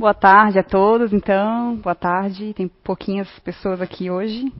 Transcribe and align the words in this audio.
Boa 0.00 0.14
tarde 0.14 0.58
a 0.58 0.62
todos, 0.62 1.12
então. 1.12 1.76
Boa 1.76 1.94
tarde. 1.94 2.54
Tem 2.54 2.66
pouquinhas 2.66 3.28
pessoas 3.40 3.82
aqui 3.82 4.10
hoje. 4.10 4.50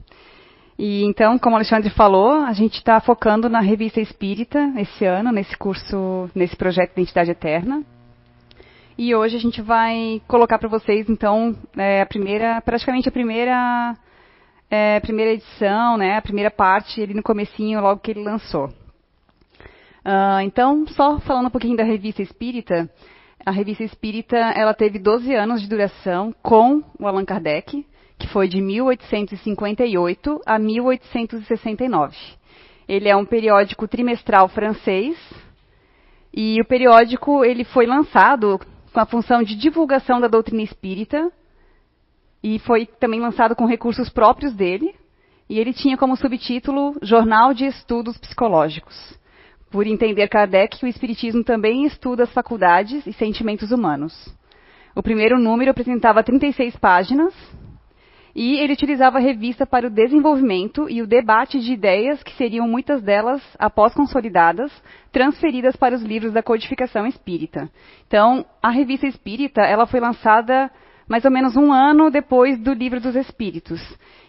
E 0.77 1.03
então, 1.03 1.39
como 1.39 1.55
o 1.55 1.57
Alexandre 1.57 1.89
falou, 1.89 2.31
a 2.45 2.53
gente 2.53 2.75
está 2.75 3.01
focando 3.01 3.49
na 3.49 3.59
revista 3.59 3.99
Espírita 3.99 4.71
esse 4.77 5.03
ano, 5.03 5.31
nesse 5.31 5.57
curso, 5.57 6.29
nesse 6.35 6.55
projeto 6.55 6.91
Identidade 6.91 7.31
Eterna. 7.31 7.83
E 8.95 9.15
hoje 9.15 9.35
a 9.35 9.39
gente 9.39 9.63
vai 9.63 10.21
colocar 10.27 10.59
para 10.59 10.69
vocês, 10.69 11.09
então, 11.09 11.57
é, 11.75 12.03
a 12.03 12.05
primeira, 12.05 12.61
praticamente 12.61 13.09
a 13.09 13.11
primeira, 13.11 13.97
é, 14.69 14.99
primeira 14.99 15.31
edição, 15.31 15.97
né, 15.97 16.17
a 16.17 16.21
primeira 16.21 16.51
parte, 16.51 17.01
ele 17.01 17.15
no 17.15 17.23
comecinho, 17.23 17.81
logo 17.81 17.99
que 17.99 18.11
ele 18.11 18.21
lançou. 18.21 18.67
Uh, 20.05 20.41
então, 20.43 20.85
só 20.89 21.19
falando 21.21 21.47
um 21.47 21.51
pouquinho 21.51 21.77
da 21.77 21.83
revista 21.83 22.21
Espírita, 22.21 22.87
a 23.45 23.51
revista 23.51 23.83
Espírita 23.83 24.37
ela 24.37 24.73
teve 24.73 24.99
12 24.99 25.33
anos 25.33 25.61
de 25.61 25.67
duração 25.67 26.33
com 26.41 26.83
o 26.99 27.07
Allan 27.07 27.25
Kardec, 27.25 27.85
que 28.17 28.27
foi 28.27 28.47
de 28.47 28.61
1858 28.61 30.41
a 30.45 30.59
1869. 30.59 32.15
Ele 32.87 33.09
é 33.09 33.15
um 33.15 33.25
periódico 33.25 33.87
trimestral 33.87 34.47
francês 34.49 35.17
e 36.33 36.59
o 36.61 36.65
periódico 36.65 37.43
ele 37.43 37.63
foi 37.63 37.85
lançado 37.85 38.59
com 38.93 38.99
a 38.99 39.05
função 39.05 39.41
de 39.41 39.55
divulgação 39.55 40.19
da 40.19 40.27
doutrina 40.27 40.61
espírita 40.61 41.31
e 42.43 42.59
foi 42.59 42.85
também 42.85 43.19
lançado 43.19 43.55
com 43.55 43.65
recursos 43.65 44.09
próprios 44.09 44.53
dele. 44.53 44.93
E 45.49 45.59
ele 45.59 45.73
tinha 45.73 45.97
como 45.97 46.15
subtítulo 46.15 46.97
Jornal 47.01 47.53
de 47.53 47.65
Estudos 47.65 48.17
Psicológicos 48.17 49.19
por 49.71 49.87
entender 49.87 50.27
Kardec 50.27 50.77
que 50.77 50.85
o 50.85 50.89
Espiritismo 50.89 51.43
também 51.43 51.85
estuda 51.85 52.23
as 52.23 52.33
faculdades 52.33 53.07
e 53.07 53.13
sentimentos 53.13 53.71
humanos. 53.71 54.13
O 54.93 55.01
primeiro 55.01 55.39
número 55.39 55.71
apresentava 55.71 56.21
36 56.21 56.75
páginas 56.75 57.33
e 58.35 58.59
ele 58.59 58.73
utilizava 58.73 59.17
a 59.17 59.21
revista 59.21 59.65
para 59.65 59.87
o 59.87 59.89
desenvolvimento 59.89 60.89
e 60.89 61.01
o 61.01 61.07
debate 61.07 61.59
de 61.59 61.73
ideias 61.73 62.21
que 62.21 62.33
seriam 62.35 62.67
muitas 62.67 63.01
delas, 63.01 63.41
após 63.57 63.93
consolidadas, 63.93 64.71
transferidas 65.11 65.75
para 65.75 65.95
os 65.95 66.01
livros 66.01 66.33
da 66.33 66.43
codificação 66.43 67.05
espírita. 67.05 67.69
Então, 68.07 68.45
a 68.61 68.69
revista 68.69 69.07
espírita 69.07 69.61
ela 69.61 69.85
foi 69.85 69.99
lançada 69.99 70.69
mais 71.07 71.25
ou 71.25 71.31
menos 71.31 71.57
um 71.57 71.73
ano 71.73 72.09
depois 72.09 72.57
do 72.57 72.71
livro 72.73 73.01
dos 73.01 73.17
Espíritos. 73.17 73.81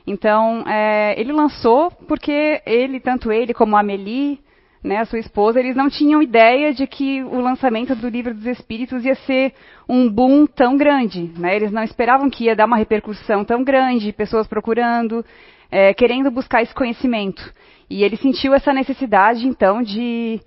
Então, 0.04 0.64
é, 0.66 1.18
ele 1.20 1.32
lançou 1.32 1.92
porque 2.08 2.60
ele, 2.66 2.98
tanto 2.98 3.30
ele 3.30 3.54
como 3.54 3.76
a 3.76 3.80
Amélie, 3.80 4.40
né, 4.82 4.98
a 4.98 5.04
sua 5.04 5.20
esposa, 5.20 5.60
eles 5.60 5.76
não 5.76 5.88
tinham 5.88 6.20
ideia 6.20 6.74
de 6.74 6.86
que 6.86 7.22
o 7.22 7.40
lançamento 7.40 7.94
do 7.94 8.08
Livro 8.08 8.34
dos 8.34 8.46
Espíritos 8.46 9.04
ia 9.04 9.14
ser 9.14 9.54
um 9.88 10.10
boom 10.10 10.44
tão 10.44 10.76
grande. 10.76 11.30
Né? 11.38 11.54
Eles 11.54 11.70
não 11.70 11.84
esperavam 11.84 12.28
que 12.28 12.44
ia 12.44 12.56
dar 12.56 12.66
uma 12.66 12.76
repercussão 12.76 13.44
tão 13.44 13.62
grande, 13.62 14.12
pessoas 14.12 14.48
procurando, 14.48 15.24
é, 15.70 15.94
querendo 15.94 16.30
buscar 16.30 16.62
esse 16.62 16.74
conhecimento. 16.74 17.42
E 17.88 18.02
ele 18.02 18.16
sentiu 18.16 18.54
essa 18.54 18.72
necessidade, 18.72 19.46
então, 19.46 19.82
de 19.82 20.40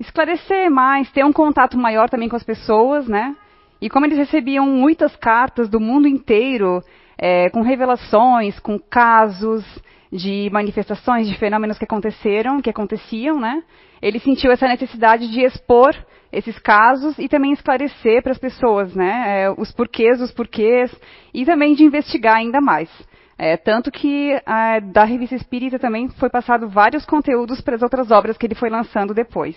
esclarecer 0.00 0.70
mais, 0.70 1.10
ter 1.10 1.24
um 1.24 1.32
contato 1.32 1.76
maior 1.76 2.08
também 2.08 2.28
com 2.28 2.36
as 2.36 2.44
pessoas, 2.44 3.06
né? 3.06 3.34
E 3.80 3.90
como 3.90 4.06
eles 4.06 4.16
recebiam 4.16 4.66
muitas 4.66 5.14
cartas 5.16 5.68
do 5.68 5.78
mundo 5.78 6.08
inteiro, 6.08 6.82
é, 7.18 7.48
com 7.50 7.62
revelações, 7.62 8.58
com 8.60 8.78
casos, 8.78 9.64
de 10.12 10.48
manifestações, 10.52 11.28
de 11.28 11.36
fenômenos 11.36 11.78
que 11.78 11.84
aconteceram, 11.84 12.60
que 12.60 12.70
aconteciam, 12.70 13.38
né? 13.38 13.62
Ele 14.00 14.18
sentiu 14.18 14.50
essa 14.50 14.68
necessidade 14.68 15.28
de 15.30 15.42
expor 15.42 15.94
esses 16.32 16.58
casos 16.58 17.18
e 17.18 17.28
também 17.28 17.52
esclarecer 17.52 18.22
para 18.22 18.32
as 18.32 18.38
pessoas, 18.38 18.94
né? 18.94 19.42
É, 19.42 19.50
os 19.50 19.72
porquês 19.72 20.18
dos 20.18 20.32
porquês 20.32 20.94
e 21.32 21.44
também 21.44 21.74
de 21.74 21.84
investigar 21.84 22.36
ainda 22.36 22.60
mais. 22.60 22.90
É, 23.38 23.56
tanto 23.56 23.90
que 23.90 24.32
é, 24.32 24.80
da 24.80 25.04
revista 25.04 25.34
Espírita 25.34 25.78
também 25.78 26.08
foi 26.08 26.30
passado 26.30 26.68
vários 26.68 27.04
conteúdos 27.04 27.60
para 27.60 27.74
as 27.76 27.82
outras 27.82 28.10
obras 28.10 28.36
que 28.36 28.46
ele 28.46 28.54
foi 28.54 28.70
lançando 28.70 29.12
depois. 29.12 29.56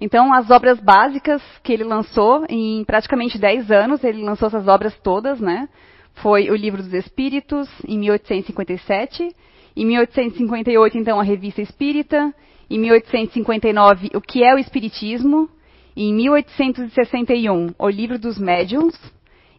Então, 0.00 0.34
as 0.34 0.50
obras 0.50 0.80
básicas 0.80 1.40
que 1.62 1.72
ele 1.72 1.84
lançou, 1.84 2.44
em 2.48 2.84
praticamente 2.84 3.38
10 3.38 3.70
anos, 3.70 4.02
ele 4.02 4.22
lançou 4.22 4.48
essas 4.48 4.66
obras 4.66 4.94
todas, 4.98 5.40
né? 5.40 5.68
Foi 6.14 6.50
o 6.50 6.54
Livro 6.54 6.82
dos 6.82 6.92
Espíritos, 6.92 7.68
em 7.86 7.98
1857. 7.98 9.34
Em 9.76 9.84
1858, 9.86 10.98
então, 10.98 11.18
a 11.18 11.22
Revista 11.22 11.60
Espírita. 11.60 12.32
Em 12.70 12.78
1859, 12.78 14.10
O 14.14 14.20
que 14.20 14.42
é 14.44 14.54
o 14.54 14.58
Espiritismo. 14.58 15.48
Em 15.96 16.12
1861, 16.14 17.74
O 17.78 17.88
Livro 17.88 18.18
dos 18.18 18.38
Médiuns. 18.38 18.94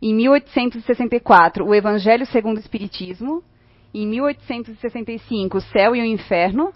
Em 0.02 0.14
1864, 0.14 1.66
O 1.66 1.74
Evangelho 1.74 2.26
segundo 2.26 2.58
o 2.58 2.60
Espiritismo. 2.60 3.44
Em 3.94 4.08
1865, 4.08 5.58
O 5.58 5.62
Céu 5.62 5.96
e 5.96 6.02
o 6.02 6.06
Inferno. 6.06 6.72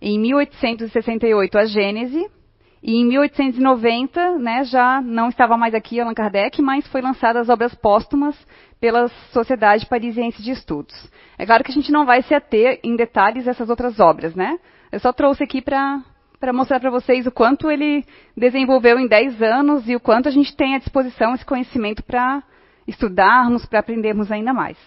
Em 0.00 0.18
1868, 0.18 1.58
A 1.58 1.64
Gênese. 1.64 2.37
E 2.82 2.96
em 2.96 3.04
1890, 3.06 4.38
né, 4.38 4.64
já 4.64 5.00
não 5.00 5.28
estava 5.28 5.56
mais 5.56 5.74
aqui 5.74 6.00
Allan 6.00 6.14
Kardec, 6.14 6.62
mas 6.62 6.86
foi 6.86 7.00
lançada 7.00 7.40
as 7.40 7.48
obras 7.48 7.74
póstumas 7.74 8.36
pela 8.80 9.08
Sociedade 9.32 9.86
Parisiense 9.86 10.42
de 10.42 10.52
Estudos. 10.52 11.10
É 11.36 11.44
claro 11.44 11.64
que 11.64 11.72
a 11.72 11.74
gente 11.74 11.90
não 11.90 12.06
vai 12.06 12.22
se 12.22 12.34
ater 12.34 12.78
em 12.84 12.94
detalhes 12.94 13.46
essas 13.48 13.68
outras 13.68 13.98
obras, 13.98 14.34
né? 14.34 14.58
Eu 14.92 15.00
só 15.00 15.12
trouxe 15.12 15.42
aqui 15.42 15.60
para 15.60 16.00
para 16.40 16.52
mostrar 16.52 16.78
para 16.78 16.90
vocês 16.90 17.26
o 17.26 17.32
quanto 17.32 17.68
ele 17.68 18.04
desenvolveu 18.36 18.96
em 18.96 19.08
10 19.08 19.42
anos 19.42 19.88
e 19.88 19.96
o 19.96 20.00
quanto 20.00 20.28
a 20.28 20.30
gente 20.30 20.54
tem 20.54 20.76
à 20.76 20.78
disposição 20.78 21.34
esse 21.34 21.44
conhecimento 21.44 22.00
para 22.04 22.42
estudarmos, 22.86 23.66
para 23.66 23.80
aprendermos 23.80 24.30
ainda 24.30 24.54
mais. 24.54 24.78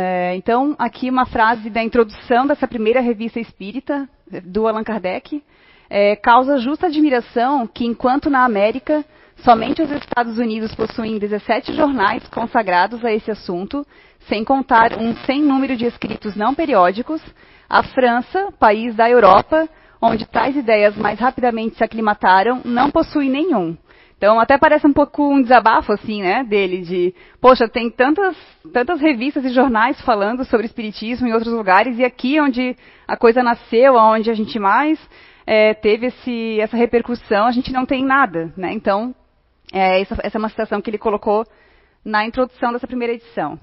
É, 0.00 0.36
então, 0.36 0.76
aqui 0.78 1.10
uma 1.10 1.26
frase 1.26 1.68
da 1.68 1.82
introdução 1.82 2.46
dessa 2.46 2.68
primeira 2.68 3.00
revista 3.00 3.40
espírita, 3.40 4.08
do 4.44 4.68
Allan 4.68 4.84
Kardec. 4.84 5.42
É, 5.90 6.14
causa 6.14 6.58
justa 6.58 6.86
admiração 6.86 7.66
que, 7.66 7.84
enquanto 7.84 8.30
na 8.30 8.44
América 8.44 9.04
Somente 9.44 9.80
os 9.80 9.90
Estados 9.90 10.36
Unidos 10.38 10.74
possuem 10.74 11.18
17 11.18 11.72
jornais 11.72 12.26
consagrados 12.28 13.04
a 13.04 13.12
esse 13.12 13.30
assunto, 13.30 13.86
sem 14.28 14.44
contar 14.44 14.98
um 14.98 15.14
sem 15.26 15.40
número 15.40 15.76
de 15.76 15.84
escritos 15.84 16.34
não 16.34 16.54
periódicos. 16.54 17.22
A 17.68 17.82
França, 17.82 18.52
país 18.58 18.96
da 18.96 19.08
Europa, 19.08 19.68
onde 20.02 20.26
tais 20.26 20.56
ideias 20.56 20.96
mais 20.96 21.20
rapidamente 21.20 21.76
se 21.76 21.84
aclimataram, 21.84 22.62
não 22.64 22.90
possui 22.90 23.28
nenhum. 23.28 23.76
Então, 24.18 24.40
até 24.40 24.58
parece 24.58 24.84
um 24.84 24.92
pouco 24.92 25.32
um 25.32 25.40
desabafo, 25.40 25.92
assim, 25.92 26.22
né, 26.22 26.42
dele, 26.42 26.82
de, 26.82 27.14
poxa, 27.40 27.68
tem 27.68 27.88
tantas, 27.88 28.36
tantas 28.72 29.00
revistas 29.00 29.44
e 29.44 29.50
jornais 29.50 30.00
falando 30.00 30.44
sobre 30.44 30.66
espiritismo 30.66 31.28
em 31.28 31.32
outros 31.32 31.52
lugares, 31.52 31.96
e 31.96 32.04
aqui 32.04 32.40
onde 32.40 32.76
a 33.06 33.16
coisa 33.16 33.44
nasceu, 33.44 33.94
onde 33.94 34.28
a 34.28 34.34
gente 34.34 34.58
mais 34.58 34.98
é, 35.46 35.72
teve 35.72 36.06
esse, 36.06 36.60
essa 36.60 36.76
repercussão, 36.76 37.46
a 37.46 37.52
gente 37.52 37.72
não 37.72 37.86
tem 37.86 38.04
nada, 38.04 38.52
né? 38.56 38.72
Então, 38.72 39.14
é, 39.72 40.00
essa, 40.00 40.16
essa 40.20 40.36
é 40.36 40.40
uma 40.40 40.48
citação 40.48 40.82
que 40.82 40.90
ele 40.90 40.98
colocou 40.98 41.46
na 42.04 42.26
introdução 42.26 42.72
dessa 42.72 42.88
primeira 42.88 43.14
edição. 43.14 43.56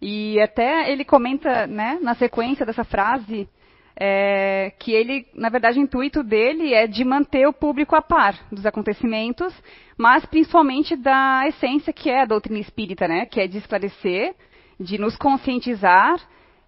E 0.00 0.40
até 0.40 0.92
ele 0.92 1.04
comenta, 1.04 1.66
né, 1.66 1.98
na 2.00 2.14
sequência 2.14 2.64
dessa 2.64 2.84
frase, 2.84 3.48
é, 4.00 4.72
que 4.78 4.92
ele, 4.92 5.26
na 5.34 5.48
verdade, 5.48 5.78
o 5.78 5.82
intuito 5.82 6.22
dele 6.22 6.72
é 6.72 6.86
de 6.86 7.04
manter 7.04 7.46
o 7.48 7.52
público 7.52 7.96
a 7.96 8.02
par 8.02 8.34
dos 8.50 8.64
acontecimentos, 8.64 9.52
mas 9.96 10.24
principalmente 10.24 10.94
da 10.94 11.42
essência 11.48 11.92
que 11.92 12.08
é 12.08 12.22
a 12.22 12.26
doutrina 12.26 12.60
espírita, 12.60 13.08
né, 13.08 13.26
que 13.26 13.40
é 13.40 13.48
de 13.48 13.58
esclarecer, 13.58 14.34
de 14.78 14.98
nos 14.98 15.16
conscientizar, 15.16 16.16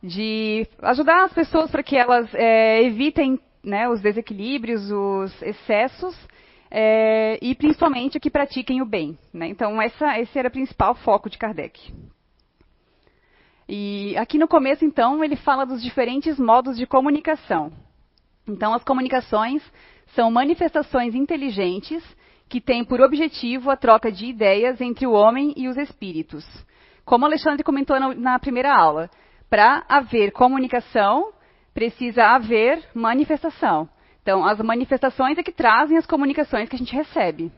de 0.02 0.66
ajudar 0.82 1.24
as 1.24 1.32
pessoas 1.32 1.70
para 1.70 1.82
que 1.82 1.96
elas 1.96 2.28
é, 2.34 2.82
evitem 2.82 3.38
né, 3.62 3.88
os 3.88 4.00
desequilíbrios, 4.00 4.90
os 4.90 5.43
excessos, 5.43 6.16
é, 6.69 7.38
e 7.40 7.55
principalmente 7.55 8.19
que 8.19 8.31
pratiquem 8.31 8.82
o 8.82 8.87
bem. 8.87 9.16
Né? 9.32 9.49
Então, 9.49 9.81
essa, 9.81 10.19
esse 10.19 10.37
era 10.37 10.49
o 10.49 10.52
principal 10.52 10.94
foco 10.96 11.31
de 11.31 11.38
Kardec. 11.38 11.93
E 13.72 14.17
aqui 14.19 14.37
no 14.37 14.49
começo, 14.49 14.84
então, 14.84 15.22
ele 15.22 15.37
fala 15.37 15.64
dos 15.64 15.81
diferentes 15.81 16.40
modos 16.40 16.76
de 16.76 16.88
comunicação. 16.88 17.70
Então, 18.44 18.75
as 18.75 18.82
comunicações 18.82 19.62
são 20.08 20.28
manifestações 20.28 21.14
inteligentes 21.14 22.02
que 22.49 22.61
têm 22.61 22.84
por 22.84 23.00
objetivo 23.00 23.70
a 23.70 23.76
troca 23.76 24.11
de 24.11 24.26
ideias 24.26 24.81
entre 24.81 25.06
o 25.06 25.12
homem 25.12 25.55
e 25.56 25.69
os 25.69 25.76
espíritos. 25.76 26.44
Como 27.05 27.25
Alexandre 27.25 27.62
comentou 27.62 27.96
na 28.17 28.40
primeira 28.40 28.76
aula, 28.76 29.08
para 29.49 29.84
haver 29.88 30.32
comunicação, 30.32 31.32
precisa 31.72 32.25
haver 32.25 32.82
manifestação. 32.93 33.88
Então, 34.20 34.44
as 34.44 34.58
manifestações 34.58 35.38
é 35.38 35.44
que 35.44 35.52
trazem 35.52 35.96
as 35.96 36.06
comunicações 36.06 36.69
que 36.69 36.75
a 36.75 36.78
gente 36.78 36.96
recebe. 36.96 37.52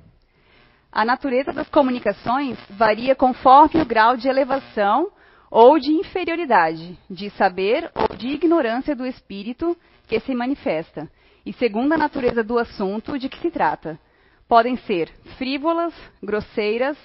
A 0.93 1.07
natureza 1.07 1.55
das 1.55 1.71
comunicações 1.71 2.59
varia 2.69 3.15
conforme 3.15 3.81
o 3.81 3.87
grau 3.87 4.15
de 4.15 4.29
elevação 4.29 5.11
ou 5.53 5.79
de 5.79 5.93
inferioridade, 5.93 6.99
de 7.11 7.29
saber 7.33 7.91
ou 7.95 8.17
de 8.17 8.27
ignorância 8.29 8.97
do 8.97 9.05
espírito 9.05 9.77
que 10.09 10.19
se 10.19 10.35
manifesta, 10.35 11.11
e 11.45 11.53
segundo 11.53 11.93
a 11.93 11.99
natureza 11.99 12.43
do 12.43 12.59
assunto 12.59 13.19
de 13.19 13.29
que 13.29 13.39
se 13.39 13.51
trata. 13.51 14.01
Podem 14.49 14.77
ser 14.79 15.11
frívolas, 15.37 15.93
grosseiras, 16.23 16.97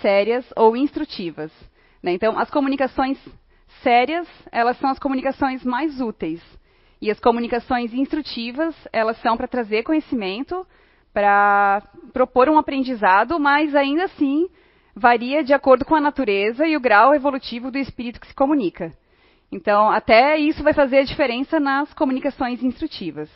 sérias 0.00 0.48
ou 0.56 0.76
instrutivas. 0.76 1.50
Né? 2.00 2.12
Então, 2.12 2.38
as 2.38 2.48
comunicações 2.48 3.18
sérias, 3.82 4.28
elas 4.52 4.78
são 4.78 4.90
as 4.90 4.98
comunicações 5.00 5.64
mais 5.64 6.00
úteis. 6.00 6.40
E 7.02 7.10
as 7.10 7.18
comunicações 7.18 7.92
instrutivas, 7.92 8.76
elas 8.92 9.20
são 9.22 9.36
para 9.36 9.48
trazer 9.48 9.82
conhecimento, 9.82 10.64
para 11.12 11.82
propor 12.12 12.48
um 12.48 12.58
aprendizado, 12.58 13.40
mas 13.40 13.74
ainda 13.74 14.04
assim 14.04 14.48
varia 14.98 15.42
de 15.42 15.54
acordo 15.54 15.84
com 15.84 15.94
a 15.94 16.00
natureza 16.00 16.66
e 16.66 16.76
o 16.76 16.80
grau 16.80 17.14
evolutivo 17.14 17.70
do 17.70 17.78
espírito 17.78 18.20
que 18.20 18.26
se 18.26 18.34
comunica. 18.34 18.92
Então, 19.50 19.90
até 19.90 20.36
isso 20.36 20.62
vai 20.62 20.74
fazer 20.74 20.98
a 20.98 21.04
diferença 21.04 21.58
nas 21.58 21.92
comunicações 21.94 22.62
instrutivas. 22.62 23.30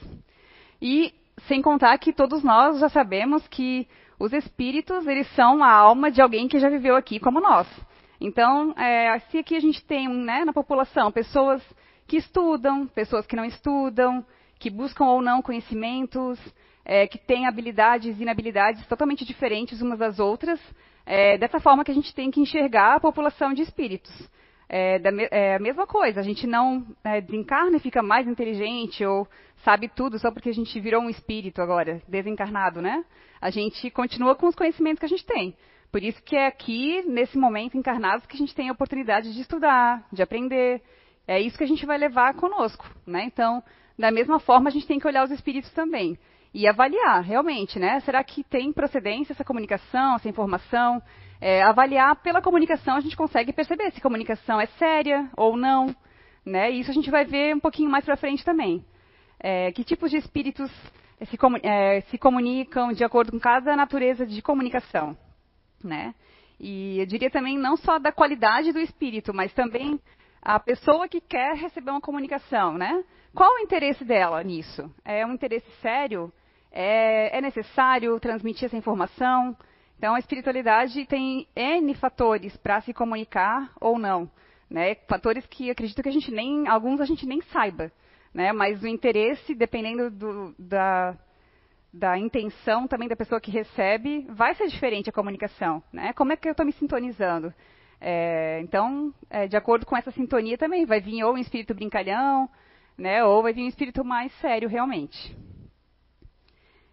E 0.81 1.15
sem 1.49 1.63
contar 1.63 1.97
que 1.99 2.13
todos 2.13 2.43
nós 2.43 2.79
já 2.79 2.89
sabemos 2.89 3.47
que 3.49 3.89
os 4.19 4.33
espíritos, 4.33 5.07
eles 5.07 5.27
são 5.35 5.65
a 5.65 5.71
alma 5.73 6.11
de 6.11 6.21
alguém 6.21 6.47
que 6.49 6.59
já 6.59 6.69
viveu 6.69 6.95
aqui 6.95 7.19
como 7.19 7.41
nós. 7.41 7.67
Então, 8.21 8.73
é, 8.77 9.19
se 9.31 9.39
aqui 9.39 9.57
a 9.57 9.61
gente 9.61 9.85
tem 9.85 10.09
né, 10.09 10.45
na 10.45 10.53
população 10.53 11.11
pessoas 11.11 11.63
que 12.07 12.17
estudam, 12.17 12.87
pessoas 12.87 13.27
que 13.27 13.35
não 13.35 13.45
estudam, 13.45 14.25
que 14.59 14.71
buscam 14.71 15.07
ou 15.07 15.23
não 15.23 15.43
conhecimentos, 15.43 16.39
é, 16.85 17.07
que 17.07 17.19
têm 17.19 17.47
habilidades 17.47 18.19
e 18.19 18.23
inabilidades 18.23 18.87
totalmente 18.87 19.25
diferentes 19.25 19.81
umas 19.81 19.99
das 19.99 20.19
outras, 20.21 20.61
é 21.05 21.37
dessa 21.39 21.61
forma 21.61 21.85
que 21.85 21.91
a 21.91 21.95
gente 21.95 22.15
tem 22.15 22.31
que 22.31 22.41
enxergar 22.41 22.97
a 22.97 23.01
população 23.01 23.53
de 23.53 23.63
espíritos. 23.63 24.13
É, 24.69 24.99
da, 24.99 25.11
é 25.31 25.57
a 25.57 25.59
mesma 25.59 25.87
coisa, 25.87 26.21
a 26.21 26.23
gente 26.23 26.47
não 26.47 26.87
é, 27.05 27.21
desencarna 27.21 27.77
e 27.77 27.81
fica 27.81 28.03
mais 28.03 28.27
inteligente 28.27 29.05
ou 29.05 29.29
sabe 29.63 29.89
tudo 29.89 30.19
só 30.19 30.31
porque 30.31 30.49
a 30.49 30.55
gente 30.55 30.81
virou 30.81 31.03
um 31.03 31.11
espírito 31.11 31.61
agora, 31.61 32.01
desencarnado, 32.09 32.81
né? 32.81 33.05
A 33.41 33.51
gente 33.51 33.91
continua 33.91 34.35
com 34.35 34.47
os 34.47 34.55
conhecimentos 34.55 34.99
que 35.01 35.07
a 35.07 35.09
gente 35.09 35.27
tem. 35.27 35.55
Por 35.91 36.03
isso 36.03 36.23
que 36.23 36.37
é 36.37 36.47
aqui, 36.47 37.03
nesse 37.07 37.37
momento, 37.37 37.77
encarnados, 37.77 38.25
que 38.25 38.35
a 38.35 38.39
gente 38.39 38.55
tem 38.55 38.71
a 38.71 38.73
oportunidade 38.73 39.35
de 39.35 39.43
estudar, 39.43 40.07
de 40.11 40.23
aprender. 40.23 40.81
É 41.29 41.39
isso 41.39 41.59
que 41.59 41.65
a 41.65 41.69
gente 41.69 41.85
vai 41.85 41.99
levar 41.99 42.33
conosco, 42.35 42.89
né? 43.07 43.25
Então, 43.25 43.63
da 43.99 44.11
mesma 44.11 44.41
forma, 44.41 44.71
a 44.71 44.73
gente 44.73 44.87
tem 44.87 44.99
que 44.99 45.07
olhar 45.07 45.23
os 45.23 45.31
espíritos 45.31 45.71
também 45.73 46.19
e 46.55 46.69
avaliar 46.69 47.23
realmente, 47.23 47.79
né? 47.79 48.01
Será 48.01 48.23
que 48.23 48.45
tem 48.45 48.73
procedência 48.73 49.33
essa 49.33 49.45
comunicação, 49.45 50.17
essa 50.17 50.29
informação? 50.29 51.03
É, 51.41 51.63
avaliar 51.63 52.17
pela 52.17 52.43
comunicação 52.43 52.97
a 52.97 53.01
gente 53.01 53.17
consegue 53.17 53.53
perceber 53.53 53.91
se 53.91 53.99
a 53.99 54.03
comunicação 54.03 54.61
é 54.61 54.67
séria 54.79 55.29
ou 55.37 55.57
não, 55.57 55.95
né? 56.45 56.71
Isso 56.71 56.91
a 56.91 56.95
gente 56.95 57.11
vai 57.11 57.25
ver 57.25 57.57
um 57.57 57.61
pouquinho 57.61 57.91
mais 57.91 58.05
para 58.05 58.17
frente 58.17 58.45
também. 58.45 58.85
É, 59.41 59.73
que 59.73 59.83
tipos 59.83 60.11
de 60.11 60.19
espíritos 60.19 60.71
se, 61.25 61.39
é, 61.63 62.01
se, 62.03 62.19
comunicam 62.19 62.93
de 62.93 63.03
acordo 63.03 63.33
com 63.33 63.41
cada 63.41 63.75
natureza 63.75 64.27
de 64.27 64.41
comunicação, 64.43 65.17
né? 65.83 66.15
E 66.61 67.01
eu 67.01 67.07
diria 67.07 67.31
também 67.31 67.59
não 67.59 67.77
só 67.77 67.99
da 67.99 68.13
qualidade 68.13 68.73
do 68.73 68.79
espírito, 68.79 69.35
mas 69.35 69.53
também 69.53 69.99
a 70.41 70.61
pessoa 70.61 71.09
que 71.09 71.21
quer 71.21 71.57
receber 71.57 71.91
uma 71.91 72.01
comunicação, 72.01 72.75
né? 72.75 73.03
Qual 73.35 73.55
o 73.55 73.59
interesse 73.61 74.05
dela 74.05 74.43
nisso? 74.45 74.89
É 75.05 75.25
um 75.27 75.33
interesse 75.33 75.69
sério? 75.81 76.33
É, 76.73 77.37
é 77.37 77.41
necessário 77.43 78.19
transmitir 78.19 78.65
essa 78.65 78.77
informação? 78.77 79.55
Então, 79.99 80.15
a 80.15 80.19
espiritualidade 80.19 81.05
tem 81.07 81.47
N 81.55 81.95
fatores 81.95 82.57
para 82.57 82.81
se 82.81 82.95
comunicar 82.95 83.71
ou 83.79 83.99
não. 83.99 84.29
Né? 84.69 84.95
Fatores 85.07 85.47
que 85.47 85.71
acredito 85.71 86.03
que 86.03 86.09
a 86.09 86.13
gente 86.13 86.33
nem, 86.33 86.67
alguns 86.67 87.01
a 87.01 87.05
gente 87.05 87.27
nem 87.27 87.43
saiba. 87.43 87.93
Né? 88.33 88.53
Mas 88.53 88.83
o 88.83 88.89
interesse, 88.89 89.55
dependendo 89.55 90.11
do, 90.11 90.55
da, 90.59 91.15
da 91.93 92.19
intenção 92.19 92.89
também 92.89 93.07
da 93.07 93.15
pessoa 93.15 93.41
que 93.41 93.51
recebe, 93.51 94.27
vai 94.31 94.55
ser 94.55 94.67
diferente 94.69 95.11
a 95.11 95.13
comunicação. 95.13 95.83
Né? 95.93 96.15
Como 96.15 96.33
é 96.33 96.37
que 96.37 96.49
eu 96.49 96.53
estou 96.53 96.65
me 96.65 96.73
sintonizando? 96.73 97.53
É, 98.01 98.61
então, 98.63 99.15
é, 99.31 99.47
de 99.47 99.57
acordo 99.57 99.85
com 99.85 99.97
essa 99.97 100.11
sintonia 100.11 100.57
também, 100.57 100.87
vai 100.87 101.01
vir 101.01 101.23
ou 101.23 101.35
um 101.35 101.39
espírito 101.39 101.75
brincalhão, 101.75 102.49
né, 102.99 103.23
ou 103.25 103.43
vai 103.43 103.53
vir 103.53 103.63
um 103.63 103.69
espírito 103.69 104.05
mais 104.05 104.33
sério 104.41 104.69
realmente 104.69 105.37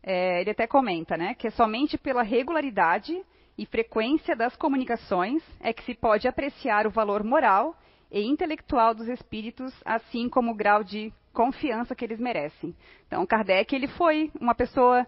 é, 0.02 0.42
ele 0.42 0.52
até 0.52 0.66
comenta, 0.66 1.18
né, 1.18 1.34
que 1.34 1.48
é 1.48 1.52
somente 1.52 1.98
pela 1.98 2.24
regularidade 2.24 3.22
e 3.58 3.66
frequência 3.66 4.36
das 4.36 4.56
comunicações 4.56 5.44
é 5.60 5.74
que 5.74 5.84
se 5.84 5.94
pode 5.94 6.28
apreciar 6.28 6.88
o 6.88 6.92
valor 6.92 7.24
moral 7.24 7.76
e 8.12 8.22
intelectual 8.22 8.96
dos 8.96 9.08
espíritos, 9.08 9.74
assim 9.86 10.30
como 10.30 10.52
o 10.52 10.56
grau 10.56 10.84
de 10.84 11.14
confiança 11.34 11.94
que 11.94 12.04
eles 12.04 12.20
merecem. 12.20 12.76
Então, 13.06 13.26
Kardec 13.26 13.76
ele 13.76 13.88
foi 13.88 14.32
uma 14.40 14.56
pessoa 14.56 15.06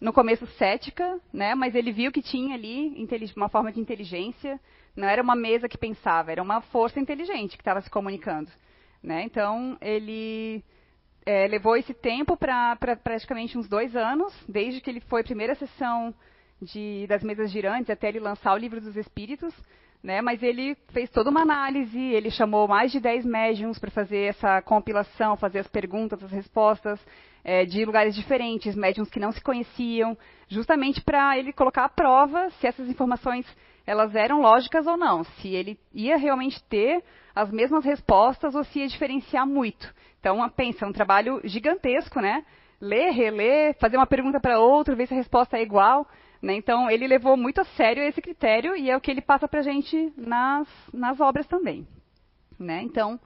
no 0.00 0.12
começo 0.12 0.46
cética, 0.58 1.20
né, 1.32 1.54
mas 1.54 1.74
ele 1.76 1.92
viu 1.92 2.10
que 2.10 2.20
tinha 2.20 2.56
ali 2.56 3.06
uma 3.36 3.48
forma 3.48 3.70
de 3.70 3.80
inteligência, 3.80 4.58
não 4.96 5.08
era 5.08 5.22
uma 5.22 5.36
mesa 5.36 5.68
que 5.68 5.78
pensava, 5.78 6.32
era 6.32 6.42
uma 6.42 6.60
força 6.60 6.98
inteligente 6.98 7.56
que 7.56 7.62
estava 7.62 7.80
se 7.80 7.88
comunicando. 7.88 8.50
Né? 9.02 9.22
Então, 9.22 9.76
ele 9.80 10.62
é, 11.24 11.46
levou 11.46 11.76
esse 11.76 11.94
tempo 11.94 12.36
para 12.36 12.76
pra, 12.76 12.96
praticamente 12.96 13.56
uns 13.56 13.68
dois 13.68 13.94
anos, 13.94 14.32
desde 14.48 14.80
que 14.80 14.90
ele 14.90 15.00
foi 15.00 15.20
a 15.20 15.24
primeira 15.24 15.54
sessão 15.54 16.14
de, 16.60 17.06
das 17.08 17.22
mesas 17.22 17.50
girantes 17.50 17.90
até 17.90 18.08
ele 18.08 18.20
lançar 18.20 18.54
o 18.54 18.58
livro 18.58 18.80
dos 18.80 18.96
Espíritos, 18.96 19.54
né? 20.02 20.20
Mas 20.20 20.42
ele 20.42 20.76
fez 20.92 21.10
toda 21.10 21.30
uma 21.30 21.42
análise, 21.42 21.98
ele 21.98 22.30
chamou 22.30 22.66
mais 22.66 22.90
de 22.90 23.00
10 23.00 23.24
médiums 23.24 23.78
para 23.78 23.90
fazer 23.90 24.30
essa 24.30 24.60
compilação, 24.62 25.36
fazer 25.36 25.60
as 25.60 25.68
perguntas, 25.68 26.22
as 26.22 26.30
respostas 26.30 27.00
é, 27.44 27.64
de 27.64 27.84
lugares 27.84 28.14
diferentes, 28.14 28.74
médiums 28.74 29.10
que 29.10 29.20
não 29.20 29.32
se 29.32 29.40
conheciam, 29.40 30.16
justamente 30.48 31.00
para 31.00 31.38
ele 31.38 31.52
colocar 31.52 31.84
à 31.84 31.88
prova 31.88 32.50
se 32.60 32.66
essas 32.66 32.88
informações 32.88 33.46
elas 33.86 34.14
eram 34.14 34.40
lógicas 34.40 34.86
ou 34.86 34.96
não, 34.96 35.24
se 35.24 35.48
ele 35.48 35.78
ia 35.92 36.16
realmente 36.16 36.62
ter 36.64 37.02
as 37.34 37.50
mesmas 37.50 37.84
respostas 37.84 38.54
ou 38.54 38.64
se 38.64 38.80
ia 38.80 38.88
diferenciar 38.88 39.46
muito. 39.46 39.92
Então, 40.20 40.48
pensa, 40.50 40.84
é 40.84 40.88
um 40.88 40.92
trabalho 40.92 41.40
gigantesco, 41.44 42.20
né? 42.20 42.44
Ler, 42.80 43.10
reler, 43.10 43.76
fazer 43.78 43.96
uma 43.96 44.06
pergunta 44.06 44.40
para 44.40 44.60
outro, 44.60 44.96
ver 44.96 45.06
se 45.06 45.14
a 45.14 45.16
resposta 45.16 45.56
é 45.56 45.62
igual. 45.62 46.06
Né? 46.40 46.54
Então, 46.54 46.90
ele 46.90 47.06
levou 47.06 47.36
muito 47.36 47.60
a 47.60 47.64
sério 47.64 48.02
esse 48.02 48.20
critério 48.20 48.76
e 48.76 48.90
é 48.90 48.96
o 48.96 49.00
que 49.00 49.10
ele 49.10 49.20
passa 49.20 49.46
para 49.46 49.60
a 49.60 49.62
gente 49.62 50.12
nas, 50.16 50.68
nas 50.92 51.20
obras 51.20 51.46
também. 51.46 51.86
Né? 52.58 52.82
Então, 52.82 53.18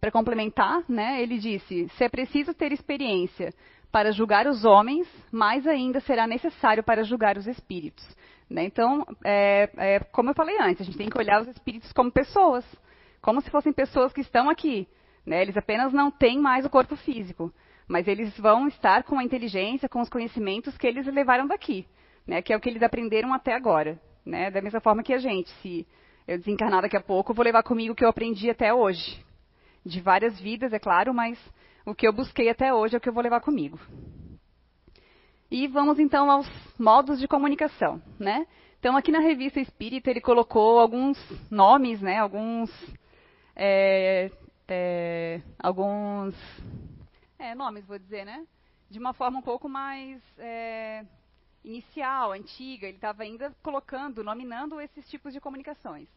para 0.00 0.10
complementar, 0.10 0.82
né, 0.88 1.22
ele 1.22 1.38
disse: 1.38 1.88
se 1.90 2.04
é 2.04 2.08
preciso 2.08 2.52
ter 2.52 2.72
experiência 2.72 3.52
para 3.90 4.10
julgar 4.10 4.46
os 4.46 4.64
homens, 4.64 5.06
mais 5.30 5.66
ainda 5.66 6.00
será 6.00 6.26
necessário 6.26 6.82
para 6.82 7.04
julgar 7.04 7.36
os 7.36 7.46
espíritos. 7.46 8.04
Né? 8.52 8.64
Então, 8.64 9.06
é, 9.24 9.70
é, 9.78 9.98
como 10.00 10.28
eu 10.28 10.34
falei 10.34 10.58
antes, 10.60 10.82
a 10.82 10.84
gente 10.84 10.98
tem 10.98 11.08
que 11.08 11.16
olhar 11.16 11.40
os 11.40 11.48
espíritos 11.48 11.90
como 11.92 12.12
pessoas, 12.12 12.64
como 13.22 13.40
se 13.40 13.50
fossem 13.50 13.72
pessoas 13.72 14.12
que 14.12 14.20
estão 14.20 14.50
aqui, 14.50 14.86
né? 15.24 15.40
Eles 15.40 15.56
apenas 15.56 15.90
não 15.90 16.10
têm 16.10 16.38
mais 16.38 16.66
o 16.66 16.68
corpo 16.68 16.94
físico, 16.94 17.50
mas 17.88 18.06
eles 18.06 18.36
vão 18.38 18.68
estar 18.68 19.04
com 19.04 19.18
a 19.18 19.24
inteligência, 19.24 19.88
com 19.88 20.02
os 20.02 20.10
conhecimentos 20.10 20.76
que 20.76 20.86
eles 20.86 21.06
levaram 21.06 21.46
daqui, 21.46 21.86
né? 22.26 22.42
que 22.42 22.52
é 22.52 22.56
o 22.56 22.60
que 22.60 22.68
eles 22.68 22.82
aprenderam 22.82 23.32
até 23.32 23.54
agora. 23.54 23.98
Né? 24.24 24.50
Da 24.50 24.60
mesma 24.60 24.80
forma 24.80 25.02
que 25.02 25.14
a 25.14 25.18
gente, 25.18 25.48
se 25.62 25.86
eu 26.28 26.36
desencarnar 26.36 26.82
daqui 26.82 26.96
a 26.96 27.00
pouco, 27.00 27.32
eu 27.32 27.34
vou 27.34 27.44
levar 27.44 27.62
comigo 27.62 27.94
o 27.94 27.96
que 27.96 28.04
eu 28.04 28.08
aprendi 28.08 28.50
até 28.50 28.74
hoje. 28.74 29.18
De 29.84 29.98
várias 30.00 30.38
vidas, 30.38 30.74
é 30.74 30.78
claro, 30.78 31.14
mas 31.14 31.38
o 31.86 31.94
que 31.94 32.06
eu 32.06 32.12
busquei 32.12 32.50
até 32.50 32.72
hoje 32.74 32.94
é 32.94 32.98
o 32.98 33.00
que 33.00 33.08
eu 33.08 33.14
vou 33.14 33.22
levar 33.22 33.40
comigo. 33.40 33.78
E 35.52 35.68
vamos 35.68 35.98
então 35.98 36.30
aos 36.30 36.48
modos 36.78 37.20
de 37.20 37.28
comunicação, 37.28 38.00
né? 38.18 38.46
Então 38.78 38.96
aqui 38.96 39.12
na 39.12 39.18
revista 39.18 39.60
Espírita 39.60 40.08
ele 40.08 40.22
colocou 40.22 40.80
alguns 40.80 41.18
nomes, 41.50 42.00
né? 42.00 42.16
Alguns 42.20 42.70
é, 43.54 44.30
é, 44.66 45.42
alguns 45.62 46.34
é, 47.38 47.54
nomes, 47.54 47.84
vou 47.84 47.98
dizer, 47.98 48.24
né? 48.24 48.46
De 48.88 48.98
uma 48.98 49.12
forma 49.12 49.40
um 49.40 49.42
pouco 49.42 49.68
mais 49.68 50.22
é, 50.38 51.04
inicial, 51.62 52.32
antiga. 52.32 52.86
Ele 52.86 52.96
estava 52.96 53.22
ainda 53.22 53.54
colocando, 53.62 54.24
nominando 54.24 54.80
esses 54.80 55.06
tipos 55.10 55.34
de 55.34 55.40
comunicações. 55.40 56.08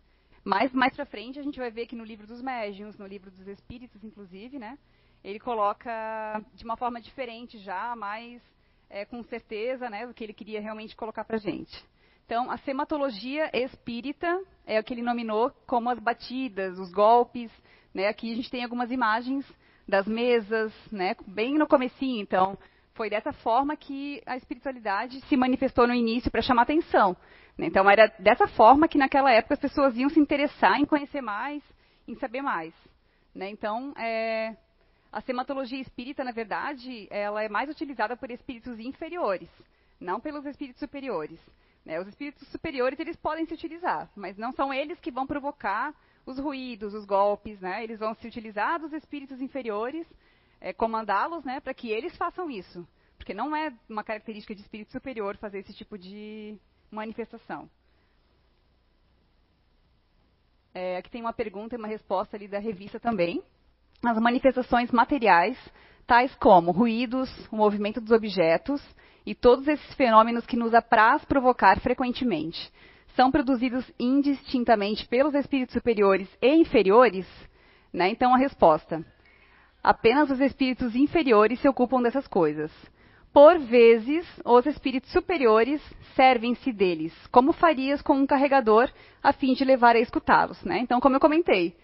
Mas 0.46 0.72
mais 0.72 0.96
para 0.96 1.06
frente 1.06 1.40
a 1.40 1.44
gente 1.44 1.60
vai 1.60 1.70
ver 1.70 1.88
que 1.88 1.96
no 1.98 2.06
livro 2.06 2.26
dos 2.26 2.42
médiuns, 2.42 2.98
no 2.98 3.06
livro 3.06 3.30
dos 3.30 3.50
espíritos, 3.50 4.02
inclusive, 4.02 4.58
né? 4.58 4.80
Ele 5.22 5.42
coloca 5.42 6.42
de 6.54 6.64
uma 6.64 6.78
forma 6.78 7.02
diferente 7.02 7.58
já, 7.58 7.98
mais 7.98 8.42
é, 8.90 9.06
com 9.06 9.24
certeza, 9.24 9.90
né? 9.90 10.12
Que 10.14 10.24
ele 10.24 10.34
queria 10.34 10.62
realmente 10.62 10.96
colocar 10.96 11.24
para 11.24 11.38
gente. 11.38 11.84
Então, 12.26 12.50
a 12.50 12.58
sematologia 12.60 13.50
espírita 13.54 14.42
é 14.66 14.80
o 14.80 14.84
que 14.84 14.94
ele 14.94 15.04
nominou 15.04 15.52
como 15.68 15.90
as 15.90 16.00
batidas, 16.00 16.80
os 16.80 16.92
golpes, 16.92 17.52
né? 17.94 18.08
Aqui 18.08 18.32
a 18.32 18.36
gente 18.36 18.50
tem 18.50 18.64
algumas 18.64 18.92
imagens 18.92 19.46
das 19.88 20.08
mesas, 20.08 20.74
né? 20.92 21.16
bem 21.28 21.54
no 21.56 21.68
comecinho. 21.68 22.22
Então, 22.22 22.58
foi 22.94 23.10
dessa 23.10 23.32
forma 23.32 23.76
que 23.76 24.22
a 24.26 24.36
espiritualidade 24.38 25.22
se 25.28 25.38
manifestou 25.38 25.88
no 25.88 25.94
início 25.94 26.32
para 26.32 26.42
chamar 26.42 26.64
atenção. 26.64 27.16
Né? 27.58 27.68
Então, 27.68 27.90
era 27.90 28.08
dessa 28.20 28.48
forma 28.48 28.88
que 28.88 28.98
naquela 28.98 29.32
época 29.32 29.54
as 29.54 29.60
pessoas 29.60 29.96
iam 29.96 30.10
se 30.10 30.20
interessar 30.20 30.80
em 30.80 30.86
conhecer 30.86 31.22
mais, 31.22 31.62
em 32.08 32.16
saber 32.16 32.42
mais. 32.42 32.74
Né? 33.34 33.50
Então, 33.50 33.94
é, 33.98 34.56
A 35.16 35.22
sematologia 35.22 35.80
espírita, 35.80 36.26
na 36.26 36.34
verdade, 36.34 37.08
ela 37.10 37.42
é 37.42 37.48
mais 37.48 37.70
utilizada 37.70 38.18
por 38.18 38.30
espíritos 38.30 38.78
inferiores, 38.82 39.48
não 39.98 40.20
pelos 40.20 40.46
espíritos 40.46 40.82
superiores. 40.82 41.40
Né? 41.86 41.98
Os 42.02 42.08
espíritos 42.10 42.46
superiores 42.50 43.00
eles 43.00 43.16
podem 43.16 43.46
se 43.46 43.54
utilizar, 43.54 44.12
mas 44.14 44.36
não 44.36 44.52
são 44.52 44.74
eles 44.74 45.00
que 45.00 45.10
vão 45.10 45.26
provocar 45.26 45.96
os 46.26 46.38
ruídos, 46.38 46.94
os 46.94 47.06
golpes, 47.06 47.62
né? 47.62 47.82
Eles 47.82 47.98
vão 47.98 48.14
se 48.16 48.28
utilizar 48.28 48.78
dos 48.78 48.92
espíritos 48.92 49.40
inferiores, 49.40 50.06
é, 50.60 50.74
comandá-los, 50.74 51.46
né, 51.46 51.62
para 51.62 51.74
que 51.74 51.90
eles 51.92 52.14
façam 52.18 52.52
isso, 52.52 52.86
porque 53.16 53.34
não 53.34 53.56
é 53.56 53.74
uma 53.88 54.04
característica 54.04 54.54
de 54.54 54.64
espírito 54.64 54.92
superior 54.92 55.38
fazer 55.38 55.60
esse 55.60 55.74
tipo 55.74 55.98
de 55.98 56.60
manifestação. 56.92 57.70
É, 60.74 60.98
aqui 60.98 61.10
tem 61.10 61.22
uma 61.22 61.32
pergunta 61.32 61.74
e 61.74 61.78
uma 61.78 61.88
resposta 61.88 62.36
ali 62.36 62.50
da 62.50 62.60
revista 62.60 63.00
também. 63.00 63.42
As 64.08 64.20
manifestações 64.20 64.92
materiais, 64.92 65.58
tais 66.06 66.34
como 66.36 66.72
ruídos, 66.72 67.30
o 67.52 67.56
movimento 67.56 68.00
dos 68.00 68.12
objetos 68.12 68.82
e 69.26 69.34
todos 69.34 69.68
esses 69.68 69.94
fenômenos 69.96 70.46
que 70.46 70.56
nos 70.56 70.74
apraz 70.76 71.26
provocar 71.26 71.80
frequentemente, 71.80 72.72
são 73.16 73.32
produzidos 73.32 73.90
indistintamente 74.00 75.08
pelos 75.08 75.34
espíritos 75.34 75.74
superiores 75.74 76.30
e 76.40 76.54
inferiores? 76.54 77.26
Né? 77.92 78.10
Então, 78.10 78.34
a 78.34 78.38
resposta: 78.38 79.04
apenas 79.84 80.30
os 80.30 80.40
espíritos 80.40 80.96
inferiores 80.96 81.60
se 81.60 81.68
ocupam 81.68 82.02
dessas 82.02 82.28
coisas. 82.28 82.72
Por 83.34 83.58
vezes, 83.58 84.26
os 84.46 84.66
espíritos 84.66 85.12
superiores 85.12 85.82
servem-se 86.16 86.72
deles, 86.72 87.14
como 87.32 87.52
farias 87.52 88.02
com 88.02 88.14
um 88.14 88.26
carregador, 88.26 88.90
a 89.22 89.34
fim 89.34 89.54
de 89.54 89.66
levar 89.66 89.96
a 89.96 90.00
escutá-los. 90.00 90.64
Né? 90.64 90.80
Então, 90.80 91.02
como 91.02 91.16
eu 91.16 91.20
comentei, 91.20 91.76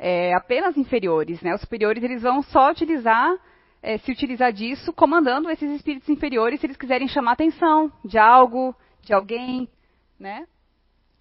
é, 0.00 0.32
apenas 0.32 0.78
inferiores. 0.78 1.42
Né? 1.42 1.54
Os 1.54 1.60
superiores 1.60 2.02
eles 2.02 2.22
vão 2.22 2.42
só 2.42 2.70
utilizar, 2.70 3.36
é, 3.82 3.98
se 3.98 4.10
utilizar 4.10 4.50
disso, 4.50 4.92
comandando 4.94 5.50
esses 5.50 5.70
espíritos 5.72 6.08
inferiores 6.08 6.58
se 6.58 6.66
eles 6.66 6.78
quiserem 6.78 7.06
chamar 7.06 7.32
atenção 7.32 7.92
de 8.02 8.18
algo, 8.18 8.74
de 9.02 9.12
alguém. 9.12 9.68
Né? 10.18 10.46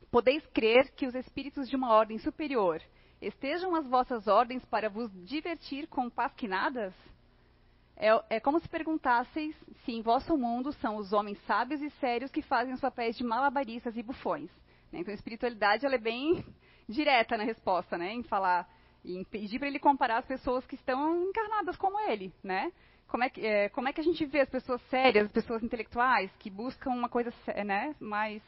Podeis 0.09 0.45
crer 0.47 0.91
que 0.95 1.05
os 1.05 1.13
espíritos 1.13 1.69
de 1.69 1.75
uma 1.75 1.91
ordem 1.91 2.17
superior 2.19 2.81
estejam 3.21 3.75
as 3.75 3.85
vossas 3.85 4.27
ordens 4.27 4.63
para 4.65 4.89
vos 4.89 5.11
divertir 5.25 5.85
com 5.87 6.09
pasquinadas? 6.09 6.93
É, 7.97 8.37
é, 8.37 8.39
como 8.39 8.61
se 8.61 8.69
perguntasseis 8.69 9.53
se 9.83 9.91
em 9.91 10.01
vosso 10.01 10.37
mundo 10.37 10.71
são 10.71 10.95
os 10.95 11.11
homens 11.11 11.37
sábios 11.45 11.81
e 11.81 11.89
sérios 11.99 12.31
que 12.31 12.41
fazem 12.41 12.73
os 12.73 12.79
papéis 12.79 13.17
de 13.17 13.25
malabaristas 13.25 13.97
e 13.97 14.01
bufões. 14.01 14.49
Né? 14.89 14.99
Então, 14.99 15.11
a 15.11 15.15
espiritualidade 15.15 15.85
ela 15.85 15.95
é 15.95 15.99
bem 15.99 16.45
direta 16.89 17.37
na 17.37 17.43
resposta, 17.43 17.97
né? 17.97 18.11
em 18.13 18.23
falar, 18.23 18.67
em 19.05 19.23
pedir 19.23 19.59
para 19.59 19.67
ele 19.67 19.79
comparar 19.79 20.17
as 20.17 20.25
pessoas 20.25 20.65
que 20.65 20.75
estão 20.75 21.23
encarnadas 21.23 21.77
como 21.77 21.99
ele. 21.99 22.33
Né? 22.43 22.71
Como, 23.07 23.23
é 23.23 23.29
que, 23.29 23.45
é, 23.45 23.69
como 23.69 23.87
é 23.87 23.93
que 23.93 24.01
a 24.01 24.03
gente 24.03 24.25
vê 24.25 24.41
as 24.41 24.49
pessoas 24.49 24.81
sérias, 24.89 25.25
as 25.25 25.31
pessoas 25.31 25.63
intelectuais, 25.63 26.31
que 26.39 26.49
buscam 26.49 26.91
uma 26.91 27.07
coisa 27.09 27.31
né, 27.65 27.95
mais 27.99 28.41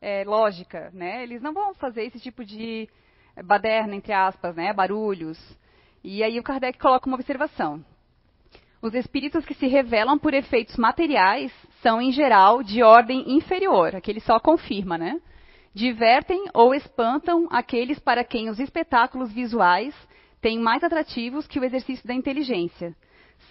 é, 0.00 0.24
lógica, 0.24 0.90
né? 0.92 1.22
Eles 1.22 1.42
não 1.42 1.52
vão 1.52 1.74
fazer 1.74 2.04
esse 2.04 2.20
tipo 2.20 2.44
de 2.44 2.88
baderna, 3.44 3.94
entre 3.94 4.12
aspas, 4.12 4.54
né? 4.54 4.72
Barulhos. 4.72 5.38
E 6.02 6.22
aí 6.22 6.38
o 6.38 6.42
Kardec 6.42 6.78
coloca 6.78 7.06
uma 7.06 7.16
observação. 7.16 7.84
Os 8.80 8.94
espíritos 8.94 9.44
que 9.44 9.54
se 9.54 9.66
revelam 9.66 10.18
por 10.18 10.32
efeitos 10.32 10.76
materiais 10.76 11.52
são, 11.82 12.00
em 12.00 12.12
geral, 12.12 12.62
de 12.62 12.82
ordem 12.82 13.36
inferior, 13.36 13.94
aqui 13.96 14.10
ele 14.10 14.20
só 14.20 14.38
confirma, 14.38 14.96
né? 14.96 15.20
Divertem 15.74 16.44
ou 16.54 16.74
espantam 16.74 17.46
aqueles 17.50 17.98
para 17.98 18.24
quem 18.24 18.48
os 18.48 18.58
espetáculos 18.58 19.32
visuais 19.32 19.94
têm 20.40 20.58
mais 20.58 20.82
atrativos 20.82 21.46
que 21.46 21.60
o 21.60 21.64
exercício 21.64 22.06
da 22.06 22.14
inteligência. 22.14 22.96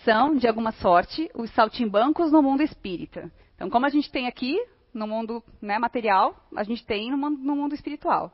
São, 0.04 0.36
de 0.36 0.48
alguma 0.48 0.72
sorte, 0.72 1.30
os 1.36 1.50
saltimbancos 1.52 2.32
no 2.32 2.42
mundo 2.42 2.62
espírita. 2.62 3.32
Então, 3.56 3.70
como 3.70 3.86
a 3.86 3.90
gente 3.90 4.12
tem 4.12 4.28
aqui 4.28 4.58
no 4.94 5.08
mundo 5.08 5.44
né, 5.62 5.78
material, 5.78 6.36
a 6.56 6.64
gente 6.64 6.86
tem 6.86 7.12
no 7.12 7.18
mundo, 7.18 7.38
no 7.38 7.56
mundo 7.56 7.76
espiritual. 7.76 8.32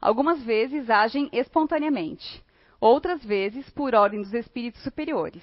Algumas 0.00 0.42
vezes 0.42 0.90
agem 0.90 1.28
espontaneamente, 1.32 2.42
outras 2.80 3.24
vezes 3.24 3.68
por 3.70 3.94
ordem 3.94 4.20
dos 4.20 4.34
espíritos 4.34 4.82
superiores. 4.82 5.42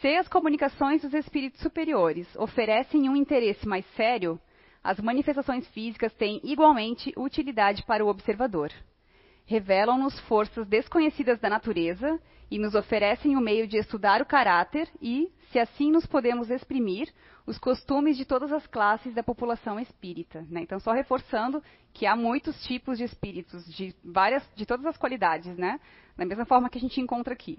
Se 0.00 0.08
as 0.16 0.28
comunicações 0.28 1.02
dos 1.02 1.14
espíritos 1.14 1.60
superiores 1.60 2.26
oferecem 2.36 3.08
um 3.08 3.16
interesse 3.16 3.66
mais 3.66 3.86
sério, 3.94 4.38
as 4.86 5.00
manifestações 5.00 5.66
físicas 5.68 6.14
têm 6.14 6.40
igualmente 6.44 7.12
utilidade 7.16 7.82
para 7.82 8.04
o 8.04 8.08
observador. 8.08 8.72
Revelam-nos 9.44 10.18
forças 10.20 10.66
desconhecidas 10.66 11.40
da 11.40 11.50
natureza 11.50 12.20
e 12.48 12.56
nos 12.58 12.74
oferecem 12.74 13.36
o 13.36 13.40
meio 13.40 13.66
de 13.66 13.76
estudar 13.76 14.22
o 14.22 14.26
caráter 14.26 14.88
e, 15.02 15.32
se 15.50 15.58
assim 15.58 15.90
nos 15.90 16.06
podemos 16.06 16.50
exprimir, 16.50 17.12
os 17.44 17.58
costumes 17.58 18.16
de 18.16 18.24
todas 18.24 18.52
as 18.52 18.64
classes 18.68 19.12
da 19.12 19.24
população 19.24 19.78
espírita. 19.80 20.46
Né? 20.48 20.60
Então, 20.60 20.78
só 20.78 20.92
reforçando 20.92 21.60
que 21.92 22.06
há 22.06 22.14
muitos 22.14 22.60
tipos 22.64 22.96
de 22.96 23.04
espíritos, 23.04 23.66
de 23.74 23.94
várias, 24.04 24.48
de 24.54 24.64
todas 24.64 24.86
as 24.86 24.96
qualidades, 24.96 25.56
né? 25.56 25.80
Da 26.16 26.24
mesma 26.24 26.44
forma 26.44 26.70
que 26.70 26.78
a 26.78 26.80
gente 26.80 27.00
encontra 27.00 27.34
aqui. 27.34 27.58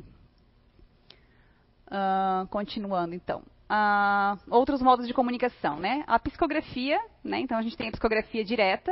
Uh, 1.87 2.47
continuando, 2.47 3.13
então. 3.15 3.43
Uh, 3.69 4.39
outros 4.49 4.81
modos 4.81 5.05
de 5.05 5.13
comunicação, 5.13 5.77
né? 5.77 6.03
A 6.07 6.17
psicografia, 6.17 6.99
né? 7.23 7.39
Então, 7.39 7.57
a 7.57 7.61
gente 7.61 7.75
tem 7.75 7.89
a 7.89 7.91
psicografia 7.91 8.43
direta 8.43 8.91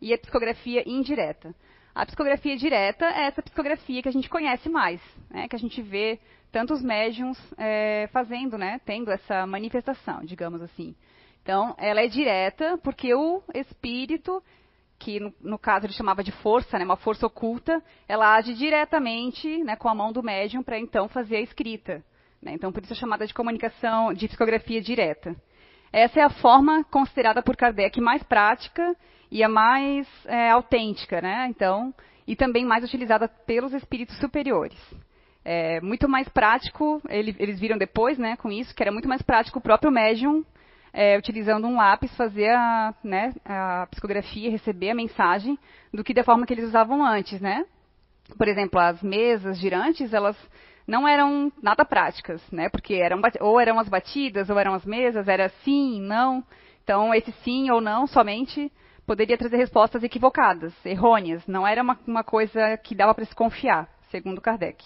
e 0.00 0.14
a 0.14 0.18
psicografia 0.18 0.82
indireta. 0.86 1.54
A 1.94 2.06
psicografia 2.06 2.56
direta 2.56 3.04
é 3.04 3.26
essa 3.26 3.42
psicografia 3.42 4.00
que 4.00 4.08
a 4.08 4.12
gente 4.12 4.30
conhece 4.30 4.68
mais, 4.68 5.00
né? 5.28 5.48
Que 5.48 5.56
a 5.56 5.58
gente 5.58 5.82
vê 5.82 6.20
tantos 6.52 6.82
médiums 6.82 7.38
é, 7.56 8.08
fazendo, 8.12 8.58
né, 8.58 8.78
tendo 8.84 9.10
essa 9.10 9.46
manifestação, 9.46 10.22
digamos 10.22 10.60
assim. 10.60 10.94
Então, 11.42 11.74
ela 11.78 12.02
é 12.02 12.06
direta 12.06 12.78
porque 12.78 13.12
o 13.14 13.42
espírito, 13.54 14.42
que 14.98 15.18
no, 15.18 15.34
no 15.40 15.58
caso 15.58 15.86
ele 15.86 15.94
chamava 15.94 16.22
de 16.22 16.30
força, 16.30 16.78
né, 16.78 16.84
uma 16.84 16.96
força 16.96 17.26
oculta, 17.26 17.82
ela 18.06 18.36
age 18.36 18.54
diretamente 18.54 19.64
né, 19.64 19.74
com 19.74 19.88
a 19.88 19.94
mão 19.94 20.12
do 20.12 20.22
médium 20.22 20.62
para 20.62 20.78
então 20.78 21.08
fazer 21.08 21.36
a 21.36 21.40
escrita. 21.40 22.04
Né, 22.42 22.52
então, 22.54 22.72
por 22.72 22.82
isso 22.82 22.92
é 22.92 22.96
chamada 22.96 23.24
de 23.24 23.32
comunicação, 23.32 24.12
de 24.12 24.26
psicografia 24.26 24.80
direta. 24.80 25.36
Essa 25.92 26.20
é 26.20 26.22
a 26.24 26.30
forma 26.30 26.82
considerada 26.84 27.40
por 27.40 27.56
Kardec 27.56 28.00
mais 28.00 28.22
prática 28.24 28.96
e 29.30 29.44
a 29.44 29.48
mais 29.48 30.08
é, 30.26 30.50
autêntica, 30.50 31.20
né? 31.20 31.46
Então, 31.48 31.94
e 32.26 32.34
também 32.34 32.64
mais 32.64 32.82
utilizada 32.82 33.28
pelos 33.28 33.72
espíritos 33.72 34.18
superiores. 34.18 34.78
É 35.44 35.80
muito 35.80 36.08
mais 36.08 36.28
prático, 36.28 37.00
ele, 37.08 37.34
eles 37.38 37.60
viram 37.60 37.76
depois, 37.76 38.18
né, 38.18 38.36
com 38.36 38.50
isso, 38.50 38.74
que 38.74 38.82
era 38.82 38.92
muito 38.92 39.08
mais 39.08 39.22
prático 39.22 39.58
o 39.58 39.62
próprio 39.62 39.90
médium, 39.90 40.44
é, 40.92 41.16
utilizando 41.18 41.66
um 41.66 41.76
lápis, 41.76 42.14
fazer 42.16 42.50
a, 42.50 42.94
né, 43.02 43.32
a 43.44 43.86
psicografia, 43.90 44.50
receber 44.50 44.90
a 44.90 44.94
mensagem, 44.94 45.58
do 45.92 46.04
que 46.04 46.14
da 46.14 46.24
forma 46.24 46.46
que 46.46 46.54
eles 46.54 46.66
usavam 46.66 47.04
antes, 47.04 47.40
né? 47.40 47.64
Por 48.36 48.48
exemplo, 48.48 48.78
as 48.78 49.02
mesas 49.02 49.58
girantes, 49.58 50.12
elas 50.12 50.36
não 50.86 51.06
eram 51.06 51.52
nada 51.62 51.84
práticas, 51.84 52.42
né? 52.50 52.68
Porque 52.68 52.94
eram 52.94 53.20
ou 53.40 53.60
eram 53.60 53.78
as 53.78 53.88
batidas, 53.88 54.50
ou 54.50 54.58
eram 54.58 54.74
as 54.74 54.84
mesas, 54.84 55.28
era 55.28 55.48
sim, 55.64 56.00
não. 56.00 56.44
Então, 56.82 57.14
esse 57.14 57.32
sim 57.44 57.70
ou 57.70 57.80
não 57.80 58.06
somente 58.06 58.70
poderia 59.06 59.38
trazer 59.38 59.56
respostas 59.56 60.02
equivocadas, 60.02 60.74
errôneas. 60.84 61.46
Não 61.46 61.66
era 61.66 61.82
uma, 61.82 61.98
uma 62.06 62.24
coisa 62.24 62.76
que 62.78 62.94
dava 62.94 63.14
para 63.14 63.24
se 63.24 63.34
confiar, 63.34 63.88
segundo 64.10 64.40
Kardec. 64.40 64.84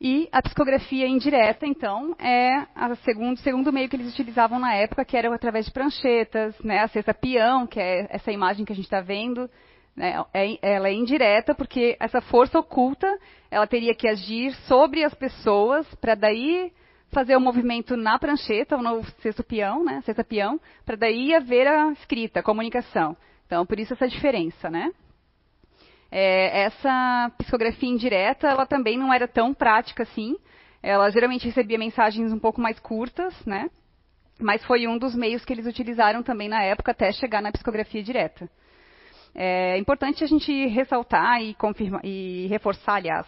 E 0.00 0.28
a 0.32 0.42
psicografia 0.42 1.06
indireta, 1.06 1.66
então, 1.66 2.14
é 2.18 2.66
o 2.90 2.96
segundo, 2.96 3.38
segundo 3.38 3.72
meio 3.72 3.88
que 3.88 3.96
eles 3.96 4.12
utilizavam 4.12 4.58
na 4.58 4.74
época, 4.74 5.04
que 5.04 5.16
era 5.16 5.32
através 5.34 5.66
de 5.66 5.72
pranchetas, 5.72 6.58
né, 6.60 6.80
a 6.80 6.88
cesta 6.88 7.14
peão, 7.14 7.66
que 7.66 7.80
é 7.80 8.06
essa 8.10 8.32
imagem 8.32 8.64
que 8.64 8.72
a 8.72 8.76
gente 8.76 8.84
está 8.84 9.00
vendo, 9.00 9.48
né, 9.96 10.24
é, 10.32 10.58
ela 10.60 10.88
é 10.88 10.92
indireta 10.92 11.54
porque 11.54 11.96
essa 12.00 12.20
força 12.20 12.58
oculta, 12.58 13.06
ela 13.50 13.66
teria 13.66 13.94
que 13.94 14.08
agir 14.08 14.52
sobre 14.66 15.04
as 15.04 15.14
pessoas 15.14 15.86
para 15.96 16.14
daí 16.14 16.72
fazer 17.10 17.36
o 17.36 17.40
movimento 17.40 17.96
na 17.96 18.18
prancheta, 18.18 18.76
no 18.76 19.04
cesto 19.20 19.44
peão, 19.44 19.84
né, 19.84 20.02
cesta 20.04 20.24
peão, 20.24 20.60
para 20.84 20.96
daí 20.96 21.34
haver 21.34 21.66
a 21.68 21.92
escrita, 21.92 22.40
a 22.40 22.42
comunicação. 22.42 23.16
Então, 23.46 23.64
por 23.64 23.78
isso 23.78 23.92
essa 23.92 24.08
diferença, 24.08 24.68
né? 24.68 24.90
É, 26.10 26.62
essa 26.62 27.32
psicografia 27.38 27.88
indireta, 27.88 28.48
ela 28.48 28.66
também 28.66 28.96
não 28.96 29.12
era 29.12 29.28
tão 29.28 29.52
prática 29.52 30.04
assim. 30.04 30.36
Ela 30.82 31.10
geralmente 31.10 31.46
recebia 31.46 31.78
mensagens 31.78 32.32
um 32.32 32.38
pouco 32.38 32.60
mais 32.60 32.78
curtas, 32.78 33.34
né? 33.44 33.68
Mas 34.40 34.64
foi 34.64 34.86
um 34.86 34.98
dos 34.98 35.14
meios 35.14 35.44
que 35.44 35.52
eles 35.52 35.66
utilizaram 35.66 36.22
também 36.22 36.48
na 36.48 36.62
época 36.62 36.92
até 36.92 37.12
chegar 37.12 37.40
na 37.40 37.52
psicografia 37.52 38.02
direta. 38.02 38.48
É 39.34 39.76
importante 39.78 40.22
a 40.22 40.26
gente 40.26 40.66
ressaltar 40.66 41.42
e, 41.42 41.54
confirmar, 41.54 42.04
e 42.04 42.46
reforçar, 42.46 42.96
aliás, 42.96 43.26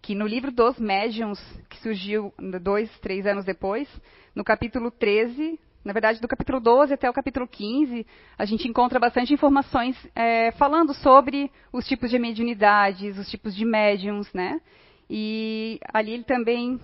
que 0.00 0.14
no 0.14 0.26
livro 0.26 0.52
dos 0.52 0.78
médiums, 0.78 1.40
que 1.68 1.78
surgiu 1.78 2.32
dois, 2.62 2.90
três 3.00 3.26
anos 3.26 3.44
depois, 3.44 3.88
no 4.34 4.44
capítulo 4.44 4.90
13, 4.90 5.58
na 5.84 5.92
verdade, 5.92 6.20
do 6.20 6.28
capítulo 6.28 6.60
12 6.60 6.92
até 6.94 7.08
o 7.08 7.12
capítulo 7.12 7.48
15, 7.48 8.06
a 8.38 8.44
gente 8.44 8.68
encontra 8.68 9.00
bastante 9.00 9.32
informações 9.32 9.96
é, 10.14 10.52
falando 10.52 10.94
sobre 10.94 11.50
os 11.72 11.86
tipos 11.86 12.10
de 12.10 12.18
mediunidades, 12.18 13.18
os 13.18 13.28
tipos 13.28 13.54
de 13.54 13.64
médiums, 13.64 14.30
né? 14.32 14.60
E 15.08 15.80
ali 15.92 16.12
ele 16.12 16.24
também 16.24 16.78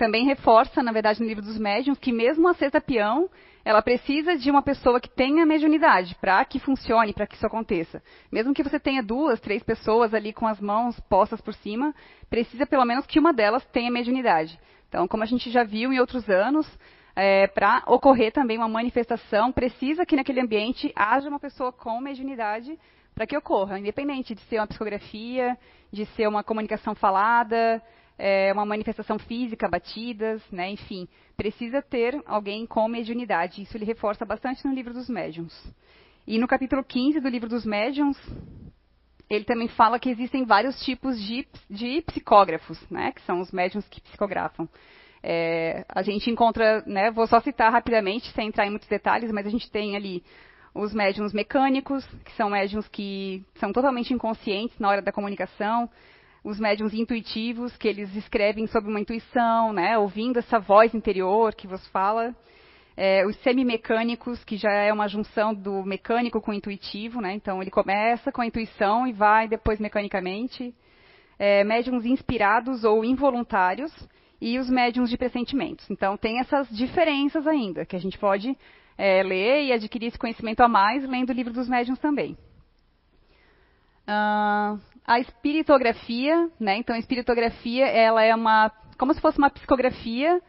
também 0.00 0.24
reforça, 0.24 0.82
na 0.82 0.92
verdade, 0.92 1.20
no 1.20 1.28
livro 1.28 1.44
dos 1.44 1.58
médiuns, 1.58 1.98
que 1.98 2.10
mesmo 2.10 2.48
a 2.48 2.54
sexta 2.54 2.80
peão, 2.80 3.28
ela 3.62 3.82
precisa 3.82 4.34
de 4.34 4.50
uma 4.50 4.62
pessoa 4.62 4.98
que 4.98 5.10
tenha 5.10 5.44
mediunidade 5.44 6.14
para 6.18 6.42
que 6.46 6.58
funcione, 6.58 7.12
para 7.12 7.26
que 7.26 7.34
isso 7.34 7.46
aconteça. 7.46 8.02
Mesmo 8.32 8.54
que 8.54 8.62
você 8.62 8.80
tenha 8.80 9.02
duas, 9.02 9.38
três 9.40 9.62
pessoas 9.62 10.14
ali 10.14 10.32
com 10.32 10.46
as 10.46 10.58
mãos 10.58 10.98
postas 11.00 11.42
por 11.42 11.52
cima, 11.52 11.94
precisa 12.30 12.64
pelo 12.64 12.86
menos 12.86 13.04
que 13.04 13.18
uma 13.18 13.30
delas 13.30 13.62
tenha 13.66 13.90
mediunidade. 13.90 14.58
Então, 14.88 15.06
como 15.06 15.22
a 15.22 15.26
gente 15.26 15.50
já 15.50 15.64
viu 15.64 15.92
em 15.92 16.00
outros 16.00 16.30
anos, 16.30 16.66
é, 17.14 17.46
para 17.48 17.82
ocorrer 17.86 18.32
também 18.32 18.56
uma 18.56 18.70
manifestação, 18.70 19.52
precisa 19.52 20.06
que 20.06 20.16
naquele 20.16 20.40
ambiente 20.40 20.90
haja 20.96 21.28
uma 21.28 21.38
pessoa 21.38 21.70
com 21.72 22.00
mediunidade 22.00 22.78
para 23.14 23.26
que 23.26 23.36
ocorra, 23.36 23.78
independente 23.78 24.34
de 24.34 24.40
ser 24.44 24.60
uma 24.60 24.66
psicografia, 24.66 25.58
de 25.92 26.06
ser 26.06 26.26
uma 26.26 26.42
comunicação 26.42 26.94
falada, 26.94 27.82
é, 28.20 28.52
uma 28.52 28.66
manifestação 28.66 29.18
física, 29.18 29.66
batidas, 29.66 30.42
né, 30.52 30.70
enfim, 30.70 31.08
precisa 31.36 31.80
ter 31.80 32.22
alguém 32.26 32.66
com 32.66 32.86
mediunidade. 32.86 33.62
Isso 33.62 33.76
ele 33.76 33.86
reforça 33.86 34.26
bastante 34.26 34.64
no 34.66 34.74
livro 34.74 34.92
dos 34.92 35.08
médiuns. 35.08 35.54
E 36.26 36.38
no 36.38 36.46
capítulo 36.46 36.84
15 36.84 37.18
do 37.18 37.28
livro 37.28 37.48
dos 37.48 37.64
médiuns, 37.64 38.18
ele 39.28 39.44
também 39.44 39.68
fala 39.68 39.98
que 39.98 40.10
existem 40.10 40.44
vários 40.44 40.78
tipos 40.84 41.18
de, 41.18 41.48
de 41.68 42.02
psicógrafos, 42.02 42.78
né, 42.90 43.10
que 43.12 43.22
são 43.22 43.40
os 43.40 43.50
médiuns 43.50 43.88
que 43.88 44.02
psicografam. 44.02 44.68
É, 45.22 45.84
a 45.88 46.02
gente 46.02 46.30
encontra, 46.30 46.82
né, 46.86 47.10
vou 47.10 47.26
só 47.26 47.40
citar 47.40 47.72
rapidamente, 47.72 48.30
sem 48.32 48.48
entrar 48.48 48.66
em 48.66 48.70
muitos 48.70 48.88
detalhes, 48.88 49.32
mas 49.32 49.46
a 49.46 49.50
gente 49.50 49.70
tem 49.70 49.96
ali 49.96 50.22
os 50.74 50.92
médiums 50.92 51.32
mecânicos, 51.32 52.06
que 52.24 52.32
são 52.32 52.50
médiums 52.50 52.86
que 52.86 53.42
são 53.56 53.72
totalmente 53.72 54.12
inconscientes 54.12 54.78
na 54.78 54.90
hora 54.90 55.02
da 55.02 55.10
comunicação, 55.10 55.88
os 56.42 56.58
médiums 56.58 56.94
intuitivos, 56.94 57.76
que 57.76 57.86
eles 57.86 58.14
escrevem 58.16 58.66
sobre 58.66 58.90
uma 58.90 59.00
intuição, 59.00 59.72
né, 59.72 59.98
ouvindo 59.98 60.38
essa 60.38 60.58
voz 60.58 60.94
interior 60.94 61.54
que 61.54 61.66
vos 61.66 61.86
fala. 61.88 62.34
É, 62.96 63.24
os 63.26 63.36
semimecânicos, 63.42 64.42
que 64.44 64.56
já 64.56 64.72
é 64.72 64.92
uma 64.92 65.08
junção 65.08 65.54
do 65.54 65.82
mecânico 65.84 66.40
com 66.40 66.50
o 66.50 66.54
intuitivo, 66.54 67.20
né, 67.20 67.34
então 67.34 67.60
ele 67.60 67.70
começa 67.70 68.32
com 68.32 68.40
a 68.40 68.46
intuição 68.46 69.06
e 69.06 69.12
vai 69.12 69.48
depois 69.48 69.78
mecanicamente. 69.78 70.74
É, 71.38 71.64
médiums 71.64 72.04
inspirados 72.04 72.84
ou 72.84 73.02
involuntários 73.02 73.92
e 74.40 74.58
os 74.58 74.68
médiums 74.68 75.08
de 75.08 75.16
pressentimentos. 75.16 75.88
Então 75.90 76.16
tem 76.16 76.38
essas 76.38 76.68
diferenças 76.68 77.46
ainda, 77.46 77.84
que 77.86 77.96
a 77.96 77.98
gente 77.98 78.18
pode 78.18 78.56
é, 78.96 79.22
ler 79.22 79.64
e 79.64 79.72
adquirir 79.72 80.08
esse 80.08 80.18
conhecimento 80.18 80.60
a 80.60 80.68
mais 80.68 81.08
lendo 81.08 81.30
o 81.30 81.32
livro 81.32 81.52
dos 81.52 81.68
médiums 81.68 81.98
também. 81.98 82.36
Uh, 84.10 84.78
a 85.06 85.18
espiritografia, 85.18 86.48
né? 86.58 86.76
Então, 86.76 86.94
a 86.94 86.98
espiritografia, 86.98 87.86
ela 87.86 88.22
é 88.22 88.34
uma, 88.34 88.70
como 88.98 89.14
se 89.14 89.20
fosse 89.20 89.38
uma 89.38 89.50
psicografia 89.50 90.40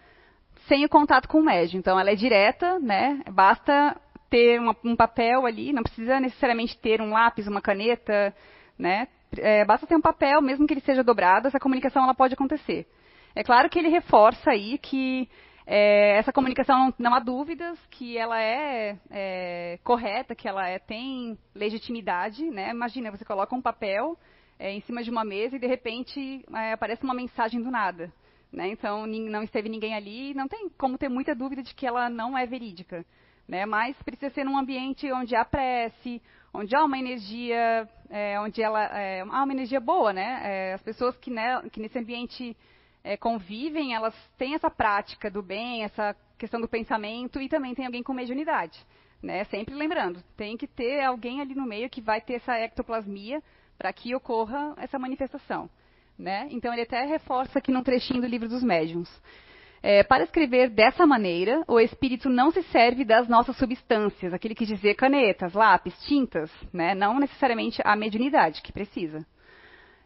sem 0.68 0.86
o 0.86 0.90
contato 0.90 1.28
com 1.28 1.40
o 1.40 1.44
médium. 1.44 1.80
Então, 1.80 2.00
ela 2.00 2.12
é 2.12 2.16
direta, 2.16 2.80
né? 2.80 3.22
Basta 3.32 4.00
ter 4.30 4.60
uma, 4.60 4.76
um 4.84 4.96
papel 4.96 5.46
ali, 5.46 5.74
não 5.74 5.84
precisa 5.84 6.20
necessariamente 6.20 6.78
ter 6.78 7.02
um 7.02 7.12
lápis, 7.12 7.48
uma 7.48 7.62
caneta, 7.62 8.34
né? 8.78 9.08
É, 9.38 9.66
basta 9.66 9.88
ter 9.88 9.96
um 9.96 10.02
papel, 10.02 10.42
mesmo 10.42 10.68
que 10.68 10.74
ele 10.74 10.82
seja 10.82 11.04
dobrado, 11.04 11.48
essa 11.48 11.60
comunicação 11.60 12.04
ela 12.04 12.14
pode 12.14 12.34
acontecer. 12.34 12.88
É 13.36 13.44
claro 13.44 13.70
que 13.70 13.80
ele 13.80 13.90
reforça 13.90 14.52
aí 14.52 14.78
que 14.78 15.30
é, 15.66 16.18
essa 16.18 16.34
comunicação 16.34 16.94
não, 16.98 17.14
há 17.14 17.20
dúvidas 17.20 17.80
que 17.90 18.18
ela 18.18 18.42
é, 18.42 18.98
é 19.10 19.80
correta, 19.84 20.36
que 20.36 20.48
ela 20.48 20.68
é, 20.68 20.80
tem 20.80 21.38
legitimidade. 21.56 22.44
Né? 22.44 22.72
Imagina, 22.72 23.12
você 23.12 23.24
coloca 23.24 23.56
um 23.56 23.62
papel 23.62 24.18
é, 24.62 24.72
em 24.72 24.82
cima 24.82 25.02
de 25.02 25.10
uma 25.10 25.26
mesa 25.26 25.56
e 25.56 25.60
de 25.60 25.66
repente 25.66 26.46
é, 26.54 26.74
aparece 26.74 27.04
uma 27.04 27.16
mensagem 27.16 27.60
do 27.60 27.72
nada. 27.72 28.14
Né? 28.54 28.70
Então 28.70 29.08
não 29.08 29.42
esteve 29.42 29.68
ninguém 29.68 29.96
ali, 29.96 30.36
não 30.36 30.48
tem 30.48 30.70
como 30.78 31.00
ter 31.00 31.10
muita 31.10 31.34
dúvida 31.34 31.64
de 31.64 31.74
que 31.74 31.88
ela 31.88 32.10
não 32.10 32.38
é 32.38 32.46
verídica. 32.46 33.04
Né? 33.48 33.66
Mas 33.66 33.96
precisa 34.04 34.32
ser 34.32 34.44
num 34.44 34.58
ambiente 34.58 35.12
onde 35.12 35.36
há 35.36 35.44
prece, 35.44 36.22
onde 36.54 36.76
há 36.76 36.84
uma 36.84 37.00
energia, 37.00 37.90
é, 38.08 38.40
onde 38.40 38.62
ela 38.62 38.84
é, 38.96 39.22
há 39.22 39.44
uma 39.44 39.52
energia 39.52 39.80
boa, 39.80 40.14
né? 40.14 40.42
É, 40.44 40.74
as 40.74 40.82
pessoas 40.84 41.18
que, 41.18 41.32
que 41.72 41.80
nesse 41.80 41.98
ambiente 41.98 42.56
é, 43.04 43.18
convivem, 43.18 43.96
elas 43.96 44.14
têm 44.38 44.54
essa 44.54 44.70
prática 44.70 45.32
do 45.32 45.42
bem, 45.42 45.84
essa 45.84 46.16
questão 46.38 46.62
do 46.62 46.68
pensamento 46.68 47.42
e 47.42 47.50
também 47.50 47.74
tem 47.74 47.86
alguém 47.86 48.04
com 48.04 48.14
mediunidade. 48.14 48.80
Né? 49.24 49.44
Sempre 49.46 49.74
lembrando, 49.74 50.22
tem 50.38 50.56
que 50.56 50.68
ter 50.68 51.04
alguém 51.04 51.42
ali 51.42 51.56
no 51.56 51.66
meio 51.66 51.90
que 51.90 52.02
vai 52.02 52.22
ter 52.22 52.36
essa 52.36 52.60
ectoplasmia 52.60 53.42
para 53.82 53.92
que 53.92 54.14
ocorra 54.14 54.76
essa 54.78 55.00
manifestação. 55.00 55.68
Né? 56.16 56.48
Então 56.52 56.72
ele 56.72 56.84
até 56.84 57.04
reforça 57.04 57.58
aqui 57.58 57.72
num 57.72 57.82
trechinho 57.82 58.22
do 58.22 58.28
livro 58.28 58.48
dos 58.48 58.62
médiuns. 58.62 59.10
É, 59.82 60.04
para 60.04 60.24
escrever 60.24 60.70
dessa 60.70 61.08
maneira, 61.08 61.64
o 61.68 61.80
espírito 61.80 62.30
não 62.30 62.52
se 62.52 62.62
serve 62.66 63.04
das 63.04 63.28
nossas 63.28 63.58
substâncias, 63.58 64.36
aquele 64.36 64.54
que 64.54 64.68
dizer 64.68 64.94
canetas, 64.94 65.54
lápis, 65.54 66.00
tintas, 66.04 66.52
né? 66.72 66.94
não 66.94 67.20
necessariamente 67.20 67.82
a 67.84 67.96
mediunidade 67.96 68.62
que 68.62 68.72
precisa, 68.72 69.26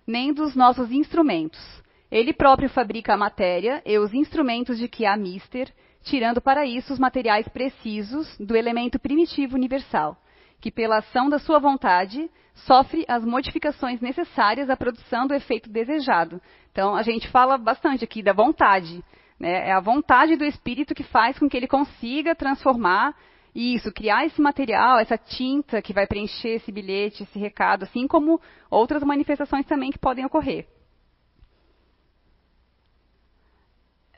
nem 0.08 0.32
dos 0.32 0.56
nossos 0.56 0.90
instrumentos. 0.90 1.84
Ele 2.10 2.32
próprio 2.32 2.70
fabrica 2.70 3.14
a 3.14 3.18
matéria 3.18 3.84
e 3.86 3.98
os 3.98 4.14
instrumentos 4.14 4.78
de 4.78 4.88
que 4.88 5.06
há 5.06 5.18
mister, 5.18 5.70
tirando 6.02 6.40
para 6.40 6.66
isso 6.66 6.94
os 6.94 7.00
materiais 7.00 7.46
precisos 7.50 8.38
do 8.38 8.56
elemento 8.56 8.98
primitivo 8.98 9.56
universal, 9.56 10.16
que 10.62 10.72
pela 10.72 11.00
ação 11.00 11.28
da 11.28 11.40
sua 11.40 11.60
vontade 11.60 12.30
sofre 12.56 13.06
as 13.08 13.24
modificações 13.24 14.00
necessárias 14.02 14.70
à 14.70 14.78
produção 14.78 15.28
do 15.28 15.34
efeito 15.34 15.70
desejado. 15.70 16.42
Então, 16.72 16.96
a 16.96 17.04
gente 17.04 17.28
fala 17.30 17.58
bastante 17.58 18.04
aqui 18.04 18.24
da 18.24 18.34
vontade. 18.34 19.04
Né? 19.40 19.70
É 19.70 19.74
a 19.74 19.80
vontade 19.80 20.36
do 20.36 20.46
espírito 20.46 20.96
que 20.96 21.04
faz 21.04 21.38
com 21.38 21.50
que 21.50 21.58
ele 21.58 21.68
consiga 21.68 22.34
transformar 22.34 23.14
isso, 23.54 23.92
criar 23.92 24.26
esse 24.26 24.42
material, 24.42 25.00
essa 25.00 25.18
tinta 25.18 25.82
que 25.82 25.94
vai 25.94 26.06
preencher 26.06 26.56
esse 26.56 26.72
bilhete, 26.72 27.24
esse 27.24 27.40
recado, 27.40 27.84
assim 27.84 28.08
como 28.08 28.42
outras 28.70 29.04
manifestações 29.04 29.66
também 29.66 29.92
que 29.92 30.00
podem 30.00 30.26
ocorrer. 30.26 30.68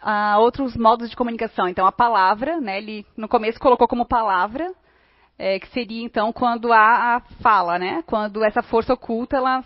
Há 0.01 0.39
outros 0.39 0.75
modos 0.75 1.09
de 1.09 1.15
comunicação. 1.15 1.67
Então, 1.67 1.85
a 1.85 1.91
palavra, 1.91 2.61
né, 2.61 2.77
ele 2.77 3.05
no 3.15 3.27
começo 3.27 3.59
colocou 3.59 3.87
como 3.87 4.07
palavra, 4.07 4.73
é, 5.37 5.59
que 5.59 5.67
seria 5.69 6.03
então 6.03 6.33
quando 6.33 6.73
há 6.73 7.15
a 7.15 7.19
fala, 7.41 7.77
né? 7.77 8.03
Quando 8.05 8.43
essa 8.43 8.61
força 8.61 8.93
oculta 8.93 9.37
ela 9.37 9.63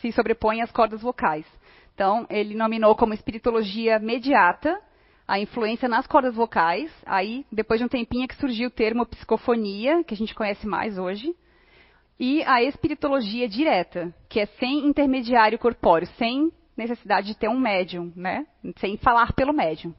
se 0.00 0.12
sobrepõe 0.12 0.60
às 0.60 0.70
cordas 0.70 1.00
vocais. 1.00 1.46
Então, 1.94 2.26
ele 2.28 2.54
nominou 2.54 2.94
como 2.96 3.14
espiritologia 3.14 3.98
mediata 3.98 4.80
a 5.26 5.38
influência 5.38 5.88
nas 5.88 6.06
cordas 6.06 6.34
vocais. 6.34 6.92
Aí, 7.06 7.46
depois 7.50 7.80
de 7.80 7.86
um 7.86 7.88
tempinho, 7.88 8.24
é 8.24 8.28
que 8.28 8.36
surgiu 8.36 8.68
o 8.68 8.72
termo 8.72 9.06
psicofonia, 9.06 10.04
que 10.04 10.12
a 10.12 10.16
gente 10.16 10.34
conhece 10.34 10.66
mais 10.66 10.98
hoje. 10.98 11.34
E 12.18 12.42
a 12.44 12.62
espiritologia 12.62 13.48
direta, 13.48 14.14
que 14.28 14.40
é 14.40 14.46
sem 14.46 14.86
intermediário 14.86 15.58
corpóreo, 15.58 16.06
sem 16.18 16.52
necessidade 16.76 17.28
de 17.28 17.36
ter 17.36 17.48
um 17.48 17.58
médium, 17.58 18.12
né? 18.14 18.46
Sem 18.76 18.96
falar 18.98 19.32
pelo 19.32 19.52
médium. 19.52 19.94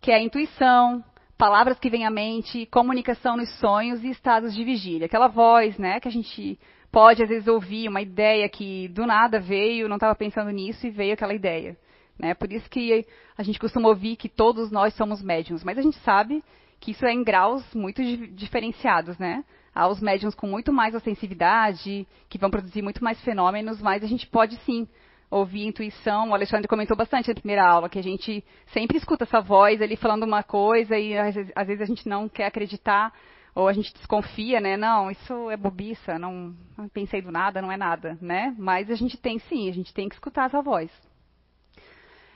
Que 0.00 0.10
é 0.10 0.16
a 0.16 0.22
intuição, 0.22 1.04
palavras 1.42 1.76
que 1.76 1.90
vêm 1.90 2.06
à 2.06 2.10
mente, 2.10 2.66
comunicação 2.66 3.36
nos 3.36 3.50
sonhos 3.58 4.04
e 4.04 4.10
estados 4.10 4.54
de 4.54 4.62
vigília. 4.62 5.06
Aquela 5.06 5.26
voz, 5.26 5.76
né, 5.76 5.98
que 5.98 6.06
a 6.06 6.10
gente 6.12 6.56
pode 6.92 7.20
às 7.20 7.28
vezes 7.28 7.48
ouvir, 7.48 7.88
uma 7.88 8.00
ideia 8.00 8.48
que 8.48 8.86
do 8.86 9.04
nada 9.04 9.40
veio, 9.40 9.88
não 9.88 9.96
estava 9.96 10.14
pensando 10.14 10.52
nisso 10.52 10.86
e 10.86 10.90
veio 10.90 11.14
aquela 11.14 11.34
ideia. 11.34 11.76
Né? 12.16 12.32
Por 12.32 12.52
isso 12.52 12.70
que 12.70 13.04
a 13.36 13.42
gente 13.42 13.58
costuma 13.58 13.88
ouvir 13.88 14.14
que 14.14 14.28
todos 14.28 14.70
nós 14.70 14.94
somos 14.94 15.20
médiums, 15.20 15.64
mas 15.64 15.76
a 15.78 15.82
gente 15.82 15.98
sabe 16.04 16.44
que 16.78 16.92
isso 16.92 17.04
é 17.04 17.12
em 17.12 17.24
graus 17.24 17.64
muito 17.74 18.00
diferenciados, 18.04 19.18
né? 19.18 19.44
Há 19.74 19.88
os 19.88 20.00
médiums 20.00 20.36
com 20.36 20.46
muito 20.46 20.72
mais 20.72 20.94
ostensividade, 20.94 22.06
que 22.28 22.38
vão 22.38 22.50
produzir 22.50 22.82
muito 22.82 23.02
mais 23.02 23.20
fenômenos, 23.22 23.82
mas 23.82 24.04
a 24.04 24.06
gente 24.06 24.28
pode 24.28 24.54
sim 24.58 24.86
ouvir 25.32 25.66
intuição. 25.66 26.28
O 26.28 26.34
Alexandre 26.34 26.68
comentou 26.68 26.96
bastante 26.96 27.28
na 27.28 27.34
primeira 27.34 27.66
aula 27.66 27.88
que 27.88 27.98
a 27.98 28.02
gente 28.02 28.44
sempre 28.66 28.98
escuta 28.98 29.24
essa 29.24 29.40
voz 29.40 29.80
ali 29.80 29.96
falando 29.96 30.24
uma 30.24 30.42
coisa 30.42 30.98
e 30.98 31.16
às 31.16 31.34
vezes, 31.34 31.52
às 31.56 31.66
vezes 31.66 31.82
a 31.82 31.86
gente 31.86 32.06
não 32.06 32.28
quer 32.28 32.46
acreditar 32.46 33.12
ou 33.54 33.66
a 33.66 33.72
gente 33.72 33.92
desconfia, 33.94 34.60
né? 34.60 34.76
Não, 34.76 35.10
isso 35.10 35.50
é 35.50 35.56
bobiça, 35.56 36.18
não, 36.18 36.54
não, 36.76 36.88
pensei 36.88 37.22
do 37.22 37.30
nada, 37.30 37.62
não 37.62 37.72
é 37.72 37.76
nada, 37.76 38.18
né? 38.20 38.54
Mas 38.58 38.90
a 38.90 38.94
gente 38.94 39.16
tem 39.16 39.38
sim, 39.38 39.68
a 39.68 39.72
gente 39.72 39.92
tem 39.92 40.08
que 40.08 40.14
escutar 40.14 40.46
essa 40.46 40.60
voz. 40.60 40.90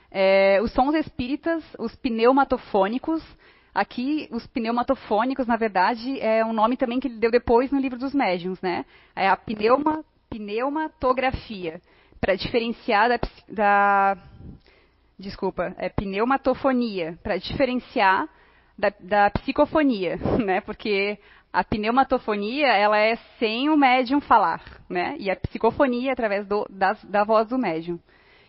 É, 0.09 0.59
os 0.61 0.71
sons 0.71 0.95
espíritas, 0.95 1.63
os 1.77 1.95
pneumatofônicos, 1.95 3.23
aqui 3.73 4.27
os 4.31 4.45
pneumatofônicos, 4.47 5.45
na 5.45 5.55
verdade, 5.55 6.19
é 6.19 6.43
um 6.43 6.53
nome 6.53 6.77
também 6.77 6.99
que 6.99 7.07
ele 7.07 7.19
deu 7.19 7.29
depois 7.29 7.71
no 7.71 7.79
livro 7.79 7.99
dos 7.99 8.13
médiuns, 8.13 8.59
né? 8.61 8.85
É 9.15 9.27
a 9.27 9.35
pneuma, 9.35 10.03
pneumatografia 10.29 11.79
para 12.19 12.35
diferenciar 12.35 13.09
da, 13.09 13.19
da, 13.47 14.17
desculpa, 15.17 15.75
é 15.77 15.89
pneumatofonia, 15.89 17.17
para 17.21 17.37
diferenciar 17.37 18.27
da, 18.77 18.91
da, 18.99 19.29
psicofonia, 19.31 20.17
né? 20.43 20.61
Porque 20.61 21.17
a 21.51 21.63
pneumatofonia 21.63 22.67
ela 22.67 22.97
é 22.97 23.15
sem 23.39 23.69
o 23.69 23.77
médium 23.77 24.19
falar, 24.21 24.61
né? 24.89 25.15
E 25.19 25.29
a 25.29 25.35
psicofonia 25.35 26.09
é 26.09 26.13
através 26.13 26.45
do, 26.45 26.65
das, 26.69 27.03
da 27.05 27.23
voz 27.23 27.47
do 27.47 27.57
médium. 27.57 27.99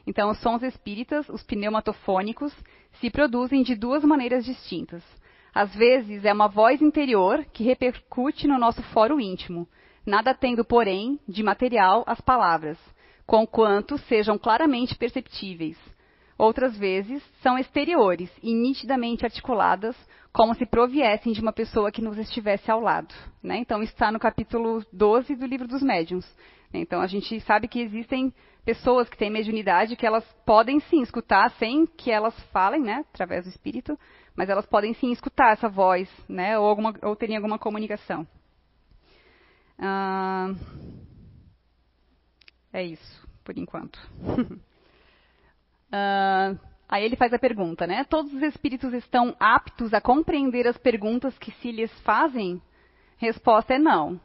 Então, 0.06 0.30
os 0.30 0.40
sons 0.40 0.62
espíritas, 0.62 1.28
os 1.28 1.42
pneumatofônicos, 1.42 2.54
se 3.00 3.10
produzem 3.10 3.62
de 3.62 3.74
duas 3.74 4.02
maneiras 4.02 4.44
distintas. 4.44 5.02
Às 5.54 5.74
vezes, 5.74 6.24
é 6.24 6.32
uma 6.32 6.48
voz 6.48 6.80
interior 6.80 7.44
que 7.52 7.64
repercute 7.64 8.46
no 8.46 8.58
nosso 8.58 8.82
foro 8.84 9.20
íntimo, 9.20 9.68
nada 10.06 10.32
tendo, 10.34 10.64
porém, 10.64 11.20
de 11.28 11.42
material 11.42 12.04
as 12.06 12.20
palavras, 12.20 12.78
conquanto 13.28 13.98
sejam 13.98 14.38
claramente 14.38 14.96
perceptíveis. 14.96 15.76
Outras 16.38 16.74
vezes, 16.78 17.22
são 17.42 17.58
exteriores 17.58 18.30
e 18.42 18.54
nitidamente 18.54 19.26
articuladas, 19.26 19.94
como 20.32 20.54
se 20.54 20.64
proviessem 20.64 21.34
de 21.34 21.42
uma 21.42 21.52
pessoa 21.52 21.92
que 21.92 22.00
nos 22.00 22.16
estivesse 22.16 22.70
ao 22.70 22.80
lado. 22.80 23.14
Né? 23.42 23.58
Então, 23.58 23.82
está 23.82 24.10
no 24.10 24.18
capítulo 24.18 24.82
12 24.90 25.36
do 25.36 25.44
Livro 25.44 25.68
dos 25.68 25.82
Médiuns. 25.82 26.24
Então, 26.72 27.02
a 27.02 27.06
gente 27.06 27.38
sabe 27.40 27.68
que 27.68 27.80
existem 27.80 28.32
pessoas 28.64 29.10
que 29.10 29.18
têm 29.18 29.30
mediunidade 29.30 29.96
que 29.96 30.06
elas 30.06 30.24
podem 30.46 30.80
sim 30.80 31.02
escutar 31.02 31.50
sem 31.58 31.86
que 31.86 32.10
elas 32.10 32.38
falem, 32.50 32.80
né, 32.80 33.04
através 33.12 33.44
do 33.44 33.50
espírito, 33.50 33.98
mas 34.34 34.48
elas 34.48 34.64
podem 34.64 34.94
sim 34.94 35.10
escutar 35.10 35.52
essa 35.52 35.68
voz, 35.68 36.08
né, 36.28 36.58
ou, 36.58 36.66
alguma, 36.66 36.94
ou 37.02 37.14
terem 37.14 37.36
alguma 37.36 37.58
comunicação. 37.58 38.26
Ah, 39.78 40.54
é 42.72 42.82
isso, 42.82 43.28
por 43.44 43.56
enquanto. 43.56 43.98
ah, 45.92 46.54
aí 46.88 47.04
ele 47.04 47.16
faz 47.16 47.32
a 47.32 47.38
pergunta, 47.38 47.86
né? 47.86 48.04
Todos 48.04 48.32
os 48.32 48.42
espíritos 48.42 48.92
estão 48.92 49.34
aptos 49.38 49.94
a 49.94 50.00
compreender 50.00 50.66
as 50.66 50.76
perguntas 50.76 51.36
que 51.38 51.50
se 51.52 51.70
lhes 51.70 51.92
fazem? 52.00 52.60
Resposta 53.16 53.74
é 53.74 53.78
não. 53.78 54.20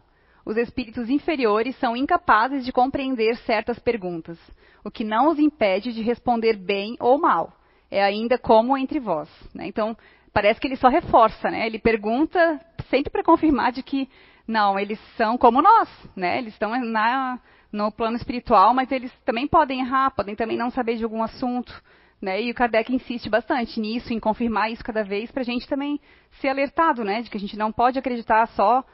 Os 0.45 0.57
espíritos 0.57 1.09
inferiores 1.09 1.75
são 1.77 1.95
incapazes 1.95 2.65
de 2.65 2.71
compreender 2.71 3.37
certas 3.37 3.79
perguntas, 3.79 4.37
o 4.83 4.91
que 4.91 5.03
não 5.03 5.29
os 5.29 5.39
impede 5.39 5.93
de 5.93 6.01
responder 6.01 6.57
bem 6.57 6.97
ou 6.99 7.17
mal. 7.17 7.53
É 7.89 8.03
ainda 8.03 8.37
como 8.37 8.77
entre 8.77 8.99
vós. 8.99 9.29
Né? 9.53 9.67
Então, 9.67 9.95
parece 10.33 10.59
que 10.59 10.67
ele 10.67 10.75
só 10.75 10.89
reforça, 10.89 11.49
né? 11.49 11.65
Ele 11.65 11.79
pergunta 11.79 12.59
sempre 12.89 13.09
para 13.09 13.23
confirmar 13.23 13.71
de 13.71 13.81
que 13.83 14.09
não, 14.47 14.77
eles 14.77 14.99
são 15.15 15.37
como 15.37 15.61
nós, 15.61 15.87
né? 16.15 16.37
Eles 16.37 16.53
estão 16.53 16.77
na, 16.85 17.39
no 17.73 17.91
plano 17.91 18.15
espiritual, 18.15 18.71
mas 18.73 18.91
eles 18.91 19.11
também 19.25 19.47
podem 19.47 19.79
errar, 19.79 20.11
podem 20.11 20.35
também 20.35 20.55
não 20.55 20.69
saber 20.69 20.95
de 20.95 21.03
algum 21.03 21.23
assunto. 21.23 21.73
Né? 22.21 22.43
E 22.43 22.51
o 22.51 22.53
Kardec 22.53 22.93
insiste 22.93 23.29
bastante 23.29 23.79
nisso, 23.79 24.13
em 24.13 24.19
confirmar 24.19 24.71
isso 24.71 24.83
cada 24.83 25.03
vez, 25.03 25.31
para 25.31 25.41
a 25.41 25.45
gente 25.45 25.67
também 25.67 25.99
ser 26.39 26.49
alertado, 26.49 27.03
né? 27.03 27.21
De 27.21 27.29
que 27.29 27.35
a 27.35 27.39
gente 27.39 27.57
não 27.57 27.71
pode 27.71 27.97
acreditar 27.97 28.47
só 28.49 28.85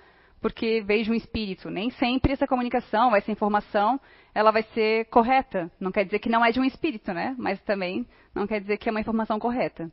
porque 0.42 0.82
vejo 0.82 1.12
um 1.12 1.16
espírito. 1.16 1.70
Nem 1.70 1.92
sempre 1.92 2.32
essa 2.32 2.48
comunicação, 2.48 3.14
essa 3.14 3.32
informação, 3.32 4.00
ela 4.34 4.50
vai 4.50 4.64
ser 4.74 5.06
correta. 5.06 5.70
Não 5.80 5.92
quer 5.92 6.06
dizer 6.06 6.20
que 6.20 6.30
não 6.30 6.44
é 6.44 6.52
de 6.52 6.60
um 6.60 6.64
espírito, 6.64 7.14
né? 7.14 7.36
Mas 7.38 7.62
também 7.64 8.08
não 8.34 8.48
quer 8.48 8.62
dizer 8.62 8.78
que 8.78 8.88
é 8.88 8.92
uma 8.92 9.02
informação 9.02 9.38
correta. 9.38 9.92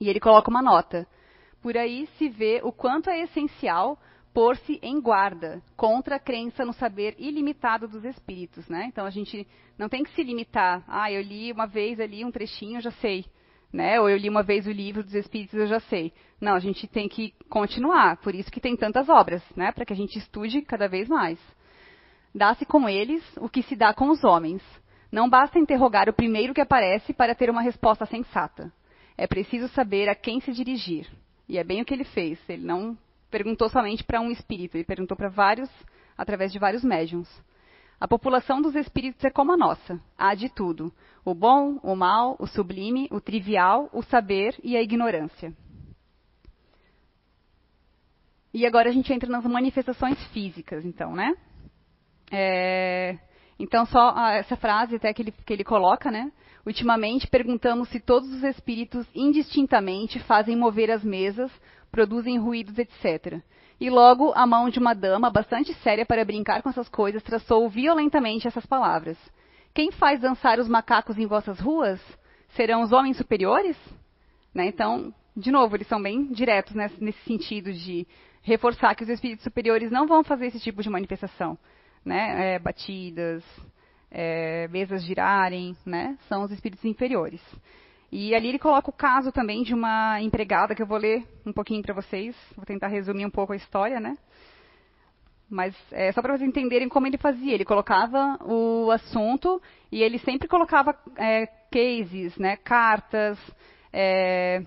E 0.00 0.08
ele 0.08 0.20
coloca 0.20 0.48
uma 0.48 0.62
nota. 0.62 1.06
Por 1.60 1.76
aí 1.76 2.06
se 2.16 2.28
vê 2.28 2.60
o 2.62 2.72
quanto 2.72 3.10
é 3.10 3.20
essencial 3.20 3.98
pôr-se 4.32 4.78
em 4.82 5.00
guarda 5.00 5.62
contra 5.76 6.16
a 6.16 6.20
crença 6.20 6.64
no 6.64 6.72
saber 6.72 7.14
ilimitado 7.18 7.86
dos 7.86 8.04
espíritos, 8.04 8.68
né? 8.68 8.86
Então 8.88 9.04
a 9.04 9.10
gente 9.10 9.46
não 9.78 9.88
tem 9.88 10.02
que 10.02 10.14
se 10.14 10.22
limitar. 10.22 10.82
Ah, 10.86 11.10
eu 11.10 11.20
li 11.20 11.52
uma 11.52 11.66
vez 11.66 12.00
ali 12.00 12.24
um 12.24 12.30
trechinho, 12.30 12.80
já 12.80 12.90
sei 12.92 13.24
né? 13.72 13.98
Ou 14.00 14.08
eu 14.08 14.16
li 14.16 14.28
uma 14.28 14.42
vez 14.42 14.66
o 14.66 14.70
livro 14.70 15.02
dos 15.02 15.14
Espíritos, 15.14 15.58
eu 15.58 15.66
já 15.66 15.80
sei. 15.80 16.12
Não, 16.40 16.54
a 16.54 16.60
gente 16.60 16.86
tem 16.86 17.08
que 17.08 17.32
continuar. 17.48 18.18
Por 18.18 18.34
isso 18.34 18.50
que 18.50 18.60
tem 18.60 18.76
tantas 18.76 19.08
obras, 19.08 19.42
né? 19.56 19.72
Para 19.72 19.84
que 19.84 19.92
a 19.92 19.96
gente 19.96 20.18
estude 20.18 20.60
cada 20.62 20.86
vez 20.86 21.08
mais. 21.08 21.38
Dá-se 22.34 22.66
com 22.66 22.88
eles 22.88 23.24
o 23.38 23.48
que 23.48 23.62
se 23.62 23.74
dá 23.74 23.94
com 23.94 24.10
os 24.10 24.22
homens. 24.22 24.62
Não 25.10 25.28
basta 25.28 25.58
interrogar 25.58 26.08
o 26.08 26.12
primeiro 26.12 26.54
que 26.54 26.60
aparece 26.60 27.12
para 27.12 27.34
ter 27.34 27.48
uma 27.50 27.62
resposta 27.62 28.04
sensata. 28.06 28.72
É 29.16 29.26
preciso 29.26 29.68
saber 29.68 30.08
a 30.08 30.14
quem 30.14 30.40
se 30.40 30.52
dirigir. 30.52 31.06
E 31.48 31.58
é 31.58 31.64
bem 31.64 31.82
o 31.82 31.84
que 31.84 31.92
ele 31.94 32.04
fez. 32.04 32.38
Ele 32.48 32.64
não 32.64 32.96
perguntou 33.32 33.70
somente 33.70 34.04
para 34.04 34.20
um 34.20 34.30
espírito, 34.30 34.76
ele 34.76 34.84
perguntou 34.84 35.16
para 35.16 35.30
vários, 35.30 35.70
através 36.16 36.52
de 36.52 36.58
vários 36.58 36.84
médiums. 36.84 37.28
A 37.98 38.06
população 38.06 38.60
dos 38.60 38.74
espíritos 38.76 39.24
é 39.24 39.30
como 39.30 39.52
a 39.52 39.56
nossa. 39.56 39.98
Há 40.18 40.34
de 40.34 40.48
tudo: 40.48 40.92
o 41.24 41.34
bom, 41.34 41.78
o 41.82 41.96
mal, 41.96 42.36
o 42.38 42.46
sublime, 42.46 43.08
o 43.10 43.20
trivial, 43.20 43.88
o 43.92 44.02
saber 44.02 44.54
e 44.62 44.76
a 44.76 44.82
ignorância. 44.82 45.52
E 48.52 48.66
agora 48.66 48.90
a 48.90 48.92
gente 48.92 49.10
entra 49.12 49.30
nas 49.30 49.44
manifestações 49.46 50.22
físicas, 50.26 50.84
então, 50.84 51.14
né? 51.14 51.34
É, 52.30 53.18
então, 53.58 53.86
só 53.86 54.14
essa 54.30 54.56
frase 54.56 54.96
até 54.96 55.14
que 55.14 55.22
ele, 55.22 55.32
que 55.32 55.52
ele 55.52 55.64
coloca, 55.64 56.10
né? 56.10 56.30
Ultimamente 56.66 57.26
perguntamos 57.26 57.88
se 57.88 57.98
todos 57.98 58.28
os 58.30 58.42
espíritos 58.42 59.06
indistintamente 59.14 60.18
fazem 60.20 60.56
mover 60.56 60.90
as 60.90 61.02
mesas, 61.02 61.50
produzem 61.92 62.38
ruídos, 62.38 62.76
etc. 62.78 63.40
E 63.78 63.90
logo 63.90 64.32
a 64.34 64.46
mão 64.46 64.70
de 64.70 64.78
uma 64.78 64.94
dama, 64.94 65.30
bastante 65.30 65.74
séria 65.74 66.06
para 66.06 66.24
brincar 66.24 66.62
com 66.62 66.70
essas 66.70 66.88
coisas, 66.88 67.22
traçou 67.22 67.68
violentamente 67.68 68.48
essas 68.48 68.64
palavras: 68.64 69.18
Quem 69.74 69.92
faz 69.92 70.20
dançar 70.20 70.58
os 70.58 70.68
macacos 70.68 71.18
em 71.18 71.26
vossas 71.26 71.60
ruas? 71.60 72.00
Serão 72.56 72.82
os 72.82 72.92
homens 72.92 73.16
superiores? 73.16 73.76
Né? 74.54 74.66
Então, 74.66 75.12
de 75.36 75.50
novo, 75.50 75.76
eles 75.76 75.86
são 75.86 76.02
bem 76.02 76.26
diretos 76.26 76.74
nesse, 76.74 77.02
nesse, 77.02 77.20
sentido 77.24 77.72
de 77.72 78.06
reforçar 78.42 78.94
que 78.94 79.04
os 79.04 79.08
espíritos 79.08 79.44
superiores 79.44 79.90
não 79.90 80.06
vão 80.06 80.22
fazer 80.22 80.46
esse 80.46 80.60
tipo 80.60 80.82
de 80.82 80.90
manifestação. 80.90 81.58
Né? 82.04 82.54
É, 82.54 82.58
batidas, 82.58 83.44
é, 84.10 84.68
mesas 84.68 85.02
girarem, 85.02 85.76
né? 85.86 86.18
são 86.28 86.42
os 86.42 86.50
espíritos 86.50 86.84
inferiores. 86.84 87.40
E 88.12 88.34
ali 88.34 88.48
ele 88.48 88.58
coloca 88.58 88.90
o 88.90 88.92
caso 88.92 89.32
também 89.32 89.62
de 89.62 89.72
uma 89.72 90.20
empregada, 90.20 90.74
que 90.74 90.82
eu 90.82 90.86
vou 90.86 90.98
ler 90.98 91.26
um 91.46 91.52
pouquinho 91.52 91.82
para 91.82 91.94
vocês, 91.94 92.36
vou 92.54 92.66
tentar 92.66 92.88
resumir 92.88 93.24
um 93.24 93.30
pouco 93.30 93.54
a 93.54 93.56
história, 93.56 93.98
né? 93.98 94.18
Mas 95.48 95.74
é 95.90 96.12
só 96.12 96.20
para 96.20 96.36
vocês 96.36 96.46
entenderem 96.46 96.90
como 96.90 97.06
ele 97.06 97.16
fazia. 97.16 97.54
Ele 97.54 97.64
colocava 97.64 98.38
o 98.44 98.90
assunto 98.90 99.62
e 99.90 100.02
ele 100.02 100.18
sempre 100.18 100.46
colocava 100.46 100.94
é, 101.16 101.46
cases, 101.70 102.36
né, 102.36 102.56
cartas, 102.56 103.38
é, 103.90 104.62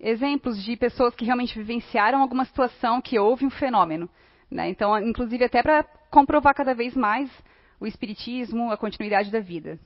exemplos 0.00 0.60
de 0.64 0.76
pessoas 0.76 1.14
que 1.14 1.24
realmente 1.24 1.56
vivenciaram 1.56 2.20
alguma 2.20 2.44
situação 2.44 3.00
que 3.00 3.16
houve 3.16 3.46
um 3.46 3.50
fenômeno. 3.50 4.10
Né? 4.50 4.68
Então, 4.68 4.98
inclusive 4.98 5.44
até 5.44 5.62
para 5.62 5.84
comprovar 6.10 6.52
cada 6.52 6.74
vez 6.74 6.96
mais 6.96 7.30
o 7.78 7.86
espiritismo, 7.86 8.72
a 8.72 8.76
continuidade 8.76 9.30
da 9.30 9.40
vida. 9.40 9.78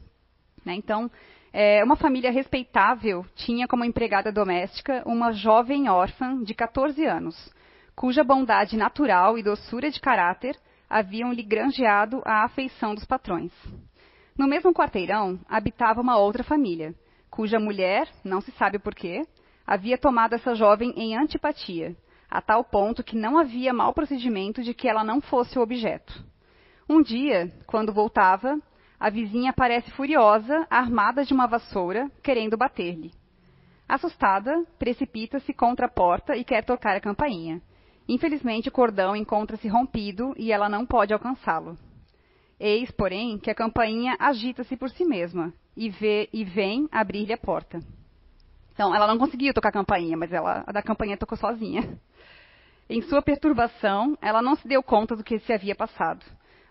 Né? 0.64 0.74
Então, 0.74 1.10
é, 1.52 1.82
uma 1.82 1.96
família 1.96 2.30
respeitável 2.30 3.24
tinha 3.34 3.66
como 3.66 3.84
empregada 3.84 4.30
doméstica 4.30 5.02
uma 5.04 5.32
jovem 5.32 5.88
órfã 5.88 6.42
de 6.42 6.54
14 6.54 7.04
anos, 7.04 7.52
cuja 7.96 8.22
bondade 8.22 8.76
natural 8.76 9.36
e 9.36 9.42
doçura 9.42 9.90
de 9.90 10.00
caráter 10.00 10.56
haviam 10.88 11.32
lhe 11.32 11.42
granjeado 11.42 12.22
a 12.24 12.44
afeição 12.44 12.94
dos 12.94 13.04
patrões. 13.04 13.52
No 14.38 14.46
mesmo 14.46 14.72
quarteirão 14.72 15.38
habitava 15.48 16.00
uma 16.00 16.16
outra 16.16 16.44
família, 16.44 16.94
cuja 17.28 17.58
mulher, 17.58 18.08
não 18.24 18.40
se 18.40 18.50
sabe 18.52 18.78
porquê, 18.78 19.22
havia 19.66 19.98
tomado 19.98 20.34
essa 20.34 20.54
jovem 20.54 20.92
em 20.96 21.16
antipatia, 21.16 21.96
a 22.30 22.40
tal 22.40 22.64
ponto 22.64 23.02
que 23.02 23.16
não 23.16 23.36
havia 23.36 23.72
mau 23.72 23.92
procedimento 23.92 24.62
de 24.62 24.72
que 24.72 24.88
ela 24.88 25.02
não 25.02 25.20
fosse 25.20 25.58
o 25.58 25.62
objeto. 25.62 26.24
Um 26.88 27.02
dia, 27.02 27.52
quando 27.66 27.92
voltava, 27.92 28.58
a 29.00 29.08
vizinha 29.08 29.50
parece 29.50 29.90
furiosa, 29.92 30.66
armada 30.68 31.24
de 31.24 31.32
uma 31.32 31.46
vassoura, 31.46 32.10
querendo 32.22 32.54
bater-lhe. 32.54 33.10
Assustada, 33.88 34.62
precipita-se 34.78 35.54
contra 35.54 35.86
a 35.86 35.90
porta 35.90 36.36
e 36.36 36.44
quer 36.44 36.62
tocar 36.62 36.94
a 36.94 37.00
campainha. 37.00 37.62
Infelizmente, 38.06 38.68
o 38.68 38.72
cordão 38.72 39.16
encontra-se 39.16 39.66
rompido 39.68 40.34
e 40.36 40.52
ela 40.52 40.68
não 40.68 40.84
pode 40.84 41.14
alcançá-lo. 41.14 41.78
Eis, 42.58 42.90
porém, 42.90 43.38
que 43.38 43.50
a 43.50 43.54
campainha 43.54 44.16
agita-se 44.18 44.76
por 44.76 44.90
si 44.90 45.06
mesma 45.06 45.50
e, 45.74 45.88
vê, 45.88 46.28
e 46.30 46.44
vem 46.44 46.86
abrir-lhe 46.92 47.32
a 47.32 47.38
porta. 47.38 47.80
Então, 48.74 48.94
ela 48.94 49.06
não 49.06 49.16
conseguiu 49.16 49.54
tocar 49.54 49.70
a 49.70 49.72
campainha, 49.72 50.16
mas 50.16 50.30
ela, 50.30 50.62
a 50.66 50.72
da 50.72 50.82
campainha 50.82 51.16
tocou 51.16 51.38
sozinha. 51.38 51.98
Em 52.88 53.00
sua 53.02 53.22
perturbação, 53.22 54.18
ela 54.20 54.42
não 54.42 54.56
se 54.56 54.68
deu 54.68 54.82
conta 54.82 55.16
do 55.16 55.24
que 55.24 55.38
se 55.38 55.52
havia 55.54 55.74
passado. 55.74 56.22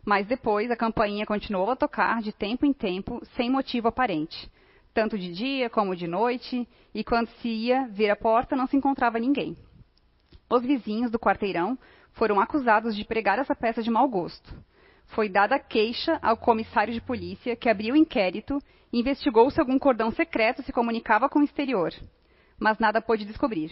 Mas 0.09 0.25
depois 0.25 0.71
a 0.71 0.75
campainha 0.75 1.23
continuou 1.23 1.69
a 1.69 1.75
tocar 1.75 2.19
de 2.23 2.31
tempo 2.31 2.65
em 2.65 2.73
tempo, 2.73 3.21
sem 3.35 3.47
motivo 3.47 3.89
aparente, 3.89 4.49
tanto 4.91 5.15
de 5.15 5.31
dia 5.31 5.69
como 5.69 5.95
de 5.95 6.07
noite, 6.07 6.67
e 6.95 7.03
quando 7.03 7.27
se 7.27 7.47
ia 7.47 7.87
ver 7.89 8.09
a 8.09 8.15
porta 8.15 8.55
não 8.55 8.65
se 8.65 8.75
encontrava 8.75 9.19
ninguém. 9.19 9.55
Os 10.49 10.63
vizinhos 10.63 11.11
do 11.11 11.19
quarteirão 11.19 11.77
foram 12.13 12.39
acusados 12.39 12.95
de 12.95 13.05
pregar 13.05 13.37
essa 13.37 13.53
peça 13.53 13.83
de 13.83 13.91
mau 13.91 14.09
gosto. 14.09 14.51
Foi 15.09 15.29
dada 15.29 15.59
queixa 15.59 16.17
ao 16.23 16.35
comissário 16.35 16.91
de 16.91 17.01
polícia, 17.01 17.55
que 17.55 17.69
abriu 17.69 17.93
o 17.93 17.97
inquérito 17.97 18.57
e 18.91 18.99
investigou 18.99 19.51
se 19.51 19.59
algum 19.59 19.77
cordão 19.77 20.09
secreto 20.09 20.63
se 20.63 20.73
comunicava 20.73 21.29
com 21.29 21.37
o 21.37 21.43
exterior. 21.43 21.93
Mas 22.59 22.79
nada 22.79 22.99
pôde 22.99 23.25
descobrir. 23.25 23.71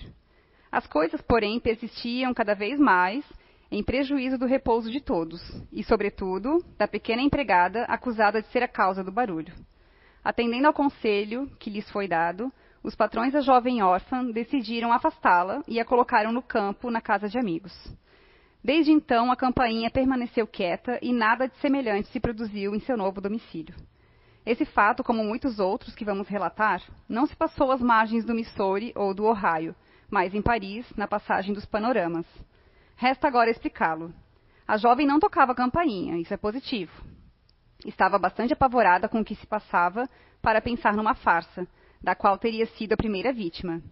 As 0.72 0.86
coisas, 0.86 1.20
porém, 1.20 1.60
persistiam 1.60 2.32
cada 2.32 2.54
vez 2.54 2.80
mais 2.80 3.26
em 3.72 3.84
prejuízo 3.84 4.38
do 4.38 4.46
repouso 4.46 4.92
de 4.92 5.02
todos, 5.02 5.42
e, 5.72 5.84
sobretudo, 5.84 6.64
da 6.78 6.88
pequena 6.88 7.22
empregada 7.22 7.84
acusada 7.84 8.42
de 8.42 8.48
ser 8.50 8.64
a 8.64 8.68
causa 8.68 9.04
do 9.04 9.12
barulho. 9.12 9.54
Atendendo 10.24 10.68
ao 10.68 10.74
conselho 10.74 11.50
que 11.60 11.70
lhes 11.70 11.90
foi 11.92 12.08
dado, 12.08 12.52
os 12.84 12.96
patrões 12.96 13.34
da 13.34 13.42
jovem 13.42 13.82
órfã 13.82 14.26
decidiram 14.26 14.94
afastá-la 14.94 15.62
e 15.68 15.80
a 15.80 15.86
colocaram 15.86 16.32
no 16.32 16.42
campo, 16.42 16.90
na 16.90 17.02
casa 17.02 17.28
de 17.28 17.38
amigos. 17.38 17.74
Desde 18.64 18.92
então, 18.92 19.32
a 19.32 19.36
campainha 19.36 19.90
permaneceu 19.90 20.48
quieta 20.48 21.00
e 21.02 21.14
nada 21.14 21.48
de 21.48 21.56
semelhante 21.58 22.08
se 22.10 22.20
produziu 22.20 22.76
em 22.76 22.80
seu 22.80 22.98
novo 22.98 23.22
domicílio. 23.22 23.76
Esse 24.46 24.64
fato, 24.64 25.04
como 25.04 25.24
muitos 25.24 25.60
outros 25.60 25.94
que 25.94 26.06
vamos 26.06 26.28
relatar, 26.28 26.82
não 27.08 27.26
se 27.26 27.36
passou 27.36 27.72
às 27.72 27.82
margens 27.82 28.24
do 28.24 28.34
Missouri 28.34 28.94
ou 28.96 29.14
do 29.14 29.26
Ohio, 29.26 29.76
mas 30.10 30.34
em 30.34 30.42
Paris, 30.42 30.86
na 30.96 31.08
passagem 31.08 31.54
dos 31.54 31.66
panoramas. 31.66 32.26
Resta 33.00 33.28
agora 33.28 33.52
explicá-lo. 33.52 34.12
A 34.68 34.76
jovem 34.76 35.06
não 35.06 35.20
tocava 35.20 35.54
campainha, 35.54 36.18
isso 36.18 36.34
é 36.34 36.38
positivo. 36.38 36.92
Estava 37.86 38.18
bastante 38.18 38.54
apavorada 38.54 39.08
com 39.08 39.20
o 39.20 39.24
que 39.24 39.36
se 39.36 39.46
passava 39.46 40.10
para 40.42 40.62
pensar 40.62 40.96
numa 40.96 41.14
farsa, 41.14 41.68
da 42.02 42.16
qual 42.16 42.40
teria 42.40 42.66
sido 42.66 42.94
a 42.94 42.98
primeira 42.98 43.32
vítima. 43.32 43.84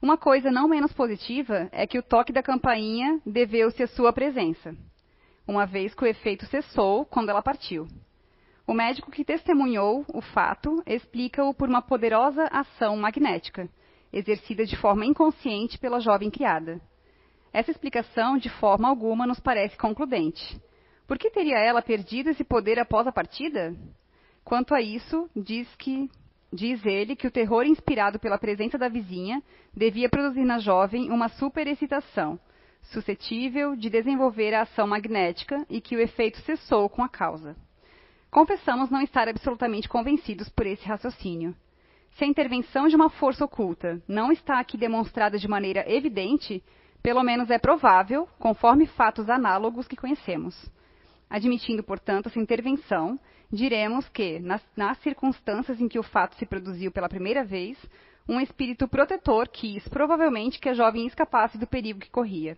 Uma 0.00 0.16
coisa 0.16 0.48
não 0.48 0.68
menos 0.68 0.92
positiva 0.92 1.68
é 1.72 1.88
que 1.88 1.98
o 1.98 2.02
toque 2.04 2.32
da 2.32 2.40
campainha 2.40 3.20
deveu-se 3.26 3.82
à 3.82 3.88
sua 3.88 4.12
presença, 4.12 4.76
uma 5.44 5.66
vez 5.66 5.92
que 5.92 6.04
o 6.04 6.06
efeito 6.06 6.46
cessou 6.46 7.04
quando 7.04 7.30
ela 7.30 7.42
partiu. 7.42 7.88
O 8.64 8.72
médico 8.72 9.10
que 9.10 9.24
testemunhou 9.24 10.04
o 10.06 10.20
fato 10.20 10.80
explica-o 10.86 11.52
por 11.52 11.68
uma 11.68 11.82
poderosa 11.82 12.44
ação 12.52 12.96
magnética, 12.96 13.68
exercida 14.12 14.64
de 14.64 14.76
forma 14.76 15.04
inconsciente 15.04 15.78
pela 15.78 15.98
jovem 15.98 16.30
criada. 16.30 16.80
Essa 17.52 17.70
explicação, 17.70 18.36
de 18.36 18.48
forma 18.48 18.88
alguma, 18.88 19.26
nos 19.26 19.40
parece 19.40 19.76
concludente. 19.76 20.60
Por 21.06 21.18
que 21.18 21.30
teria 21.30 21.58
ela 21.58 21.80
perdido 21.80 22.30
esse 22.30 22.44
poder 22.44 22.78
após 22.78 23.06
a 23.06 23.12
partida? 23.12 23.74
Quanto 24.44 24.74
a 24.74 24.80
isso, 24.80 25.28
diz 25.34 25.68
que 25.76 26.10
diz 26.52 26.84
ele 26.84 27.16
que 27.16 27.26
o 27.26 27.30
terror 27.30 27.64
inspirado 27.64 28.18
pela 28.18 28.38
presença 28.38 28.78
da 28.78 28.88
vizinha 28.88 29.42
devia 29.74 30.08
produzir 30.08 30.44
na 30.44 30.58
jovem 30.58 31.10
uma 31.10 31.28
superexcitação, 31.28 32.38
suscetível 32.82 33.76
de 33.76 33.90
desenvolver 33.90 34.54
a 34.54 34.62
ação 34.62 34.86
magnética 34.86 35.64
e 35.68 35.80
que 35.80 35.96
o 35.96 36.00
efeito 36.00 36.40
cessou 36.42 36.88
com 36.88 37.02
a 37.02 37.08
causa. 37.08 37.56
Confessamos 38.30 38.90
não 38.90 39.00
estar 39.00 39.28
absolutamente 39.28 39.88
convencidos 39.88 40.48
por 40.48 40.66
esse 40.66 40.86
raciocínio. 40.86 41.54
Se 42.16 42.24
a 42.24 42.26
intervenção 42.26 42.88
de 42.88 42.96
uma 42.96 43.10
força 43.10 43.44
oculta 43.44 44.02
não 44.08 44.32
está 44.32 44.58
aqui 44.58 44.76
demonstrada 44.76 45.38
de 45.38 45.46
maneira 45.46 45.84
evidente, 45.86 46.62
pelo 47.06 47.22
menos 47.22 47.48
é 47.52 47.56
provável, 47.56 48.28
conforme 48.36 48.84
fatos 48.84 49.30
análogos 49.30 49.86
que 49.86 49.94
conhecemos. 49.94 50.68
Admitindo, 51.30 51.80
portanto, 51.80 52.26
essa 52.26 52.40
intervenção, 52.40 53.16
diremos 53.48 54.08
que, 54.08 54.40
nas, 54.40 54.60
nas, 54.76 54.98
circunstâncias 55.02 55.80
em 55.80 55.86
que 55.86 56.00
o 56.00 56.02
fato 56.02 56.34
se 56.34 56.44
produziu 56.44 56.90
pela 56.90 57.08
primeira 57.08 57.44
vez, 57.44 57.78
um 58.28 58.40
espírito 58.40 58.88
protetor 58.88 59.46
quis, 59.46 59.86
provavelmente, 59.86 60.58
que 60.58 60.68
a 60.68 60.74
jovem 60.74 61.06
escapasse 61.06 61.56
do 61.56 61.64
perigo 61.64 62.00
que 62.00 62.10
corria. 62.10 62.56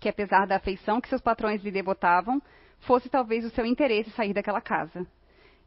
Que, 0.00 0.08
apesar 0.08 0.44
da 0.44 0.56
afeição 0.56 1.00
que 1.00 1.08
seus 1.08 1.22
patrões 1.22 1.62
lhe 1.62 1.70
devotavam, 1.70 2.42
fosse 2.80 3.08
talvez 3.08 3.44
o 3.44 3.50
seu 3.50 3.64
interesse 3.64 4.10
sair 4.10 4.34
daquela 4.34 4.60
casa. 4.60 5.06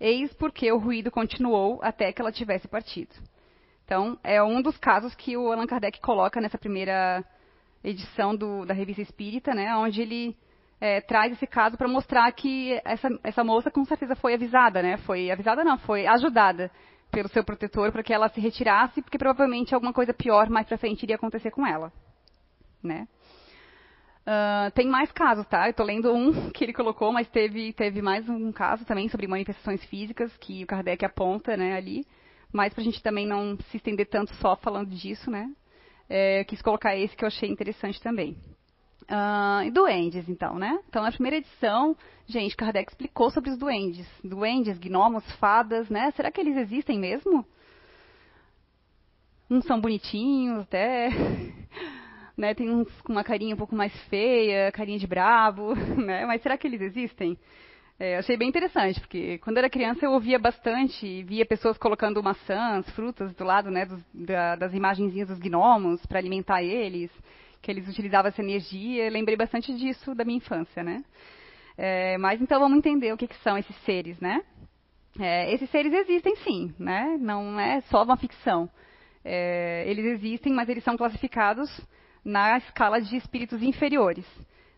Eis 0.01 0.33
porque 0.33 0.69
o 0.69 0.77
ruído 0.77 1.09
continuou 1.09 1.79
até 1.81 2.11
que 2.11 2.21
ela 2.21 2.29
tivesse 2.33 2.67
partido. 2.67 3.15
Então, 3.85 4.19
é 4.21 4.43
um 4.43 4.61
dos 4.61 4.75
casos 4.77 5.15
que 5.15 5.37
o 5.37 5.49
Allan 5.49 5.65
Kardec 5.65 6.01
coloca 6.01 6.41
nessa 6.41 6.57
primeira 6.57 7.23
edição 7.83 8.35
do, 8.35 8.65
da 8.65 8.73
revista 8.73 9.01
Espírita, 9.01 9.53
né, 9.53 9.75
onde 9.75 10.01
ele 10.01 10.37
é, 10.81 10.99
traz 10.99 11.31
esse 11.31 11.45
caso 11.45 11.77
para 11.77 11.87
mostrar 11.87 12.31
que 12.31 12.81
essa, 12.83 13.07
essa 13.23 13.43
moça 13.43 13.69
com 13.69 13.85
certeza 13.85 14.15
foi 14.15 14.33
avisada, 14.33 14.81
né? 14.81 14.97
Foi 14.97 15.29
avisada 15.29 15.63
não, 15.63 15.77
foi 15.77 16.07
ajudada 16.07 16.71
pelo 17.11 17.29
seu 17.29 17.43
protetor 17.43 17.91
para 17.91 18.01
que 18.01 18.11
ela 18.11 18.29
se 18.29 18.41
retirasse, 18.41 19.01
porque 19.01 19.17
provavelmente 19.17 19.75
alguma 19.75 19.93
coisa 19.93 20.11
pior 20.11 20.49
mais 20.49 20.67
para 20.67 20.77
frente 20.79 21.03
iria 21.03 21.17
acontecer 21.17 21.51
com 21.51 21.67
ela, 21.67 21.93
né? 22.81 23.07
Uh, 24.21 24.71
tem 24.71 24.87
mais 24.87 25.11
casos, 25.11 25.45
tá? 25.47 25.67
Eu 25.67 25.71
estou 25.71 25.85
lendo 25.85 26.13
um 26.13 26.49
que 26.49 26.63
ele 26.63 26.73
colocou, 26.73 27.11
mas 27.11 27.27
teve, 27.29 27.73
teve 27.73 28.01
mais 28.01 28.27
um 28.27 28.51
caso 28.51 28.83
também 28.85 29.07
sobre 29.07 29.27
manifestações 29.27 29.83
físicas 29.85 30.35
que 30.37 30.63
o 30.63 30.67
Kardec 30.67 31.05
aponta, 31.05 31.55
né, 31.55 31.75
ali. 31.75 32.05
Mas 32.51 32.73
para 32.73 32.81
a 32.81 32.83
gente 32.83 33.01
também 33.01 33.25
não 33.25 33.57
se 33.69 33.77
estender 33.77 34.07
tanto 34.07 34.33
só 34.35 34.55
falando 34.55 34.89
disso, 34.89 35.29
né? 35.29 35.49
É, 36.13 36.43
quis 36.43 36.61
colocar 36.61 36.93
esse 36.97 37.15
que 37.15 37.23
eu 37.23 37.27
achei 37.27 37.49
interessante 37.49 38.01
também. 38.01 38.35
Uh, 39.03 39.63
e 39.65 39.71
duendes, 39.71 40.27
então, 40.27 40.59
né? 40.59 40.77
Então, 40.89 41.01
na 41.01 41.11
primeira 41.11 41.37
edição, 41.37 41.95
gente, 42.27 42.55
Kardec 42.55 42.91
explicou 42.91 43.29
sobre 43.29 43.49
os 43.49 43.57
duendes. 43.57 44.05
Duendes, 44.21 44.77
gnomos, 44.77 45.23
fadas, 45.37 45.89
né? 45.89 46.11
Será 46.11 46.29
que 46.29 46.41
eles 46.41 46.57
existem 46.57 46.99
mesmo? 46.99 47.45
Uns 49.49 49.65
são 49.65 49.79
bonitinhos, 49.79 50.59
até. 50.59 51.09
né? 52.35 52.53
Tem 52.53 52.69
uns 52.69 52.89
com 53.01 53.13
uma 53.13 53.23
carinha 53.23 53.55
um 53.55 53.57
pouco 53.57 53.75
mais 53.75 53.93
feia, 54.07 54.71
carinha 54.71 54.99
de 54.99 55.07
brabo, 55.07 55.73
né? 55.95 56.25
Mas 56.25 56.41
será 56.41 56.57
que 56.57 56.67
eles 56.67 56.81
existem? 56.81 57.37
É, 58.03 58.17
achei 58.17 58.35
bem 58.35 58.49
interessante, 58.49 58.99
porque 58.99 59.37
quando 59.43 59.59
era 59.59 59.69
criança 59.69 60.03
eu 60.03 60.11
ouvia 60.13 60.39
bastante, 60.39 61.21
via 61.21 61.45
pessoas 61.45 61.77
colocando 61.77 62.23
maçãs, 62.23 62.89
frutas 62.95 63.31
do 63.35 63.43
lado 63.43 63.69
né, 63.69 63.85
dos, 63.85 64.03
da, 64.11 64.55
das 64.55 64.73
imagenzinhas 64.73 65.27
dos 65.27 65.37
gnomos 65.37 66.03
para 66.07 66.17
alimentar 66.17 66.63
eles, 66.63 67.11
que 67.61 67.69
eles 67.69 67.87
utilizavam 67.87 68.29
essa 68.29 68.41
energia. 68.41 69.07
Lembrei 69.07 69.37
bastante 69.37 69.71
disso 69.75 70.15
da 70.15 70.25
minha 70.25 70.39
infância, 70.39 70.81
né? 70.81 71.03
É, 71.77 72.17
mas 72.17 72.41
então 72.41 72.59
vamos 72.59 72.79
entender 72.79 73.13
o 73.13 73.17
que, 73.17 73.27
que 73.27 73.37
são 73.43 73.55
esses 73.55 73.75
seres, 73.83 74.19
né? 74.19 74.41
É, 75.19 75.53
esses 75.53 75.69
seres 75.69 75.93
existem 75.93 76.35
sim, 76.37 76.73
né? 76.79 77.19
Não 77.19 77.59
é 77.59 77.81
só 77.81 78.01
uma 78.01 78.17
ficção. 78.17 78.67
É, 79.23 79.83
eles 79.85 80.05
existem, 80.05 80.51
mas 80.51 80.67
eles 80.69 80.83
são 80.83 80.97
classificados 80.97 81.69
na 82.25 82.57
escala 82.57 82.99
de 82.99 83.15
espíritos 83.15 83.61
inferiores. 83.61 84.25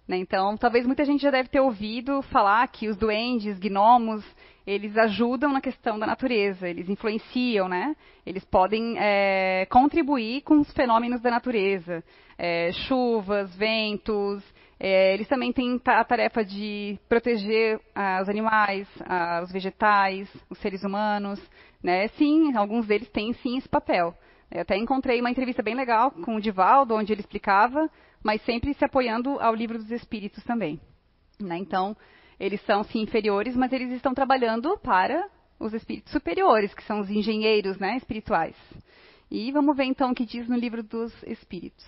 Né? 0.08 0.18
Então, 0.18 0.58
talvez 0.58 0.86
muita 0.86 1.06
gente 1.06 1.22
já 1.22 1.32
deve 1.32 1.50
ter 1.50 1.62
ouvido 1.62 2.22
falar 2.24 2.68
que 2.68 2.90
os 2.90 2.98
duendes, 2.98 3.58
gnomos, 3.58 4.24
eles 4.66 4.98
ajudam 4.98 5.52
na 5.52 5.62
questão 5.62 6.00
da 6.00 6.08
natureza, 6.08 6.68
eles 6.68 6.90
influenciam, 6.90 7.68
né? 7.68 7.96
Eles 8.26 8.44
podem 8.46 8.96
é, 8.98 9.66
contribuir 9.70 10.42
com 10.42 10.60
os 10.60 10.72
fenômenos 10.74 11.22
da 11.22 11.30
natureza, 11.30 12.04
é, 12.38 12.72
chuvas, 12.72 13.54
ventos. 13.56 14.44
É, 14.80 15.14
eles 15.14 15.28
também 15.28 15.52
têm 15.52 15.80
a 15.86 16.04
tarefa 16.04 16.44
de 16.44 16.98
proteger 17.08 17.80
ah, 17.94 18.20
os 18.22 18.30
animais, 18.30 18.88
ah, 19.06 19.42
os 19.44 19.52
vegetais, 19.52 20.30
os 20.50 20.58
seres 20.60 20.84
humanos, 20.84 21.42
né? 21.82 22.08
Sim, 22.10 22.56
alguns 22.56 22.88
deles 22.88 23.10
têm 23.10 23.34
sim 23.34 23.58
esse 23.58 23.68
papel. 23.68 24.14
Eu 24.50 24.62
até 24.62 24.78
encontrei 24.78 25.20
uma 25.20 25.32
entrevista 25.32 25.64
bem 25.64 25.76
legal 25.76 26.12
com 26.12 26.36
o 26.36 26.42
Divaldo, 26.42 26.96
onde 26.96 27.12
ele 27.12 27.22
explicava 27.22 27.90
mas 28.24 28.42
sempre 28.44 28.74
se 28.74 28.86
apoiando 28.86 29.40
ao 29.40 29.54
livro 29.54 29.78
dos 29.78 29.92
Espíritos 29.92 30.44
também. 30.44 30.80
Né? 31.40 31.58
Então, 31.58 31.96
eles 32.40 32.62
são 32.66 32.84
sim 32.84 33.02
inferiores, 33.02 33.56
mas 33.56 33.72
eles 33.74 33.92
estão 33.92 34.14
trabalhando 34.14 34.78
para 34.78 35.30
os 35.60 35.74
espíritos 35.74 36.12
superiores, 36.12 36.74
que 36.74 36.84
são 36.84 37.00
os 37.00 37.10
engenheiros 37.10 37.78
né, 37.78 37.98
espirituais. 37.98 38.56
E 39.30 39.52
vamos 39.52 39.76
ver 39.76 39.86
então 39.86 40.12
o 40.12 40.16
que 40.16 40.26
diz 40.26 40.48
no 40.48 40.56
livro 40.56 40.84
dos 40.84 41.12
Espíritos. 41.24 41.86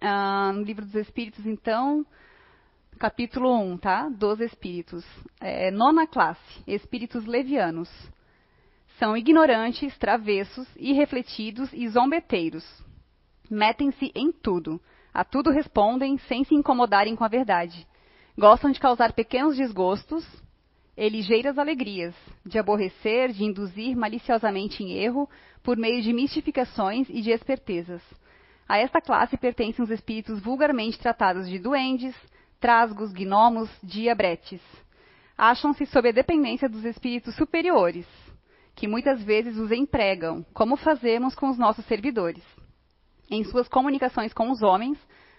Ah, 0.00 0.52
no 0.54 0.62
livro 0.62 0.84
dos 0.84 0.94
Espíritos, 0.94 1.46
então, 1.46 2.04
capítulo 2.98 3.54
1, 3.60 3.78
tá? 3.78 4.08
Dos 4.08 4.40
Espíritos. 4.40 5.04
É, 5.40 5.70
nona 5.70 6.06
classe, 6.06 6.62
Espíritos 6.66 7.26
Levianos. 7.26 7.90
São 8.98 9.16
ignorantes, 9.16 9.96
travessos, 9.98 10.68
irrefletidos 10.76 11.72
e 11.72 11.88
zombeteiros. 11.88 12.64
Metem-se 13.50 14.10
em 14.14 14.32
tudo 14.32 14.80
a 15.12 15.24
tudo 15.24 15.50
respondem 15.50 16.18
sem 16.18 16.44
se 16.44 16.54
incomodarem 16.54 17.16
com 17.16 17.24
a 17.24 17.28
verdade. 17.28 17.86
Gostam 18.38 18.70
de 18.70 18.80
causar 18.80 19.12
pequenos 19.12 19.56
desgostos 19.56 20.24
e 20.96 21.08
ligeiras 21.08 21.58
alegrias, 21.58 22.14
de 22.44 22.58
aborrecer, 22.58 23.32
de 23.32 23.44
induzir 23.44 23.96
maliciosamente 23.96 24.82
em 24.82 24.92
erro 24.92 25.28
por 25.62 25.76
meio 25.76 26.02
de 26.02 26.12
mistificações 26.12 27.08
e 27.08 27.20
de 27.20 27.30
espertezas. 27.30 28.02
A 28.68 28.78
esta 28.78 29.00
classe 29.00 29.36
pertencem 29.36 29.84
os 29.84 29.90
espíritos 29.90 30.40
vulgarmente 30.40 30.98
tratados 30.98 31.48
de 31.48 31.58
duendes, 31.58 32.14
trasgos, 32.60 33.12
gnomos, 33.12 33.70
diabretes. 33.82 34.60
Acham-se 35.36 35.86
sob 35.86 36.08
a 36.08 36.12
dependência 36.12 36.68
dos 36.68 36.84
espíritos 36.84 37.34
superiores, 37.34 38.06
que 38.76 38.86
muitas 38.86 39.22
vezes 39.22 39.56
os 39.56 39.72
empregam, 39.72 40.44
como 40.52 40.76
fazemos 40.76 41.34
com 41.34 41.48
os 41.48 41.58
nossos 41.58 41.84
servidores. 41.86 42.44
Em 43.30 43.44
suas 43.44 43.68
comunicações 43.68 44.32
com 44.32 44.50
os 44.50 44.60
homens, 44.60 44.98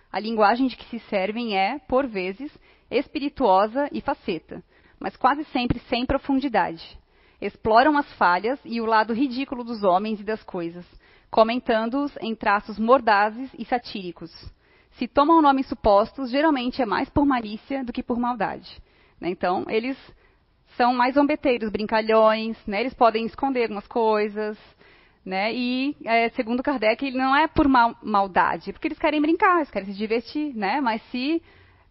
a 0.10 0.18
linguagem 0.18 0.68
de 0.68 0.78
que 0.78 0.86
se 0.86 1.00
servem 1.10 1.58
é, 1.58 1.78
por 1.80 2.08
vezes, 2.08 2.50
espirituosa 2.90 3.90
e 3.92 4.00
faceta, 4.00 4.64
mas 4.98 5.18
quase 5.18 5.44
sempre 5.46 5.78
sem 5.90 6.06
profundidade. 6.06 6.98
Exploram 7.42 7.98
as 7.98 8.12
falhas 8.14 8.60
e 8.64 8.80
o 8.80 8.86
lado 8.86 9.14
ridículo 9.14 9.64
dos 9.64 9.84
homens 9.84 10.22
e 10.22 10.24
das 10.24 10.42
coisas, 10.42 10.86
comentando-os 11.30 12.16
em 12.22 12.34
traços 12.34 12.80
mordazes 12.80 13.50
e 13.58 13.66
satíricos. 13.66 14.32
Se 14.92 15.08
tomam 15.08 15.42
nomes 15.42 15.68
supostos, 15.68 16.30
geralmente 16.30 16.82
é 16.82 16.86
mais 16.86 17.10
por 17.10 17.26
malícia 17.26 17.84
do 17.84 17.92
que 17.92 18.04
por 18.04 18.18
maldade. 18.18 18.82
Né? 19.20 19.30
Então, 19.30 19.66
eles 19.68 19.98
são 20.78 20.94
mais 20.94 21.16
zombeteiros, 21.16 21.72
brincalhões, 21.72 22.58
né? 22.66 22.82
Eles 22.82 22.94
podem 22.94 23.26
esconder 23.26 23.64
algumas 23.64 23.88
coisas, 23.88 24.58
né? 25.26 25.54
E, 25.54 25.96
é, 26.04 26.30
segundo 26.30 26.64
Kardec, 26.64 27.12
não 27.12 27.36
é 27.36 27.48
por 27.48 27.68
mal, 27.68 27.96
maldade, 28.02 28.74
porque 28.74 28.88
eles 28.88 29.00
querem 29.00 29.22
brincar, 29.22 29.58
eles 29.58 29.72
querem 29.72 29.92
se 29.92 29.98
divertir, 29.98 30.56
né? 30.56 30.82
Mas 30.82 31.02
se 31.12 31.42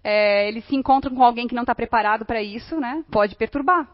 é, 0.03 0.49
eles 0.49 0.64
se 0.66 0.75
encontram 0.75 1.14
com 1.14 1.23
alguém 1.23 1.47
que 1.47 1.55
não 1.55 1.62
está 1.62 1.75
preparado 1.75 2.25
para 2.25 2.43
isso, 2.43 2.81
né? 2.81 3.05
Pode 3.11 3.37
perturbar. 3.37 3.88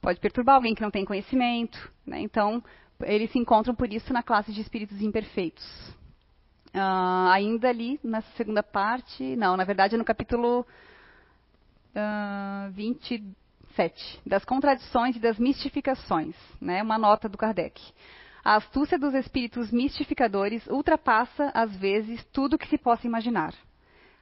Pode 0.00 0.20
perturbar 0.20 0.56
alguém 0.56 0.74
que 0.74 0.82
não 0.82 0.90
tem 0.90 1.04
conhecimento, 1.04 1.92
né? 2.06 2.20
Então, 2.20 2.62
eles 3.02 3.30
se 3.30 3.38
encontram 3.38 3.74
por 3.74 3.92
isso 3.92 4.12
na 4.12 4.22
classe 4.22 4.52
de 4.52 4.60
espíritos 4.60 5.00
imperfeitos. 5.02 5.64
Uh, 6.68 7.28
ainda 7.32 7.68
ali, 7.68 7.98
na 8.04 8.20
segunda 8.36 8.62
parte, 8.62 9.36
não, 9.36 9.56
na 9.56 9.64
verdade 9.64 9.94
é 9.94 9.98
no 9.98 10.04
capítulo 10.04 10.66
uh, 11.94 12.70
27, 12.72 14.20
das 14.24 14.44
contradições 14.44 15.16
e 15.16 15.18
das 15.18 15.38
mistificações, 15.38 16.36
né? 16.60 16.82
Uma 16.82 16.98
nota 16.98 17.28
do 17.28 17.38
Kardec. 17.38 17.80
A 18.44 18.56
astúcia 18.56 18.98
dos 18.98 19.14
espíritos 19.14 19.70
mistificadores 19.70 20.66
ultrapassa, 20.68 21.50
às 21.54 21.74
vezes, 21.76 22.24
tudo 22.32 22.58
que 22.58 22.68
se 22.68 22.78
possa 22.78 23.06
imaginar. 23.06 23.54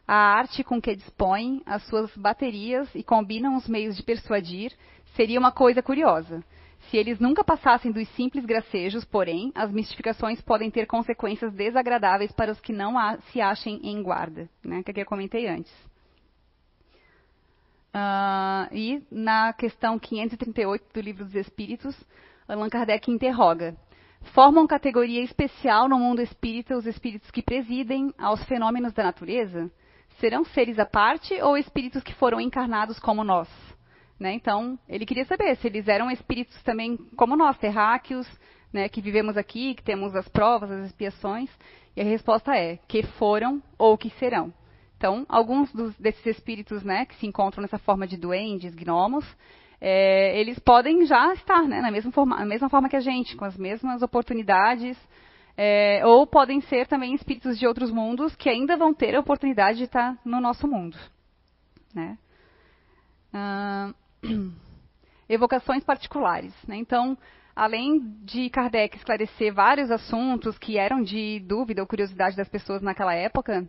A 0.07 0.15
arte 0.15 0.63
com 0.63 0.81
que 0.81 0.95
dispõem, 0.95 1.63
as 1.67 1.83
suas 1.89 2.15
baterias 2.17 2.89
e 2.95 3.03
combinam 3.03 3.57
os 3.57 3.69
meios 3.69 3.97
de 3.97 4.03
persuadir, 4.03 4.73
seria 5.15 5.39
uma 5.39 5.51
coisa 5.51 5.83
curiosa. 5.83 6.45
Se 6.91 6.97
eles 6.97 7.19
nunca 7.19 7.43
passassem 7.43 7.91
dos 7.91 8.09
simples 8.11 8.45
gracejos, 8.45 9.05
porém, 9.05 9.51
as 9.55 9.73
mistificações 9.73 10.41
podem 10.41 10.71
ter 10.71 10.87
consequências 10.87 11.53
desagradáveis 11.53 12.31
para 12.31 12.53
os 12.53 12.61
que 12.61 12.73
não 12.73 12.95
se 13.33 13.41
achem 13.41 13.81
em 13.83 14.01
guarda, 14.03 14.49
né, 14.65 14.83
que 14.85 14.93
aqui 14.93 15.01
eu 15.01 15.07
comentei 15.07 15.49
antes. 15.49 15.73
Uh, 17.93 18.69
e 18.73 19.03
na 19.11 19.53
questão 19.55 19.99
538 19.99 20.85
do 20.93 21.01
Livro 21.01 21.25
dos 21.25 21.35
Espíritos, 21.35 21.97
Allan 22.47 22.69
Kardec 22.69 23.11
interroga: 23.11 23.75
Formam 24.33 24.67
categoria 24.67 25.23
especial 25.23 25.89
no 25.89 25.99
mundo 25.99 26.21
espírita 26.21 26.77
os 26.77 26.87
espíritos 26.87 27.31
que 27.31 27.43
presidem 27.43 28.13
aos 28.19 28.43
fenômenos 28.45 28.93
da 28.93 29.05
natureza? 29.05 29.71
Serão 30.19 30.45
seres 30.45 30.79
à 30.79 30.87
parte 30.87 31.35
ou 31.43 31.57
espíritos 31.57 32.03
que 32.03 32.15
foram 32.15 32.41
encarnados 32.41 32.99
como 32.99 33.25
nós? 33.25 33.49
Né? 34.19 34.33
Então, 34.33 34.79
ele 34.89 35.07
queria 35.07 35.25
saber 35.25 35.57
se 35.57 35.67
eles 35.67 35.89
eram 35.89 36.11
espíritos 36.11 36.63
também 36.63 36.97
como 37.17 37.37
nós, 37.37 37.59
terráqueos, 37.59 38.27
né, 38.73 38.89
que 38.89 39.01
vivemos 39.01 39.37
aqui, 39.37 39.75
que 39.75 39.83
temos 39.83 40.15
as 40.15 40.29
provas, 40.29 40.71
as 40.71 40.87
expiações. 40.87 41.51
E 41.95 42.01
a 42.01 42.05
resposta 42.05 42.55
é 42.57 42.79
que 42.89 43.03
foram 43.03 43.63
ou 43.79 43.97
que 43.97 44.11
serão. 44.11 44.53
Então, 44.97 45.27
alguns 45.29 45.71
dos, 45.73 45.95
desses 45.99 46.25
espíritos 46.27 46.83
né, 46.83 47.05
que 47.05 47.15
se 47.17 47.27
encontram 47.27 47.63
nessa 47.63 47.79
forma 47.79 48.07
de 48.07 48.17
duendes, 48.17 48.75
gnomos, 48.75 49.27
é, 49.81 50.39
eles 50.39 50.59
podem 50.59 51.05
já 51.07 51.33
estar 51.35 51.63
né, 51.63 51.81
na 51.81 51.91
mesma 51.91 52.11
forma, 52.11 52.45
mesma 52.45 52.69
forma 52.69 52.89
que 52.89 52.97
a 52.97 53.01
gente, 53.01 53.37
com 53.37 53.45
as 53.45 53.57
mesmas 53.57 54.03
oportunidades, 54.03 54.97
é, 55.57 56.05
ou 56.05 56.27
podem 56.27 56.61
ser 56.63 56.87
também 56.87 57.15
espíritos 57.15 57.59
de 57.59 57.67
outros 57.67 57.91
mundos 57.91 58.35
que 58.37 58.49
ainda 58.49 58.77
vão 58.77 58.93
ter 58.93 59.15
a 59.15 59.21
oportunidade 59.21 59.79
de 59.79 59.85
estar 59.85 60.17
no 60.25 60.41
nosso 60.41 60.67
mundo. 60.69 60.97
Né? 61.95 62.19
Ah, 63.33 63.93
evocações 65.29 65.83
particulares. 65.83 66.55
Né? 66.67 66.77
Então, 66.77 67.17
além 67.55 68.01
de 68.23 68.51
Kardec 68.51 68.97
esclarecer 68.97 69.53
vários 69.53 69.91
assuntos 69.91 70.59
que 70.59 70.79
eram 70.79 71.03
de 71.03 71.41
dúvida 71.41 71.81
ou 71.81 71.89
curiosidade 71.89 72.37
das 72.37 72.49
pessoas 72.49 72.83
naquela 72.83 73.15
época, 73.15 73.67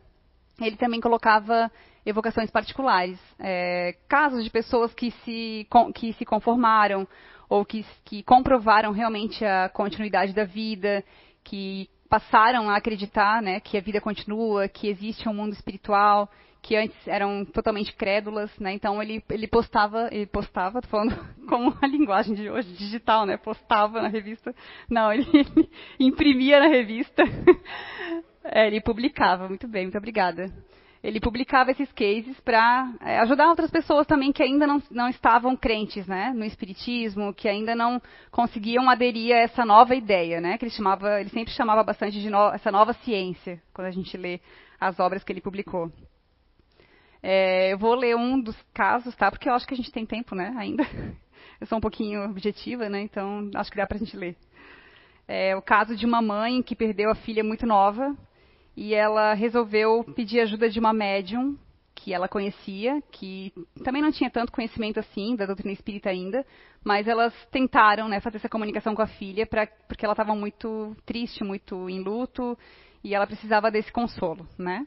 ele 0.60 0.76
também 0.76 1.00
colocava 1.00 1.72
evocações 2.06 2.50
particulares, 2.50 3.20
é, 3.40 3.96
casos 4.08 4.44
de 4.44 4.50
pessoas 4.50 4.94
que 4.94 5.12
se, 5.24 5.68
que 5.94 6.14
se 6.14 6.26
conformaram 6.26 7.08
ou 7.50 7.66
que, 7.66 7.86
que 8.06 8.24
comprovaram 8.24 8.92
realmente 8.92 9.44
a 9.44 9.70
continuidade 9.70 10.34
da 10.34 10.46
vida, 10.46 11.04
que 11.44 11.90
passaram 12.10 12.70
a 12.70 12.78
acreditar 12.78 13.42
né, 13.42 13.60
que 13.60 13.78
a 13.78 13.82
vida 13.82 14.00
continua, 14.00 14.68
que 14.68 14.88
existe 14.88 15.28
um 15.28 15.34
mundo 15.34 15.54
espiritual, 15.54 16.30
que 16.62 16.76
antes 16.76 16.96
eram 17.08 17.46
totalmente 17.46 17.94
crédulas, 17.94 18.52
né? 18.60 18.74
Então 18.74 19.02
ele, 19.02 19.24
ele 19.30 19.48
postava, 19.48 20.10
ele 20.12 20.26
postava, 20.26 20.82
tô 20.82 20.88
falando 20.90 21.16
como 21.48 21.74
a 21.82 21.88
linguagem 21.88 22.36
de 22.36 22.50
hoje, 22.50 22.74
digital, 22.74 23.26
né? 23.26 23.38
Postava 23.38 24.02
na 24.02 24.10
revista. 24.10 24.54
Não, 24.90 25.12
ele, 25.12 25.26
ele 25.34 25.70
imprimia 26.00 26.60
na 26.60 26.68
revista. 26.68 27.24
É, 28.50 28.68
ele 28.68 28.82
publicava, 28.82 29.48
muito 29.48 29.68
bem, 29.68 29.84
muito 29.84 29.98
obrigada. 29.98 30.52
Ele 31.04 31.20
publicava 31.20 31.72
esses 31.72 31.92
cases 31.92 32.40
para 32.42 32.92
é, 33.02 33.20
ajudar 33.20 33.50
outras 33.50 33.70
pessoas 33.70 34.08
também 34.08 34.32
que 34.32 34.42
ainda 34.42 34.66
não, 34.66 34.82
não 34.90 35.10
estavam 35.10 35.56
crentes 35.56 36.08
né, 36.08 36.34
no 36.36 36.44
espiritismo, 36.44 37.34
que 37.34 37.48
ainda 37.48 37.76
não 37.76 38.02
conseguiam 38.32 38.90
aderir 38.90 39.36
a 39.36 39.40
essa 39.40 39.64
nova 39.64 39.96
ideia, 39.96 40.42
né? 40.42 40.58
Que 40.58 40.66
ele 40.66 40.72
chamava, 40.72 41.22
ele 41.22 41.30
sempre 41.30 41.54
chamava 41.54 41.84
bastante 41.84 42.20
de 42.20 42.30
no, 42.30 42.50
essa 42.50 42.72
nova 42.72 42.94
ciência 42.94 43.62
quando 43.74 43.88
a 43.88 43.92
gente 43.92 44.18
lê 44.18 44.40
as 44.80 45.00
obras 45.00 45.24
que 45.24 45.32
ele 45.32 45.42
publicou. 45.42 45.92
É, 47.22 47.74
eu 47.74 47.78
vou 47.78 47.94
ler 47.94 48.16
um 48.16 48.40
dos 48.40 48.60
casos, 48.74 49.16
tá? 49.16 49.30
Porque 49.30 49.50
eu 49.50 49.54
acho 49.54 49.68
que 49.68 49.74
a 49.74 49.78
gente 49.78 49.92
tem 49.92 50.06
tempo, 50.06 50.36
né? 50.36 50.54
Ainda. 50.58 50.84
Eu 51.60 51.66
sou 51.66 51.80
um 51.80 51.82
pouquinho 51.82 52.24
objetiva, 52.26 52.88
né? 52.88 53.02
Então 53.02 53.50
acho 53.56 53.72
que 53.72 53.78
dá 53.78 53.88
para 53.88 53.98
a 53.98 54.00
gente 54.00 54.16
ler. 54.16 54.36
É 55.28 55.56
o 55.56 55.62
caso 55.62 55.96
de 55.96 56.06
uma 56.06 56.22
mãe 56.22 56.62
que 56.62 56.76
perdeu 56.76 57.10
a 57.10 57.16
filha 57.16 57.44
muito 57.44 57.66
nova 57.66 58.16
e 58.78 58.94
ela 58.94 59.34
resolveu 59.34 60.04
pedir 60.16 60.40
ajuda 60.40 60.70
de 60.70 60.80
uma 60.80 60.94
médium 60.94 61.58
que 61.96 62.14
ela 62.14 62.28
conhecia, 62.28 63.02
que 63.12 63.52
também 63.84 64.04
não 64.04 64.12
tinha 64.12 64.30
tanto 64.30 64.52
conhecimento 64.52 65.00
assim 65.00 65.36
da 65.36 65.48
doutrina 65.48 65.74
espírita 65.74 66.12
ainda, 66.12 66.46
mas 66.84 67.08
elas 67.08 67.34
tentaram 67.52 68.08
né, 68.08 68.20
fazer 68.20 68.38
essa 68.38 68.48
comunicação 68.48 68.94
com 68.94 69.02
a 69.02 69.08
filha 69.08 69.48
pra, 69.48 69.66
porque 69.88 70.06
ela 70.06 70.14
estava 70.14 70.36
muito 70.36 70.96
triste, 71.08 71.44
muito 71.44 71.90
em 71.90 72.04
luto 72.04 72.56
e 73.04 73.16
ela 73.16 73.26
precisava 73.26 73.72
desse 73.72 73.92
consolo, 73.92 74.48
né? 74.60 74.86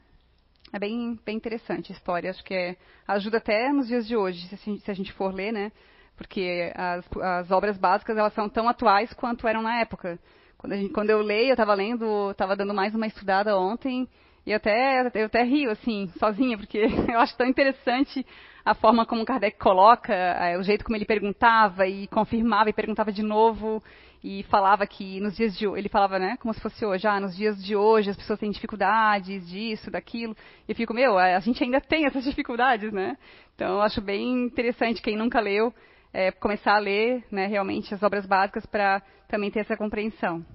É 0.71 0.79
bem, 0.79 1.19
bem 1.25 1.35
interessante 1.35 1.91
a 1.91 1.95
história, 1.95 2.29
acho 2.29 2.45
que 2.45 2.53
é, 2.53 2.77
ajuda 3.05 3.39
até 3.39 3.73
nos 3.73 3.87
dias 3.87 4.07
de 4.07 4.15
hoje, 4.15 4.47
se 4.55 4.89
a 4.89 4.93
gente, 4.93 5.11
for 5.11 5.33
ler, 5.33 5.51
né? 5.51 5.69
Porque 6.15 6.71
as, 6.75 7.05
as 7.21 7.51
obras 7.51 7.77
básicas 7.77 8.17
elas 8.17 8.33
são 8.33 8.47
tão 8.47 8.69
atuais 8.69 9.11
quanto 9.13 9.49
eram 9.49 9.61
na 9.61 9.81
época. 9.81 10.17
Quando, 10.61 10.75
gente, 10.75 10.93
quando 10.93 11.09
eu 11.09 11.23
leio, 11.23 11.47
eu 11.49 11.53
estava 11.53 11.73
lendo, 11.73 12.29
estava 12.29 12.55
dando 12.55 12.71
mais 12.71 12.93
uma 12.93 13.07
estudada 13.07 13.57
ontem, 13.57 14.07
e 14.45 14.53
até, 14.53 15.09
eu 15.15 15.25
até 15.25 15.41
rio, 15.41 15.71
assim, 15.71 16.07
sozinha, 16.19 16.55
porque 16.55 16.77
eu 17.11 17.19
acho 17.19 17.35
tão 17.35 17.47
interessante 17.47 18.23
a 18.63 18.75
forma 18.75 19.03
como 19.03 19.25
Kardec 19.25 19.57
coloca, 19.57 20.13
é, 20.13 20.55
o 20.59 20.61
jeito 20.61 20.85
como 20.85 20.95
ele 20.95 21.03
perguntava 21.05 21.87
e 21.87 22.05
confirmava 22.05 22.69
e 22.69 22.73
perguntava 22.73 23.11
de 23.11 23.23
novo 23.23 23.81
e 24.23 24.43
falava 24.51 24.85
que 24.85 25.19
nos 25.19 25.35
dias 25.35 25.57
de 25.57 25.65
ele 25.65 25.89
falava, 25.89 26.19
né, 26.19 26.37
como 26.39 26.53
se 26.53 26.61
fosse 26.61 26.85
hoje, 26.85 27.07
ah, 27.07 27.19
nos 27.19 27.35
dias 27.35 27.57
de 27.65 27.75
hoje 27.75 28.11
as 28.11 28.17
pessoas 28.17 28.37
têm 28.37 28.51
dificuldades 28.51 29.49
disso, 29.49 29.89
daquilo. 29.89 30.37
E 30.67 30.73
eu 30.73 30.75
fico, 30.75 30.93
meu, 30.93 31.17
a 31.17 31.39
gente 31.39 31.63
ainda 31.63 31.81
tem 31.81 32.05
essas 32.05 32.23
dificuldades, 32.23 32.93
né? 32.93 33.17
Então 33.55 33.77
eu 33.77 33.81
acho 33.81 33.99
bem 33.99 34.43
interessante 34.43 35.01
quem 35.01 35.17
nunca 35.17 35.39
leu 35.39 35.73
é, 36.13 36.31
começar 36.31 36.75
a 36.75 36.79
ler, 36.79 37.23
né, 37.31 37.47
realmente 37.47 37.93
as 37.93 38.03
obras 38.03 38.25
básicas 38.25 38.65
para 38.65 39.01
também 39.27 39.49
ter 39.49 39.59
essa 39.59 39.77
compreensão. 39.77 40.45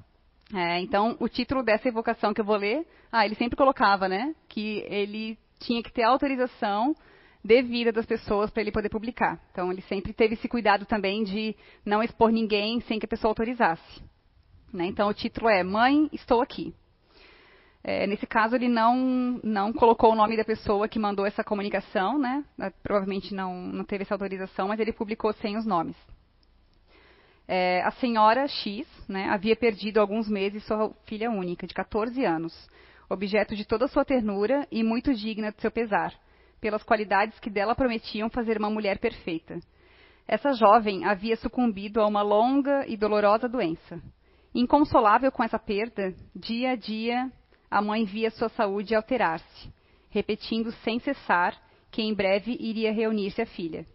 É, 0.55 0.81
então, 0.81 1.17
o 1.19 1.29
título 1.29 1.63
dessa 1.63 1.89
evocação 1.89 2.33
que 2.33 2.41
eu 2.41 2.45
vou 2.45 2.57
ler, 2.57 2.87
ah, 3.11 3.25
ele 3.25 3.35
sempre 3.35 3.57
colocava, 3.57 4.09
né, 4.09 4.35
que 4.49 4.85
ele 4.89 5.39
tinha 5.59 5.83
que 5.83 5.93
ter 5.93 6.03
autorização 6.03 6.95
devida 7.43 7.93
das 7.93 8.07
pessoas 8.07 8.51
para 8.51 8.61
ele 8.63 8.73
poder 8.73 8.89
publicar. 8.89 9.41
Então, 9.53 9.73
ele 9.73 9.83
sempre 9.83 10.13
teve 10.13 10.35
esse 10.35 10.49
cuidado 10.49 10.85
também 10.85 11.23
de 11.23 11.57
não 11.85 12.03
expor 12.03 12.31
ninguém 12.31 12.81
sem 12.83 12.99
que 12.99 13.07
a 13.07 13.09
pessoa 13.09 13.31
autorizasse. 13.31 14.03
Né? 14.73 14.87
Então, 14.87 15.09
o 15.09 15.15
título 15.15 15.49
é 15.49 15.63
Mãe, 15.63 16.09
estou 16.13 16.43
aqui. 16.43 16.75
É, 17.89 18.05
nesse 18.05 18.27
caso, 18.27 18.57
ele 18.57 18.67
não, 18.67 19.39
não 19.45 19.73
colocou 19.73 20.11
o 20.11 20.17
nome 20.17 20.37
da 20.37 20.45
pessoa 20.45 20.89
que 20.89 20.99
mandou 20.99 21.25
essa 21.25 21.45
comunicação, 21.45 22.19
né? 22.19 22.45
provavelmente 22.83 23.33
não, 23.33 23.55
não 23.63 23.85
teve 23.85 24.03
essa 24.03 24.13
autorização, 24.13 24.67
mas 24.67 24.81
ele 24.81 24.93
publicou 24.93 25.33
sem 25.35 25.57
os 25.57 25.65
nomes. 25.65 25.95
É, 27.47 27.85
a 27.85 27.93
senhora 27.93 28.49
X 28.49 28.85
né, 29.09 29.29
havia 29.29 29.55
perdido 29.55 29.99
há 29.99 30.01
alguns 30.01 30.29
meses 30.29 30.65
sua 30.65 30.93
filha 31.07 31.31
única, 31.31 31.65
de 31.65 31.73
14 31.73 32.25
anos, 32.25 32.53
objeto 33.09 33.55
de 33.55 33.65
toda 33.65 33.87
sua 33.87 34.05
ternura 34.05 34.67
e 34.69 34.83
muito 34.83 35.15
digna 35.15 35.53
de 35.53 35.61
seu 35.61 35.71
pesar, 35.71 36.13
pelas 36.61 36.83
qualidades 36.83 37.39
que 37.39 37.49
dela 37.49 37.77
prometiam 37.77 38.29
fazer 38.29 38.59
uma 38.59 38.69
mulher 38.69 38.99
perfeita. 38.99 39.61
Essa 40.27 40.53
jovem 40.55 41.05
havia 41.05 41.37
sucumbido 41.37 42.01
a 42.01 42.07
uma 42.09 42.23
longa 42.23 42.85
e 42.89 42.97
dolorosa 42.97 43.49
doença. 43.49 44.03
Inconsolável 44.53 45.31
com 45.31 45.45
essa 45.45 45.57
perda, 45.57 46.13
dia 46.35 46.73
a 46.73 46.75
dia 46.75 47.31
a 47.71 47.83
mãe 47.83 48.05
via 48.05 48.31
sua 48.31 48.49
saúde 48.49 48.95
alterar-se, 48.95 49.73
repetindo 50.11 50.73
sem 50.85 50.99
cessar 51.01 51.57
que 51.91 52.03
em 52.03 52.15
breve 52.15 52.57
iria 52.61 52.93
reunir-se 52.93 53.43
a 53.43 53.47
filha. 53.47 53.87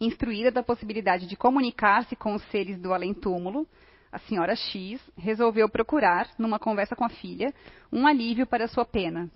Instruída 0.00 0.50
da 0.50 0.62
possibilidade 0.62 1.26
de 1.26 1.36
comunicar-se 1.36 2.14
com 2.14 2.34
os 2.34 2.42
seres 2.50 2.80
do 2.80 2.92
além-túmulo, 2.92 3.66
a 4.10 4.18
senhora 4.20 4.56
X 4.56 5.00
resolveu 5.16 5.68
procurar, 5.68 6.28
numa 6.38 6.58
conversa 6.58 6.96
com 6.96 7.04
a 7.04 7.08
filha, 7.08 7.52
um 7.92 8.06
alívio 8.06 8.46
para 8.46 8.68
sua 8.68 8.84
pena. 8.84 9.30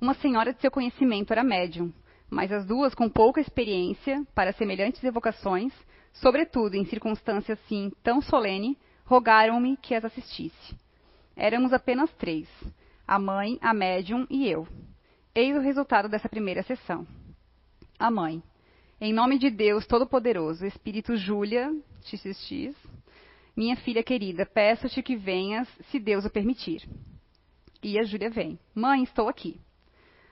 Uma 0.00 0.14
senhora 0.14 0.54
de 0.54 0.60
seu 0.60 0.70
conhecimento 0.70 1.32
era 1.32 1.44
médium, 1.44 1.92
mas 2.30 2.50
as 2.52 2.64
duas 2.64 2.94
com 2.94 3.08
pouca 3.08 3.40
experiência 3.40 4.24
para 4.34 4.52
semelhantes 4.52 5.02
evocações, 5.04 5.74
sobretudo 6.12 6.74
em 6.74 6.86
circunstância 6.86 7.52
assim 7.52 7.92
tão 8.02 8.22
solene, 8.22 8.78
rogaram-me 9.04 9.76
que 9.76 9.94
as 9.94 10.04
assistisse. 10.04 10.74
Éramos 11.36 11.72
apenas 11.72 12.12
três: 12.14 12.48
a 13.06 13.18
mãe, 13.18 13.58
a 13.60 13.74
médium 13.74 14.26
e 14.30 14.48
eu. 14.48 14.66
Eis 15.34 15.56
o 15.56 15.60
resultado 15.60 16.08
dessa 16.08 16.28
primeira 16.28 16.62
sessão. 16.62 17.06
A 17.98 18.10
mãe. 18.10 18.42
Em 19.00 19.12
nome 19.12 19.38
de 19.38 19.50
Deus 19.50 19.86
Todo-Poderoso, 19.86 20.66
Espírito 20.66 21.16
Júlia, 21.16 21.74
XXX, 22.02 22.76
minha 23.56 23.76
filha 23.76 24.02
querida, 24.02 24.44
peço-te 24.44 25.02
que 25.02 25.16
venhas, 25.16 25.68
se 25.90 25.98
Deus 25.98 26.24
o 26.24 26.30
permitir. 26.30 26.88
E 27.82 27.98
a 27.98 28.02
Júlia 28.02 28.30
vem. 28.30 28.58
Mãe, 28.74 29.02
estou 29.02 29.28
aqui. 29.28 29.58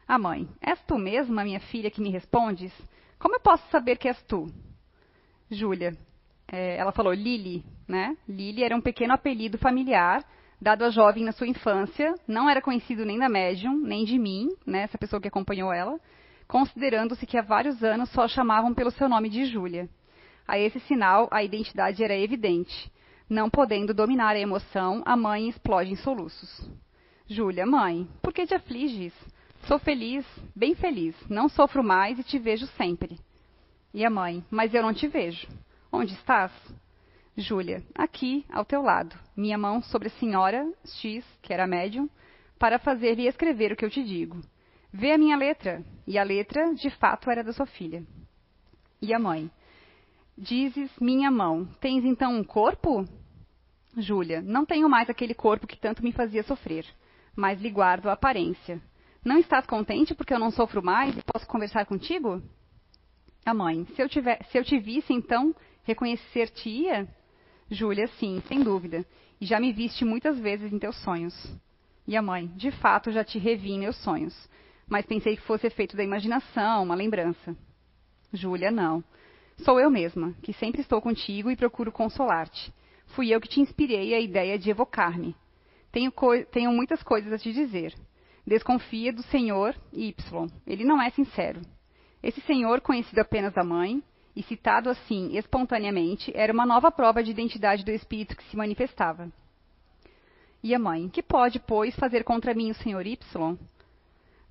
A 0.07 0.19
mãe. 0.19 0.49
És 0.61 0.81
tu 0.87 0.99
mesma, 0.99 1.45
minha 1.45 1.61
filha, 1.61 1.91
que 1.91 2.01
me 2.01 2.11
respondes? 2.11 2.73
Como 3.19 3.35
eu 3.35 3.41
posso 3.41 3.69
saber 3.71 3.97
que 3.97 4.09
és 4.09 4.23
tu? 4.23 4.47
Júlia. 5.51 5.97
É, 6.51 6.77
ela 6.77 6.93
falou 6.93 7.13
Lili, 7.13 7.65
né? 7.87 8.17
Lili 8.29 8.63
era 8.65 8.77
um 8.77 8.81
pequeno 8.81 9.13
apelido 9.13 9.59
familiar 9.59 10.25
dado 10.61 10.85
à 10.85 10.91
jovem 10.91 11.25
na 11.25 11.33
sua 11.33 11.47
infância. 11.47 12.15
Não 12.27 12.49
era 12.49 12.61
conhecido 12.61 13.05
nem 13.05 13.19
da 13.19 13.29
médium, 13.29 13.79
nem 13.79 14.05
de 14.05 14.19
mim, 14.19 14.49
né? 14.67 14.83
Essa 14.83 14.99
pessoa 14.99 15.21
que 15.21 15.29
acompanhou 15.29 15.73
ela. 15.73 15.99
Considerando-se 16.47 17.27
que 17.27 17.37
há 17.37 17.43
vários 17.43 17.83
anos 17.83 18.11
só 18.11 18.23
a 18.23 18.29
chamavam 18.29 18.73
pelo 18.75 18.91
seu 18.91 19.09
nome 19.09 19.29
de 19.29 19.45
Júlia. 19.45 19.89
A 20.47 20.59
esse 20.59 20.81
sinal, 20.81 21.29
a 21.31 21.45
identidade 21.45 22.03
era 22.03 22.17
evidente. 22.17 22.91
Não 23.29 23.51
podendo 23.51 23.93
dominar 23.93 24.35
a 24.35 24.41
emoção, 24.41 25.03
a 25.05 25.15
mãe 25.15 25.49
explode 25.49 25.93
em 25.93 25.97
soluços. 25.97 26.71
Júlia, 27.27 27.67
mãe, 27.67 28.09
por 28.23 28.33
que 28.33 28.47
te 28.47 28.55
afliges? 28.55 29.13
Sou 29.67 29.79
feliz, 29.79 30.25
bem 30.57 30.75
feliz. 30.75 31.15
Não 31.29 31.49
sofro 31.49 31.85
mais 31.85 32.19
e 32.19 32.25
te 32.25 32.39
vejo 32.39 32.67
sempre. 32.69 33.19
E 33.93 34.03
a 34.05 34.09
mãe, 34.09 34.43
mas 34.51 34.73
eu 34.73 34.83
não 34.83 34.95
te 34.95 35.07
vejo. 35.07 35.47
Onde 35.93 36.15
estás? 36.15 36.51
Júlia, 37.39 37.85
aqui, 37.95 38.45
ao 38.51 38.65
teu 38.65 38.83
lado. 38.83 39.17
Minha 39.37 39.57
mão 39.57 39.81
sobre 39.81 40.09
a 40.09 40.19
senhora 40.19 40.71
X, 40.85 41.25
que 41.41 41.53
era 41.53 41.67
médium, 41.67 42.11
para 42.59 42.81
fazer-lhe 42.81 43.29
escrever 43.29 43.73
o 43.73 43.77
que 43.77 43.85
eu 43.85 43.91
te 43.91 44.03
digo. 44.03 44.41
Vê 44.93 45.13
a 45.13 45.19
minha 45.19 45.37
letra. 45.37 45.85
E 46.05 46.19
a 46.19 46.25
letra, 46.25 46.75
de 46.75 46.91
fato, 46.91 47.31
era 47.31 47.45
da 47.45 47.53
sua 47.53 47.67
filha. 47.67 48.03
E 49.01 49.15
a 49.15 49.19
mãe, 49.21 49.49
Dizes, 50.41 50.91
minha 51.01 51.33
mão, 51.33 51.67
tens 51.81 52.05
então 52.05 52.33
um 52.33 52.45
corpo? 52.45 53.05
Júlia, 53.97 54.41
não 54.41 54.65
tenho 54.65 54.89
mais 54.89 55.11
aquele 55.11 55.35
corpo 55.35 55.67
que 55.67 55.77
tanto 55.77 56.01
me 56.03 56.13
fazia 56.13 56.45
sofrer, 56.45 56.87
mas 57.35 57.61
lhe 57.61 57.69
guardo 57.71 58.09
a 58.09 58.13
aparência. 58.13 58.81
Não 59.25 59.39
estás 59.39 59.67
contente 59.67 60.15
porque 60.15 60.33
eu 60.33 60.39
não 60.39 60.53
sofro 60.53 60.81
mais 60.81 61.17
e 61.17 61.23
posso 61.23 61.45
conversar 61.49 61.87
contigo? 61.87 62.41
A 63.45 63.53
mãe, 63.53 63.85
se 63.97 64.01
eu, 64.01 64.09
tiver, 64.09 64.45
se 64.45 64.59
eu 64.59 64.65
te 64.65 64.79
visse, 64.79 65.13
então, 65.13 65.53
reconhecer-te-ia? 65.83 67.09
Júlia, 67.71 68.07
sim, 68.19 68.43
sem 68.49 68.63
dúvida. 68.63 69.05
E 69.41 69.47
já 69.47 69.61
me 69.61 69.73
viste 69.73 70.05
muitas 70.05 70.39
vezes 70.39 70.73
em 70.73 70.79
teus 70.79 70.97
sonhos. 71.03 71.35
E 72.07 72.17
a 72.17 72.23
mãe, 72.23 72.47
de 72.57 72.71
fato, 72.71 73.13
já 73.13 73.23
te 73.23 73.39
revi 73.39 73.73
em 73.73 73.79
meus 73.79 73.97
sonhos. 73.97 74.35
Mas 74.89 75.07
pensei 75.07 75.37
que 75.37 75.43
fosse 75.43 75.67
efeito 75.67 75.97
da 75.97 76.03
imaginação, 76.03 76.83
uma 76.83 76.95
lembrança. 76.95 77.55
Júlia, 78.33 78.71
não. 78.71 79.05
Sou 79.59 79.79
eu 79.79 79.91
mesma, 79.91 80.35
que 80.43 80.53
sempre 80.53 80.81
estou 80.81 81.01
contigo 81.03 81.51
e 81.51 81.57
procuro 81.57 81.93
consolar-te. 81.93 82.73
Fui 83.09 83.29
eu 83.31 83.41
que 83.41 83.49
te 83.49 83.61
inspirei 83.61 84.15
a 84.15 84.21
ideia 84.21 84.59
de 84.59 84.71
evocar-me. 84.71 85.35
Tenho, 85.91 86.13
tenho 86.51 86.73
muitas 86.73 87.03
coisas 87.03 87.33
a 87.33 87.39
te 87.39 87.53
dizer. 87.53 87.95
Desconfia 88.47 89.13
do 89.13 89.23
Senhor 89.25 89.75
Y. 89.93 90.49
Ele 90.67 90.85
não 90.85 91.01
é 91.01 91.11
sincero. 91.11 91.61
Esse 92.23 92.41
Senhor, 92.43 92.81
conhecido 92.81 93.21
apenas 93.21 93.53
da 93.53 93.63
mãe, 93.63 94.03
e 94.39 94.43
citado 94.45 94.89
assim 94.89 95.37
espontaneamente, 95.37 96.31
era 96.33 96.53
uma 96.53 96.65
nova 96.65 96.93
prova 96.93 97.25
de 97.25 97.33
identidade 97.33 97.85
do 97.85 97.91
espírito 97.91 98.37
que 98.37 98.45
se 98.45 98.57
manifestava. 98.57 99.29
E 100.63 100.73
a 100.73 100.79
mãe, 100.79 101.09
que 101.09 101.25
pode, 101.25 101.59
pois, 101.59 101.93
fazer 101.97 102.23
contra 102.23 102.55
mim 102.55 102.71
o 102.71 102.75
Senhor 102.75 103.05
Y? 103.05 103.59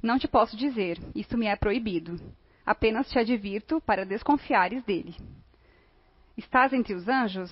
Não 0.03 0.19
te 0.19 0.27
posso 0.27 0.57
dizer, 0.57 0.99
isto 1.15 1.37
me 1.37 1.45
é 1.45 1.55
proibido. 1.55 2.19
Apenas 2.65 3.09
te 3.09 3.17
advirto 3.17 3.79
para 3.79 4.05
desconfiares 4.05 4.83
dele. 4.83 5.15
Estás 6.35 6.73
entre 6.73 6.93
os 6.93 7.07
anjos? 7.07 7.49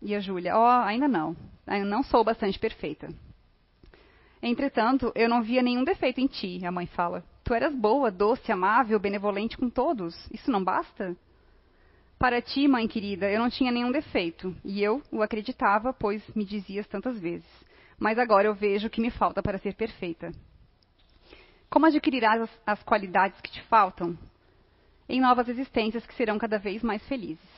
E 0.00 0.14
a 0.14 0.20
Júlia, 0.20 0.56
oh, 0.56 0.84
ainda 0.84 1.08
não. 1.08 1.36
Eu 1.66 1.84
não 1.84 2.04
sou 2.04 2.22
bastante 2.22 2.60
perfeita. 2.60 3.08
Entretanto, 4.40 5.10
eu 5.16 5.28
não 5.28 5.42
via 5.42 5.62
nenhum 5.62 5.82
defeito 5.82 6.20
em 6.20 6.28
ti, 6.28 6.64
a 6.64 6.70
mãe 6.70 6.86
fala. 6.86 7.24
Tu 7.42 7.52
eras 7.52 7.74
boa, 7.74 8.08
doce, 8.08 8.52
amável, 8.52 9.00
benevolente 9.00 9.58
com 9.58 9.68
todos. 9.68 10.14
Isso 10.30 10.48
não 10.48 10.62
basta? 10.62 11.16
Para 12.18 12.40
ti, 12.40 12.66
mãe 12.66 12.88
querida, 12.88 13.30
eu 13.30 13.38
não 13.38 13.50
tinha 13.50 13.70
nenhum 13.70 13.92
defeito, 13.92 14.56
e 14.64 14.82
eu 14.82 15.02
o 15.12 15.22
acreditava, 15.22 15.92
pois 15.92 16.22
me 16.34 16.44
dizias 16.44 16.86
tantas 16.86 17.18
vezes. 17.18 17.46
Mas 17.98 18.18
agora 18.18 18.48
eu 18.48 18.54
vejo 18.54 18.90
que 18.90 19.00
me 19.00 19.10
falta 19.10 19.42
para 19.42 19.58
ser 19.58 19.74
perfeita. 19.74 20.32
Como 21.68 21.86
adquirirás 21.86 22.42
as, 22.42 22.50
as 22.66 22.82
qualidades 22.82 23.40
que 23.40 23.50
te 23.50 23.62
faltam? 23.64 24.16
em 25.08 25.20
novas 25.20 25.48
existências 25.48 26.04
que 26.04 26.14
serão 26.14 26.38
cada 26.38 26.58
vez 26.58 26.82
mais 26.82 27.06
felizes. 27.06 27.48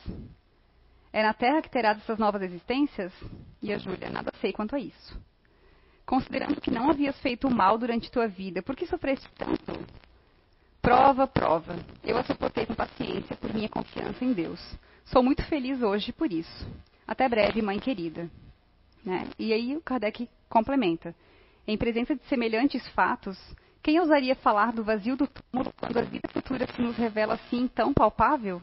É 1.12 1.22
na 1.22 1.32
Terra 1.32 1.62
que 1.62 1.70
terás 1.70 1.98
essas 1.98 2.18
novas 2.18 2.42
existências? 2.42 3.12
E 3.62 3.72
a 3.72 3.78
Júlia, 3.78 4.10
nada 4.10 4.30
sei 4.40 4.52
quanto 4.52 4.76
a 4.76 4.78
isso. 4.78 5.18
Considerando 6.04 6.60
que 6.60 6.70
não 6.70 6.90
havias 6.90 7.18
feito 7.20 7.50
mal 7.50 7.78
durante 7.78 8.10
tua 8.10 8.28
vida, 8.28 8.62
por 8.62 8.76
que 8.76 8.86
sofreste 8.86 9.28
tanto? 9.36 9.72
Prova, 10.88 11.26
prova. 11.26 11.76
Eu 12.02 12.16
a 12.16 12.24
suportei 12.24 12.64
com 12.64 12.74
paciência 12.74 13.36
por 13.36 13.52
minha 13.52 13.68
confiança 13.68 14.24
em 14.24 14.32
Deus. 14.32 14.58
Sou 15.04 15.22
muito 15.22 15.44
feliz 15.44 15.82
hoje 15.82 16.14
por 16.14 16.32
isso. 16.32 16.66
Até 17.06 17.28
breve, 17.28 17.60
mãe 17.60 17.78
querida. 17.78 18.26
Né? 19.04 19.28
E 19.38 19.52
aí 19.52 19.76
o 19.76 19.82
Kardec 19.82 20.26
complementa. 20.48 21.14
Em 21.66 21.76
presença 21.76 22.16
de 22.16 22.24
semelhantes 22.24 22.88
fatos, 22.92 23.38
quem 23.82 24.00
ousaria 24.00 24.34
falar 24.36 24.72
do 24.72 24.82
vazio 24.82 25.14
do 25.14 25.26
túmulo 25.26 25.74
quando 25.78 25.98
a 25.98 26.02
vida 26.04 26.26
futura 26.32 26.66
se 26.72 26.80
nos 26.80 26.96
revela 26.96 27.34
assim 27.34 27.68
tão 27.68 27.92
palpável? 27.92 28.62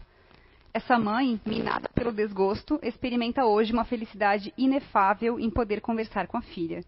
Essa 0.73 0.97
mãe, 0.97 1.39
minada 1.45 1.87
pelo 1.93 2.11
desgosto, 2.11 2.79
experimenta 2.81 3.45
hoje 3.45 3.71
uma 3.71 3.85
felicidade 3.85 4.51
inefável 4.57 5.39
em 5.39 5.51
poder 5.51 5.79
conversar 5.79 6.25
com 6.25 6.37
a 6.37 6.41
filha. 6.41 6.83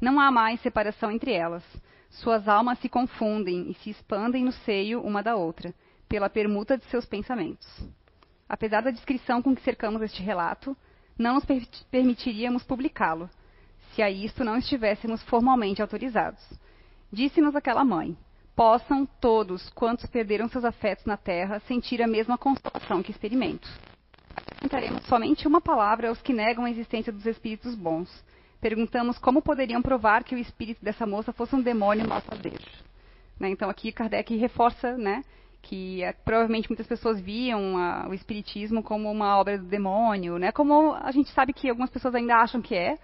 Não 0.00 0.20
há 0.20 0.30
mais 0.30 0.60
separação 0.60 1.10
entre 1.10 1.32
elas. 1.32 1.64
Suas 2.10 2.48
almas 2.48 2.78
se 2.78 2.88
confundem 2.88 3.70
e 3.70 3.74
se 3.74 3.90
expandem 3.90 4.44
no 4.44 4.52
seio 4.52 5.00
uma 5.02 5.22
da 5.22 5.36
outra, 5.36 5.74
pela 6.08 6.30
permuta 6.30 6.76
de 6.76 6.84
seus 6.86 7.04
pensamentos. 7.04 7.66
Apesar 8.48 8.82
da 8.82 8.90
descrição 8.90 9.42
com 9.42 9.54
que 9.54 9.62
cercamos 9.62 10.00
este 10.02 10.22
relato, 10.22 10.76
não 11.18 11.34
nos 11.34 11.44
permitiríamos 11.90 12.64
publicá-lo, 12.64 13.28
se 13.92 14.02
a 14.02 14.10
isto 14.10 14.44
não 14.44 14.56
estivéssemos 14.56 15.22
formalmente 15.24 15.82
autorizados 15.82 16.42
Disse-nos 17.10 17.56
aquela 17.56 17.84
mãe: 17.84 18.16
Possam 18.54 19.06
todos, 19.20 19.70
quantos 19.70 20.06
perderam 20.06 20.48
seus 20.48 20.64
afetos 20.64 21.06
na 21.06 21.16
terra, 21.16 21.60
sentir 21.60 22.02
a 22.02 22.06
mesma 22.06 22.36
consolação 22.36 23.02
que 23.02 23.10
experimento. 23.10 23.68
Acrescentaremos 24.36 25.04
somente 25.06 25.48
uma 25.48 25.60
palavra 25.60 26.08
aos 26.08 26.20
que 26.20 26.34
negam 26.34 26.64
a 26.64 26.70
existência 26.70 27.12
dos 27.12 27.24
espíritos 27.24 27.74
bons. 27.74 28.08
Perguntamos 28.60 29.18
como 29.18 29.42
poderiam 29.42 29.80
provar 29.80 30.24
que 30.24 30.34
o 30.34 30.38
espírito 30.38 30.84
dessa 30.84 31.06
moça 31.06 31.32
fosse 31.32 31.54
um 31.54 31.62
demônio 31.62 32.08
malfazejo. 32.08 32.84
Né? 33.38 33.50
Então 33.50 33.70
aqui 33.70 33.92
Kardec 33.92 34.36
reforça 34.36 34.96
né, 34.96 35.22
que 35.62 36.02
é, 36.02 36.12
provavelmente 36.12 36.68
muitas 36.68 36.86
pessoas 36.86 37.20
viam 37.20 37.78
a, 37.78 38.08
o 38.08 38.14
espiritismo 38.14 38.82
como 38.82 39.10
uma 39.10 39.38
obra 39.38 39.58
do 39.58 39.64
demônio, 39.64 40.38
né? 40.38 40.50
como 40.50 40.94
a 40.94 41.10
gente 41.12 41.30
sabe 41.30 41.52
que 41.52 41.68
algumas 41.68 41.90
pessoas 41.90 42.14
ainda 42.14 42.36
acham 42.36 42.60
que 42.60 42.74
é, 42.74 42.96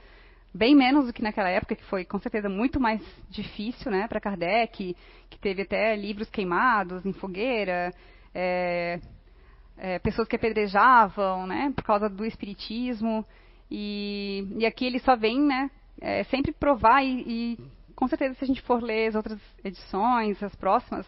bem 0.54 0.74
menos 0.74 1.06
do 1.06 1.12
que 1.12 1.22
naquela 1.22 1.48
época, 1.48 1.74
que 1.74 1.84
foi 1.84 2.04
com 2.04 2.18
certeza 2.20 2.48
muito 2.48 2.78
mais 2.78 3.00
difícil 3.28 3.90
né, 3.90 4.06
para 4.06 4.20
Kardec, 4.20 4.96
que 5.28 5.38
teve 5.38 5.62
até 5.62 5.96
livros 5.96 6.30
queimados 6.30 7.04
em 7.04 7.12
fogueira, 7.12 7.92
é, 8.32 9.00
é, 9.76 9.98
pessoas 9.98 10.28
que 10.28 10.36
apedrejavam 10.36 11.46
né, 11.46 11.72
por 11.74 11.82
causa 11.82 12.08
do 12.08 12.24
espiritismo. 12.24 13.26
E, 13.70 14.46
e 14.58 14.66
aqui 14.66 14.86
ele 14.86 14.98
só 14.98 15.16
vem 15.16 15.40
né, 15.40 15.70
é, 16.00 16.24
sempre 16.24 16.52
provar, 16.52 17.02
e, 17.02 17.24
e 17.26 17.58
com 17.94 18.06
certeza 18.08 18.34
se 18.34 18.44
a 18.44 18.46
gente 18.46 18.62
for 18.62 18.82
ler 18.82 19.08
as 19.08 19.14
outras 19.14 19.40
edições, 19.64 20.42
as 20.42 20.54
próximas, 20.54 21.06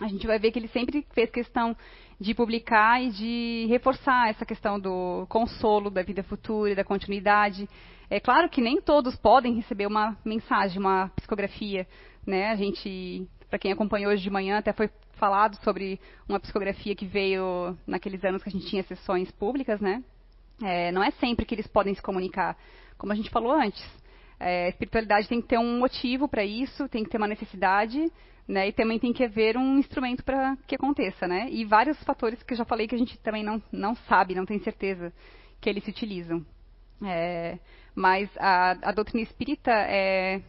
a 0.00 0.08
gente 0.08 0.26
vai 0.26 0.38
ver 0.38 0.50
que 0.52 0.58
ele 0.58 0.68
sempre 0.68 1.06
fez 1.12 1.30
questão 1.30 1.74
de 2.20 2.34
publicar 2.34 3.02
e 3.02 3.10
de 3.10 3.66
reforçar 3.68 4.28
essa 4.28 4.44
questão 4.44 4.78
do 4.78 5.26
consolo 5.28 5.90
da 5.90 6.02
vida 6.02 6.22
futura 6.22 6.72
e 6.72 6.74
da 6.74 6.84
continuidade. 6.84 7.68
É 8.08 8.20
claro 8.20 8.48
que 8.48 8.60
nem 8.60 8.80
todos 8.80 9.16
podem 9.16 9.54
receber 9.54 9.86
uma 9.86 10.16
mensagem, 10.24 10.78
uma 10.78 11.08
psicografia, 11.16 11.86
né? 12.26 12.50
A 12.50 12.56
gente, 12.56 13.26
para 13.48 13.58
quem 13.58 13.72
acompanhou 13.72 14.12
hoje 14.12 14.22
de 14.22 14.30
manhã, 14.30 14.58
até 14.58 14.72
foi 14.72 14.90
falado 15.14 15.56
sobre 15.62 15.98
uma 16.28 16.38
psicografia 16.38 16.94
que 16.94 17.06
veio 17.06 17.76
naqueles 17.86 18.22
anos 18.24 18.42
que 18.42 18.48
a 18.48 18.52
gente 18.52 18.66
tinha 18.66 18.82
sessões 18.82 19.30
públicas, 19.32 19.80
né? 19.80 20.04
É, 20.62 20.90
não 20.92 21.02
é 21.02 21.10
sempre 21.12 21.44
que 21.44 21.54
eles 21.54 21.66
podem 21.66 21.94
se 21.94 22.02
comunicar, 22.02 22.56
como 22.96 23.12
a 23.12 23.16
gente 23.16 23.30
falou 23.30 23.52
antes. 23.52 23.84
É, 24.38 24.66
a 24.66 24.68
espiritualidade 24.68 25.28
tem 25.28 25.40
que 25.40 25.48
ter 25.48 25.58
um 25.58 25.78
motivo 25.78 26.28
para 26.28 26.44
isso, 26.44 26.88
tem 26.88 27.04
que 27.04 27.10
ter 27.10 27.18
uma 27.18 27.28
necessidade, 27.28 28.10
né? 28.46 28.68
E 28.68 28.72
também 28.72 28.98
tem 28.98 29.12
que 29.12 29.24
haver 29.24 29.56
um 29.56 29.78
instrumento 29.78 30.24
para 30.24 30.56
que 30.66 30.74
aconteça, 30.74 31.26
né? 31.26 31.48
E 31.50 31.64
vários 31.64 32.02
fatores 32.04 32.42
que 32.42 32.52
eu 32.52 32.58
já 32.58 32.64
falei 32.64 32.86
que 32.86 32.94
a 32.94 32.98
gente 32.98 33.18
também 33.18 33.42
não, 33.42 33.62
não 33.72 33.94
sabe, 33.94 34.34
não 34.34 34.46
tem 34.46 34.58
certeza 34.60 35.12
que 35.60 35.68
eles 35.68 35.84
se 35.84 35.90
utilizam. 35.90 36.44
É, 37.02 37.58
mas 37.94 38.30
a, 38.38 38.70
a, 38.88 38.92
doutrina 38.92 39.22
espírita 39.22 39.70
é 39.70 40.40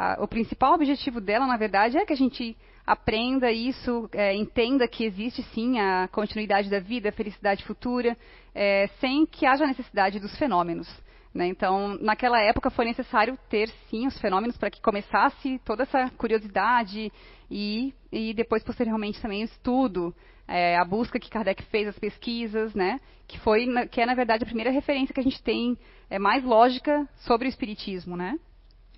a, 0.00 0.16
o 0.18 0.26
principal 0.26 0.72
objetivo 0.72 1.20
dela, 1.20 1.46
na 1.46 1.58
verdade, 1.58 1.98
é 1.98 2.06
que 2.06 2.12
a 2.14 2.16
gente 2.16 2.56
aprenda 2.86 3.52
isso, 3.52 4.08
é, 4.12 4.34
entenda 4.34 4.88
que 4.88 5.04
existe 5.04 5.42
sim 5.54 5.78
a 5.78 6.08
continuidade 6.08 6.70
da 6.70 6.80
vida, 6.80 7.10
a 7.10 7.12
felicidade 7.12 7.62
futura, 7.64 8.16
é, 8.54 8.88
sem 8.98 9.26
que 9.26 9.44
haja 9.44 9.66
necessidade 9.66 10.18
dos 10.18 10.34
fenômenos. 10.38 10.88
Né? 11.34 11.48
Então, 11.48 11.98
naquela 12.00 12.40
época 12.40 12.70
foi 12.70 12.86
necessário 12.86 13.38
ter 13.50 13.68
sim 13.90 14.06
os 14.06 14.18
fenômenos 14.18 14.56
para 14.56 14.70
que 14.70 14.80
começasse 14.80 15.60
toda 15.66 15.82
essa 15.82 16.08
curiosidade 16.16 17.12
e, 17.50 17.94
e 18.10 18.32
depois 18.32 18.64
posteriormente 18.64 19.20
também 19.20 19.42
o 19.42 19.44
estudo, 19.44 20.14
é, 20.48 20.78
a 20.78 20.84
busca 20.84 21.20
que 21.20 21.28
Kardec 21.28 21.62
fez, 21.64 21.86
as 21.86 21.98
pesquisas, 21.98 22.74
né? 22.74 22.98
que 23.28 23.38
foi 23.40 23.66
que 23.90 24.00
é 24.00 24.06
na 24.06 24.14
verdade 24.14 24.44
a 24.44 24.46
primeira 24.46 24.70
referência 24.70 25.14
que 25.14 25.20
a 25.20 25.22
gente 25.22 25.42
tem 25.42 25.76
é, 26.08 26.18
mais 26.18 26.42
lógica 26.42 27.06
sobre 27.18 27.46
o 27.46 27.50
espiritismo, 27.50 28.16
né? 28.16 28.36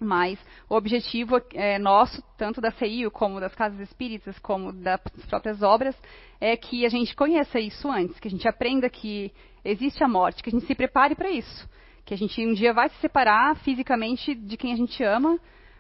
Mas 0.03 0.38
o 0.68 0.74
objetivo 0.74 1.40
é, 1.55 1.78
nosso, 1.78 2.22
tanto 2.36 2.61
da 2.61 2.70
CEIU 2.72 3.11
como 3.11 3.40
das 3.40 3.55
casas 3.55 3.78
espíritas, 3.80 4.38
como 4.40 4.72
das 4.72 5.00
próprias 5.28 5.62
obras, 5.62 5.96
é 6.40 6.57
que 6.57 6.84
a 6.84 6.88
gente 6.88 7.14
conheça 7.14 7.61
isso 7.61 7.88
antes, 7.90 8.18
que 8.18 8.28
a 8.28 8.30
gente 8.30 8.48
aprenda 8.48 8.90
que 8.90 9.32
existe 9.64 10.03
a 10.03 10.09
morte, 10.09 10.42
que 10.42 10.50
a 10.50 10.53
gente 10.53 10.66
se 10.66 10.74
prepare 10.74 11.14
para 11.14 11.30
isso 11.30 11.68
que 12.05 12.14
a 12.14 12.16
gente 12.16 12.44
um 12.44 12.53
dia 12.53 12.72
vai 12.72 12.88
se 12.88 12.96
separar 12.96 13.57
fisicamente 13.57 14.34
de 14.34 14.57
quem 14.57 14.72
a 14.72 14.76
gente 14.76 15.03
ama, 15.03 15.38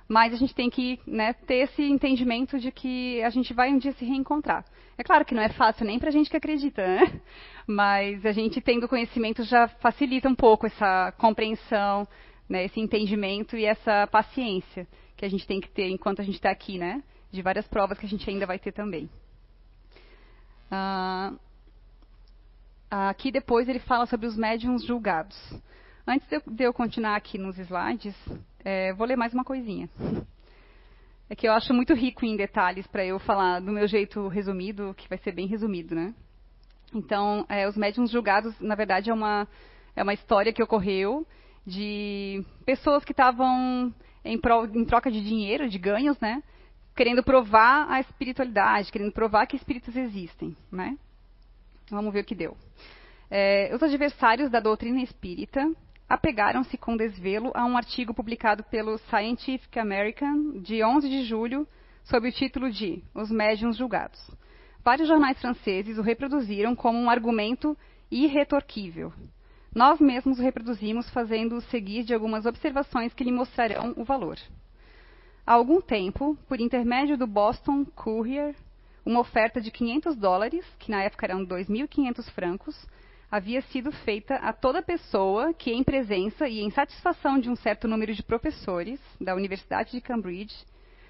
mas 0.08 0.32
a 0.32 0.36
gente 0.36 0.54
tem 0.54 0.68
que 0.68 1.00
né, 1.06 1.32
ter 1.32 1.64
esse 1.64 1.82
entendimento 1.82 2.58
de 2.58 2.70
que 2.70 3.22
a 3.22 3.30
gente 3.30 3.52
vai 3.54 3.70
um 3.72 3.78
dia 3.78 3.92
se 3.92 4.04
reencontrar. 4.04 4.64
É 4.98 5.02
claro 5.02 5.24
que 5.24 5.34
não 5.34 5.42
é 5.42 5.48
fácil 5.48 5.86
nem 5.86 5.98
para 5.98 6.08
a 6.08 6.12
gente 6.12 6.30
que 6.30 6.36
acredita, 6.36 6.86
né? 6.86 7.20
mas 7.66 8.24
a 8.26 8.32
gente 8.32 8.60
tendo 8.60 8.88
conhecimento 8.88 9.42
já 9.44 9.68
facilita 9.68 10.28
um 10.28 10.34
pouco 10.34 10.66
essa 10.66 11.12
compreensão, 11.18 12.06
né, 12.52 12.66
esse 12.66 12.78
entendimento 12.78 13.56
e 13.56 13.64
essa 13.64 14.06
paciência 14.08 14.86
que 15.16 15.24
a 15.24 15.28
gente 15.28 15.46
tem 15.46 15.58
que 15.58 15.70
ter 15.70 15.88
enquanto 15.88 16.20
a 16.20 16.22
gente 16.22 16.34
está 16.34 16.50
aqui, 16.50 16.76
né? 16.76 17.02
De 17.30 17.40
várias 17.40 17.66
provas 17.66 17.98
que 17.98 18.04
a 18.04 18.08
gente 18.08 18.28
ainda 18.28 18.44
vai 18.44 18.58
ter 18.58 18.72
também. 18.72 19.08
Ah, 20.70 21.32
aqui 22.90 23.32
depois 23.32 23.70
ele 23.70 23.78
fala 23.78 24.04
sobre 24.04 24.26
os 24.26 24.36
médiums 24.36 24.84
julgados. 24.84 25.34
Antes 26.06 26.28
de 26.46 26.64
eu 26.64 26.74
continuar 26.74 27.16
aqui 27.16 27.38
nos 27.38 27.58
slides, 27.58 28.14
é, 28.62 28.92
vou 28.92 29.06
ler 29.06 29.16
mais 29.16 29.32
uma 29.32 29.44
coisinha. 29.44 29.88
É 31.30 31.34
que 31.34 31.48
eu 31.48 31.52
acho 31.54 31.72
muito 31.72 31.94
rico 31.94 32.26
em 32.26 32.36
detalhes 32.36 32.86
para 32.86 33.06
eu 33.06 33.18
falar 33.18 33.60
do 33.60 33.72
meu 33.72 33.88
jeito 33.88 34.28
resumido, 34.28 34.92
que 34.98 35.08
vai 35.08 35.16
ser 35.16 35.32
bem 35.32 35.46
resumido, 35.46 35.94
né? 35.94 36.12
Então, 36.92 37.46
é, 37.48 37.66
os 37.66 37.74
médiums 37.74 38.10
julgados, 38.10 38.54
na 38.60 38.74
verdade, 38.74 39.08
é 39.08 39.14
uma, 39.14 39.48
é 39.96 40.02
uma 40.02 40.12
história 40.12 40.52
que 40.52 40.62
ocorreu 40.62 41.26
de 41.66 42.44
pessoas 42.64 43.04
que 43.04 43.12
estavam 43.12 43.94
em, 44.24 44.40
em 44.74 44.84
troca 44.84 45.10
de 45.10 45.20
dinheiro, 45.22 45.68
de 45.68 45.78
ganhos, 45.78 46.18
né? 46.20 46.42
Querendo 46.94 47.22
provar 47.22 47.90
a 47.90 48.00
espiritualidade, 48.00 48.92
querendo 48.92 49.12
provar 49.12 49.46
que 49.46 49.56
espíritos 49.56 49.96
existem, 49.96 50.56
né? 50.70 50.96
Vamos 51.90 52.12
ver 52.12 52.20
o 52.20 52.24
que 52.24 52.34
deu. 52.34 52.56
É, 53.30 53.70
os 53.74 53.82
adversários 53.82 54.50
da 54.50 54.60
doutrina 54.60 55.00
espírita 55.02 55.70
apegaram-se 56.08 56.76
com 56.76 56.96
desvelo 56.96 57.50
a 57.54 57.64
um 57.64 57.76
artigo 57.76 58.12
publicado 58.12 58.62
pelo 58.64 58.98
Scientific 58.98 59.78
American 59.78 60.60
de 60.60 60.84
11 60.84 61.08
de 61.08 61.24
julho, 61.24 61.66
sob 62.04 62.28
o 62.28 62.32
título 62.32 62.70
de 62.70 63.02
Os 63.14 63.30
Médiuns 63.30 63.76
Julgados. 63.76 64.20
Vários 64.84 65.08
jornais 65.08 65.40
franceses 65.40 65.96
o 65.96 66.02
reproduziram 66.02 66.74
como 66.74 66.98
um 66.98 67.08
argumento 67.08 67.76
irretorquível. 68.10 69.12
Nós 69.74 69.98
mesmos 70.00 70.38
o 70.38 70.42
reproduzimos 70.42 71.08
fazendo-o 71.08 71.62
seguir 71.62 72.04
de 72.04 72.12
algumas 72.12 72.44
observações 72.44 73.14
que 73.14 73.24
lhe 73.24 73.32
mostrarão 73.32 73.94
o 73.96 74.04
valor. 74.04 74.38
Há 75.46 75.54
algum 75.54 75.80
tempo, 75.80 76.36
por 76.46 76.60
intermédio 76.60 77.16
do 77.16 77.26
Boston 77.26 77.82
Courier, 77.86 78.54
uma 79.04 79.20
oferta 79.20 79.62
de 79.62 79.70
500 79.70 80.14
dólares, 80.14 80.66
que 80.78 80.90
na 80.90 81.02
época 81.02 81.24
eram 81.24 81.46
2.500 81.46 82.30
francos, 82.32 82.86
havia 83.30 83.62
sido 83.62 83.90
feita 83.90 84.34
a 84.36 84.52
toda 84.52 84.82
pessoa 84.82 85.54
que, 85.54 85.72
em 85.72 85.82
presença 85.82 86.46
e 86.46 86.60
em 86.60 86.70
satisfação 86.70 87.38
de 87.38 87.48
um 87.48 87.56
certo 87.56 87.88
número 87.88 88.14
de 88.14 88.22
professores 88.22 89.00
da 89.18 89.34
Universidade 89.34 89.92
de 89.92 90.02
Cambridge, 90.02 90.54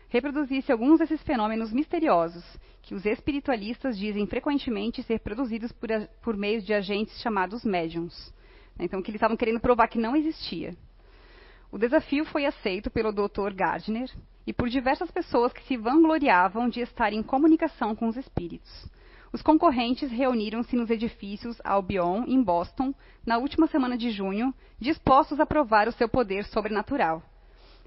reproduzisse 0.09 0.71
alguns 0.71 1.01
desses 1.01 1.21
fenômenos 1.23 1.73
misteriosos 1.73 2.45
que 2.81 2.95
os 2.95 3.05
espiritualistas 3.05 3.99
dizem 3.99 4.25
frequentemente 4.25 5.03
ser 5.03 5.19
produzidos 5.19 5.73
por, 5.73 5.89
por 6.23 6.37
meio 6.37 6.63
de 6.63 6.73
agentes 6.73 7.21
chamados 7.21 7.65
médiums. 7.65 8.33
Então, 8.79 9.03
que 9.03 9.11
eles 9.11 9.19
estavam 9.19 9.37
querendo 9.37 9.61
provar 9.61 9.89
que 9.89 9.99
não 9.99 10.17
existia. 10.17 10.75
O 11.71 11.79
desafio 11.79 12.25
foi 12.25 12.45
aceito 12.45 12.91
pelo 12.91 13.13
Dr. 13.13 13.53
Gardner 13.55 14.11
e 14.47 14.53
por 14.53 14.69
diversas 14.69 15.11
pessoas 15.11 15.53
que 15.53 15.63
se 15.65 15.77
vangloriavam 15.77 16.69
de 16.69 16.81
estar 16.81 17.13
em 17.13 17.23
comunicação 17.23 17.95
com 17.95 18.09
os 18.09 18.17
espíritos. 18.17 18.91
Os 19.33 19.41
concorrentes 19.41 20.11
reuniram-se 20.11 20.77
nos 20.77 20.91
edifícios 20.91 21.59
Albion, 21.65 22.25
em 22.27 22.43
Boston, 22.43 22.93
na 23.25 23.39
última 23.39 23.67
semana 23.67 23.97
de 23.97 24.11
junho, 24.11 24.53
dispostos 24.79 25.41
a 25.41 25.47
provar 25.47 25.89
o 25.89 25.93
seu 25.93 26.09
poder 26.09 26.45
sobrenatural. 26.45 27.23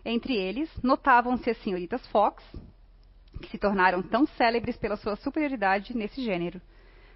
Entre 0.03 0.35
eles, 0.35 0.69
notavam-se 0.81 1.49
as 1.49 1.57
senhoritas 1.61 2.05
Fox, 2.07 2.43
que 3.39 3.49
se 3.49 3.59
tornaram 3.59 4.01
tão 4.01 4.25
célebres 4.25 4.77
pela 4.77 4.97
sua 4.97 5.15
superioridade 5.15 5.95
nesse 5.95 6.23
gênero. 6.23 6.59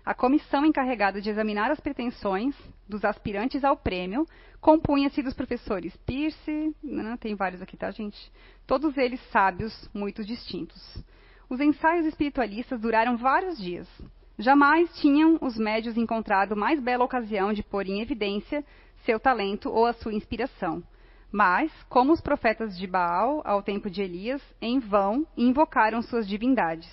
A 0.09 0.15
comissão 0.15 0.65
encarregada 0.65 1.21
de 1.21 1.29
examinar 1.29 1.69
as 1.69 1.79
pretensões 1.79 2.55
dos 2.87 3.05
aspirantes 3.05 3.63
ao 3.63 3.77
prêmio 3.77 4.25
compunha-se 4.59 5.21
dos 5.21 5.35
professores 5.35 5.95
Pierce, 5.97 6.75
né, 6.81 7.15
tem 7.21 7.35
vários 7.35 7.61
aqui, 7.61 7.77
tá, 7.77 7.91
gente? 7.91 8.17
Todos 8.65 8.97
eles 8.97 9.21
sábios, 9.29 9.87
muito 9.93 10.25
distintos. 10.25 10.97
Os 11.47 11.59
ensaios 11.59 12.07
espiritualistas 12.07 12.81
duraram 12.81 13.17
vários 13.17 13.59
dias. 13.59 13.87
Jamais 14.35 14.91
tinham 14.99 15.37
os 15.41 15.59
médios 15.59 15.95
encontrado 15.95 16.55
mais 16.55 16.79
bela 16.79 17.05
ocasião 17.05 17.53
de 17.53 17.61
pôr 17.61 17.85
em 17.85 18.01
evidência 18.01 18.65
seu 19.05 19.19
talento 19.19 19.69
ou 19.69 19.85
a 19.85 19.93
sua 19.93 20.15
inspiração. 20.15 20.81
Mas, 21.31 21.71
como 21.87 22.11
os 22.11 22.19
profetas 22.19 22.75
de 22.75 22.87
Baal, 22.87 23.43
ao 23.45 23.61
tempo 23.61 23.91
de 23.91 24.01
Elias, 24.01 24.41
em 24.59 24.79
vão 24.79 25.27
invocaram 25.37 26.01
suas 26.01 26.27
divindades, 26.27 26.89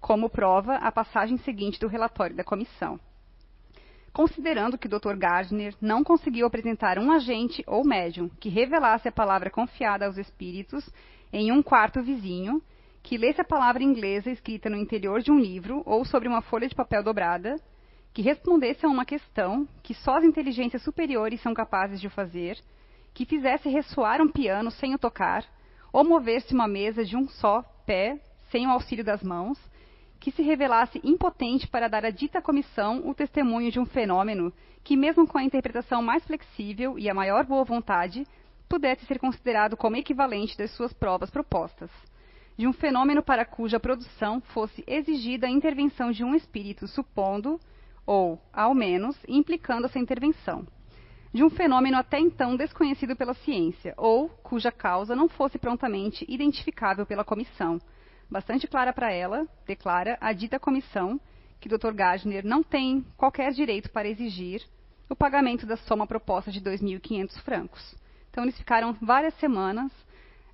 como 0.00 0.30
prova 0.30 0.76
a 0.76 0.90
passagem 0.90 1.36
seguinte 1.38 1.78
do 1.78 1.86
relatório 1.86 2.34
da 2.34 2.42
comissão. 2.42 2.98
Considerando 4.12 4.76
que 4.76 4.86
o 4.86 4.90
Dr. 4.90 5.16
Gardner 5.16 5.74
não 5.80 6.02
conseguiu 6.02 6.46
apresentar 6.46 6.98
um 6.98 7.12
agente 7.12 7.62
ou 7.66 7.84
médium 7.84 8.28
que 8.40 8.48
revelasse 8.48 9.06
a 9.06 9.12
palavra 9.12 9.50
confiada 9.50 10.06
aos 10.06 10.18
espíritos 10.18 10.88
em 11.32 11.52
um 11.52 11.62
quarto 11.62 12.02
vizinho, 12.02 12.60
que 13.02 13.16
lesse 13.16 13.40
a 13.40 13.44
palavra 13.44 13.82
inglesa 13.82 14.30
escrita 14.30 14.68
no 14.68 14.76
interior 14.76 15.20
de 15.20 15.30
um 15.30 15.38
livro 15.38 15.82
ou 15.86 16.04
sobre 16.04 16.28
uma 16.28 16.42
folha 16.42 16.68
de 16.68 16.74
papel 16.74 17.04
dobrada, 17.04 17.56
que 18.12 18.22
respondesse 18.22 18.84
a 18.84 18.88
uma 18.88 19.04
questão 19.04 19.66
que 19.82 19.94
só 19.94 20.16
as 20.16 20.24
inteligências 20.24 20.82
superiores 20.82 21.40
são 21.40 21.54
capazes 21.54 22.00
de 22.00 22.08
fazer, 22.08 22.58
que 23.14 23.24
fizesse 23.24 23.68
ressoar 23.68 24.20
um 24.20 24.28
piano 24.28 24.72
sem 24.72 24.92
o 24.92 24.98
tocar, 24.98 25.44
ou 25.92 26.04
mover-se 26.04 26.52
uma 26.52 26.66
mesa 26.66 27.04
de 27.04 27.16
um 27.16 27.28
só 27.28 27.62
pé, 27.86 28.20
sem 28.50 28.66
o 28.66 28.70
auxílio 28.70 29.04
das 29.04 29.22
mãos, 29.22 29.58
que 30.20 30.30
se 30.30 30.42
revelasse 30.42 31.00
impotente 31.02 31.66
para 31.66 31.88
dar 31.88 32.04
à 32.04 32.10
dita 32.10 32.42
comissão 32.42 33.08
o 33.08 33.14
testemunho 33.14 33.72
de 33.72 33.80
um 33.80 33.86
fenômeno 33.86 34.52
que, 34.84 34.96
mesmo 34.96 35.26
com 35.26 35.38
a 35.38 35.42
interpretação 35.42 36.02
mais 36.02 36.24
flexível 36.24 36.98
e 36.98 37.08
a 37.08 37.14
maior 37.14 37.44
boa 37.44 37.64
vontade, 37.64 38.26
pudesse 38.68 39.04
ser 39.06 39.18
considerado 39.18 39.76
como 39.76 39.96
equivalente 39.96 40.56
das 40.56 40.70
suas 40.72 40.92
provas 40.92 41.30
propostas 41.30 41.90
de 42.60 42.66
um 42.66 42.74
fenômeno 42.74 43.22
para 43.22 43.46
cuja 43.46 43.80
produção 43.80 44.38
fosse 44.52 44.84
exigida 44.86 45.46
a 45.46 45.50
intervenção 45.50 46.12
de 46.12 46.22
um 46.22 46.34
espírito, 46.34 46.86
supondo, 46.86 47.58
ou, 48.04 48.38
ao 48.52 48.74
menos, 48.74 49.16
implicando 49.26 49.86
essa 49.86 49.98
intervenção. 49.98 50.66
De 51.32 51.42
um 51.42 51.48
fenômeno 51.48 51.96
até 51.96 52.18
então 52.20 52.56
desconhecido 52.56 53.16
pela 53.16 53.32
ciência, 53.32 53.94
ou 53.96 54.28
cuja 54.28 54.70
causa 54.70 55.16
não 55.16 55.26
fosse 55.26 55.58
prontamente 55.58 56.26
identificável 56.28 57.06
pela 57.06 57.24
comissão. 57.24 57.80
Bastante 58.30 58.66
clara 58.68 58.92
para 58.92 59.12
ela, 59.12 59.46
declara 59.66 60.16
a 60.20 60.32
dita 60.32 60.58
comissão 60.58 61.20
que 61.60 61.68
Dr. 61.68 61.92
Gardner 61.92 62.46
não 62.46 62.62
tem 62.62 63.04
qualquer 63.16 63.52
direito 63.52 63.90
para 63.90 64.08
exigir 64.08 64.62
o 65.08 65.16
pagamento 65.16 65.66
da 65.66 65.76
soma 65.76 66.06
proposta 66.06 66.50
de 66.50 66.60
2.500 66.60 67.42
francos. 67.42 67.96
Então, 68.30 68.44
eles 68.44 68.56
ficaram 68.56 68.92
várias 69.02 69.34
semanas 69.34 69.90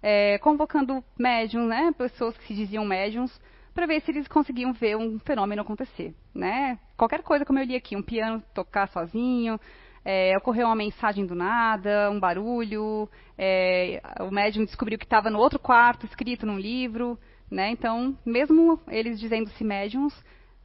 é, 0.03 0.39
convocando 0.39 1.05
médiums, 1.19 1.69
né, 1.69 1.93
pessoas 1.97 2.37
que 2.39 2.47
se 2.47 2.55
diziam 2.55 2.85
médiums, 2.85 3.39
para 3.75 3.87
ver 3.87 4.01
se 4.01 4.11
eles 4.11 4.27
conseguiam 4.27 4.73
ver 4.73 4.97
um 4.97 5.19
fenômeno 5.19 5.61
acontecer, 5.61 6.15
né? 6.35 6.79
Qualquer 6.97 7.23
coisa, 7.23 7.45
como 7.45 7.59
eu 7.59 7.65
li 7.65 7.77
aqui, 7.77 7.95
um 7.95 8.03
piano 8.03 8.43
tocar 8.55 8.89
sozinho, 8.89 9.61
é, 10.03 10.35
ocorreu 10.39 10.67
uma 10.67 10.75
mensagem 10.75 11.27
do 11.27 11.35
nada, 11.35 12.11
um 12.11 12.19
barulho, 12.19 13.07
é, 13.37 14.01
o 14.21 14.31
médium 14.31 14.65
descobriu 14.65 14.99
que 14.99 15.05
estava 15.05 15.29
no 15.29 15.39
outro 15.39 15.59
quarto, 15.59 16.07
escrito 16.07 16.47
num 16.47 16.59
livro, 16.59 17.19
né? 17.51 17.71
Então, 17.71 18.17
mesmo 18.25 18.81
eles 18.89 19.19
dizendo-se 19.19 19.63
médiums, 19.63 20.15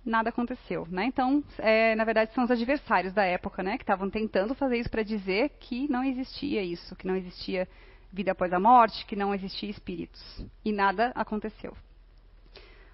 nada 0.05 0.29
aconteceu, 0.29 0.88
né? 0.89 1.05
Então, 1.05 1.43
é, 1.57 1.95
na 1.95 2.03
verdade, 2.03 2.34
são 2.34 2.43
os 2.43 2.51
adversários 2.51 3.13
da 3.13 3.23
época, 3.23 3.61
né? 3.61 3.77
Que 3.77 3.84
estavam 3.84 4.09
tentando 4.09 4.55
fazer 4.55 4.77
isso 4.77 4.89
para 4.89 5.03
dizer 5.03 5.49
que 5.59 5.88
não 5.89 6.03
existia 6.03 6.63
isso, 6.63 6.95
que 6.95 7.07
não 7.07 7.15
existia 7.15 7.67
vida 8.11 8.32
após 8.32 8.51
a 8.51 8.59
morte, 8.59 9.05
que 9.05 9.15
não 9.15 9.34
existia 9.34 9.69
espíritos. 9.69 10.21
E 10.65 10.71
nada 10.71 11.11
aconteceu. 11.15 11.75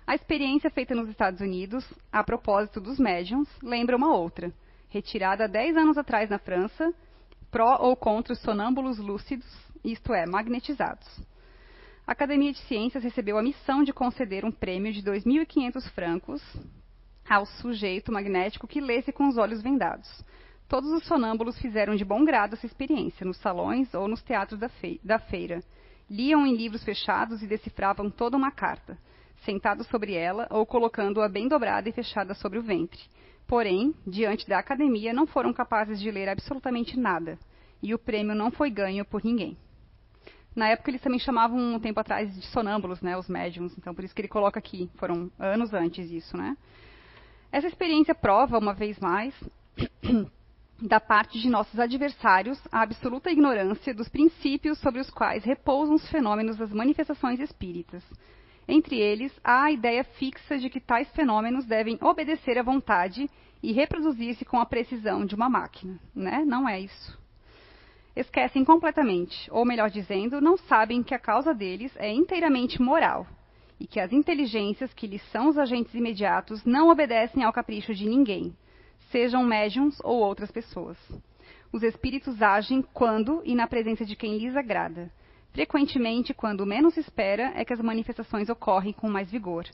A 0.06 0.16
experiência 0.16 0.70
feita 0.70 0.96
nos 0.96 1.10
Estados 1.10 1.42
Unidos, 1.42 1.86
a 2.12 2.24
propósito 2.24 2.80
dos 2.80 2.98
médiums, 2.98 3.50
lembra 3.62 3.98
uma 3.98 4.16
outra 4.16 4.54
retirada 4.90 5.48
10 5.48 5.78
anos 5.78 5.98
atrás 5.98 6.30
na 6.30 6.40
França, 6.40 6.94
pró 7.52 7.78
ou 7.82 7.96
contra 7.96 8.34
os 8.34 8.40
sonâmbulos 8.40 8.98
lúcidos, 8.98 9.46
isto 9.84 10.14
é, 10.14 10.26
magnetizados. 10.26 11.08
A 12.08 12.14
Academia 12.14 12.54
de 12.54 12.60
Ciências 12.60 13.04
recebeu 13.04 13.38
a 13.38 13.44
missão 13.44 13.84
de 13.84 13.92
conceder 13.92 14.46
um 14.46 14.52
prêmio 14.52 14.94
de 14.94 15.04
2.500 15.04 15.92
francos 15.92 16.42
ao 17.30 17.46
sujeito 17.46 18.14
magnético 18.14 18.66
que 18.66 18.80
lesse 18.80 19.12
com 19.12 19.28
os 19.28 19.38
olhos 19.38 19.62
vendados. 19.62 20.08
Todos 20.70 20.90
os 20.90 21.04
sonâmbulos 21.06 21.60
fizeram 21.60 21.98
de 21.98 22.06
bom 22.06 22.24
grado 22.24 22.54
essa 22.54 22.66
experiência, 22.66 23.26
nos 23.26 23.36
salões 23.36 23.94
ou 23.94 24.08
nos 24.08 24.24
teatros 24.24 24.58
da, 24.58 24.70
fei 24.70 25.02
da 25.04 25.20
feira. 25.20 25.62
Liam 26.10 26.48
em 26.48 26.56
livros 26.56 26.82
fechados 26.82 27.44
e 27.44 27.48
decifravam 27.48 28.10
toda 28.10 28.38
uma 28.38 28.52
carta, 28.52 28.98
sentados 29.44 29.86
sobre 29.88 30.14
ela 30.14 30.48
ou 30.50 30.66
colocando-a 30.66 31.28
bem 31.28 31.50
dobrada 31.50 31.90
e 31.90 31.92
fechada 31.92 32.34
sobre 32.34 32.58
o 32.58 32.64
ventre. 32.64 33.02
Porém, 33.46 33.94
diante 34.08 34.48
da 34.48 34.60
academia, 34.60 35.12
não 35.12 35.28
foram 35.28 35.52
capazes 35.52 36.00
de 36.00 36.10
ler 36.10 36.30
absolutamente 36.30 36.98
nada, 36.98 37.38
e 37.84 37.94
o 37.94 38.00
prêmio 38.00 38.34
não 38.34 38.50
foi 38.50 38.70
ganho 38.70 39.04
por 39.04 39.26
ninguém. 39.26 39.58
Na 40.58 40.70
época, 40.70 40.90
eles 40.90 41.02
também 41.02 41.20
chamavam, 41.20 41.76
um 41.76 41.80
tempo 41.80 42.00
atrás, 42.00 42.34
de 42.34 42.44
sonâmbulos, 42.48 43.00
né, 43.00 43.16
os 43.16 43.30
médiums, 43.30 43.78
então 43.78 43.94
por 43.94 44.04
isso 44.04 44.16
que 44.16 44.22
ele 44.22 44.28
coloca 44.28 44.58
aqui, 44.58 44.90
foram 44.96 45.32
anos 45.38 45.72
antes 45.72 46.10
disso, 46.10 46.36
né. 46.36 46.58
Essa 47.52 47.68
experiência 47.68 48.16
prova, 48.16 48.58
uma 48.58 48.74
vez 48.74 49.00
mais, 49.00 49.36
da 50.82 51.00
parte 51.00 51.40
de 51.40 51.48
nossos 51.48 51.80
adversários, 51.80 52.60
a 52.72 52.82
absoluta 52.82 53.30
ignorância 53.30 53.94
dos 53.94 54.10
princípios 54.10 54.80
sobre 54.80 55.00
os 55.00 55.12
quais 55.12 55.44
repousam 55.44 55.94
os 55.94 56.10
fenômenos 56.10 56.58
das 56.58 56.74
manifestações 56.74 57.40
espíritas, 57.40 58.04
entre 58.68 59.00
eles, 59.00 59.32
há 59.44 59.66
a 59.66 59.72
ideia 59.72 60.04
fixa 60.04 60.58
de 60.58 60.72
que 60.72 60.82
tais 60.82 61.08
fenômenos 61.12 61.66
devem 61.66 62.00
obedecer 62.02 62.58
à 62.58 62.64
vontade 62.64 63.30
e 63.62 63.72
reproduzir-se 63.72 64.44
com 64.44 64.60
a 64.60 64.66
precisão 64.66 65.24
de 65.24 65.36
uma 65.36 65.48
máquina. 65.48 66.00
Né? 66.16 66.44
Não 66.46 66.68
é 66.68 66.80
isso. 66.80 67.17
Esquecem 68.18 68.66
completamente, 68.66 69.50
ou 69.52 69.64
melhor 69.64 69.90
dizendo, 69.90 70.42
não 70.42 70.58
sabem 70.58 71.04
que 71.04 71.14
a 71.14 71.20
causa 71.20 71.54
deles 71.54 71.96
é 71.98 72.12
inteiramente 72.12 72.82
moral 72.82 73.28
e 73.80 73.86
que 73.86 74.00
as 74.00 74.12
inteligências 74.12 74.94
que 74.94 75.06
lhes 75.06 75.22
são 75.32 75.50
os 75.50 75.58
agentes 75.58 75.94
imediatos 75.94 76.66
não 76.66 76.90
obedecem 76.90 77.44
ao 77.44 77.54
capricho 77.54 77.94
de 77.94 78.10
ninguém, 78.10 78.56
sejam 79.12 79.44
médiums 79.44 80.00
ou 80.04 80.18
outras 80.20 80.52
pessoas. 80.52 80.98
Os 81.72 81.84
espíritos 81.84 82.42
agem 82.42 82.82
quando 82.94 83.42
e 83.46 83.54
na 83.54 83.68
presença 83.68 84.04
de 84.04 84.16
quem 84.16 84.38
lhes 84.38 84.56
agrada, 84.56 85.12
Frequentemente, 85.58 86.36
quando 86.36 86.68
menos 86.68 86.94
se 86.94 87.00
espera, 87.00 87.52
é 87.56 87.66
que 87.66 87.74
as 87.74 87.82
manifestações 87.82 88.48
ocorrem 88.48 88.94
com 88.94 89.10
mais 89.10 89.32
vigor. 89.32 89.66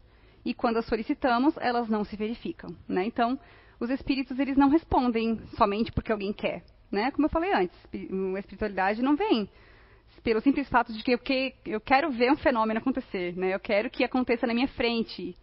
E 0.46 0.54
quando 0.54 0.78
as 0.78 0.86
solicitamos, 0.86 1.58
elas 1.58 1.89
não 1.89 2.06
se 2.06 2.16
verificam. 2.16 2.74
Né? 2.88 3.06
Então, 3.06 3.38
os 3.82 3.89
espíritos 3.89 4.39
eles 4.39 4.56
não 4.56 4.70
respondem 4.70 5.41
somente 5.58 5.91
porque 5.91 6.10
alguém 6.10 6.32
quer. 6.32 6.64
Né? 6.94 7.10
Como 7.10 7.26
eu 7.26 7.30
falei 7.30 7.52
antes, 7.52 7.76
a 7.91 8.39
espiritualidade 8.39 9.02
não 9.02 9.16
vem 9.16 9.50
pelo 10.22 10.39
simples 10.41 10.70
fato 10.70 10.94
de 10.94 11.04
que 11.04 11.14
eu, 11.14 11.18
que 11.18 11.56
eu 11.66 11.82
quero 11.82 12.12
ver 12.12 12.32
um 12.32 12.38
fenômeno 12.38 12.80
acontecer. 12.80 13.36
Né? 13.36 13.56
Eu 13.56 13.60
quero 13.60 13.89
que 13.89 14.04
aconteça 14.04 14.46
na 14.46 14.54
minha 14.54 14.68
frente. 14.68 15.36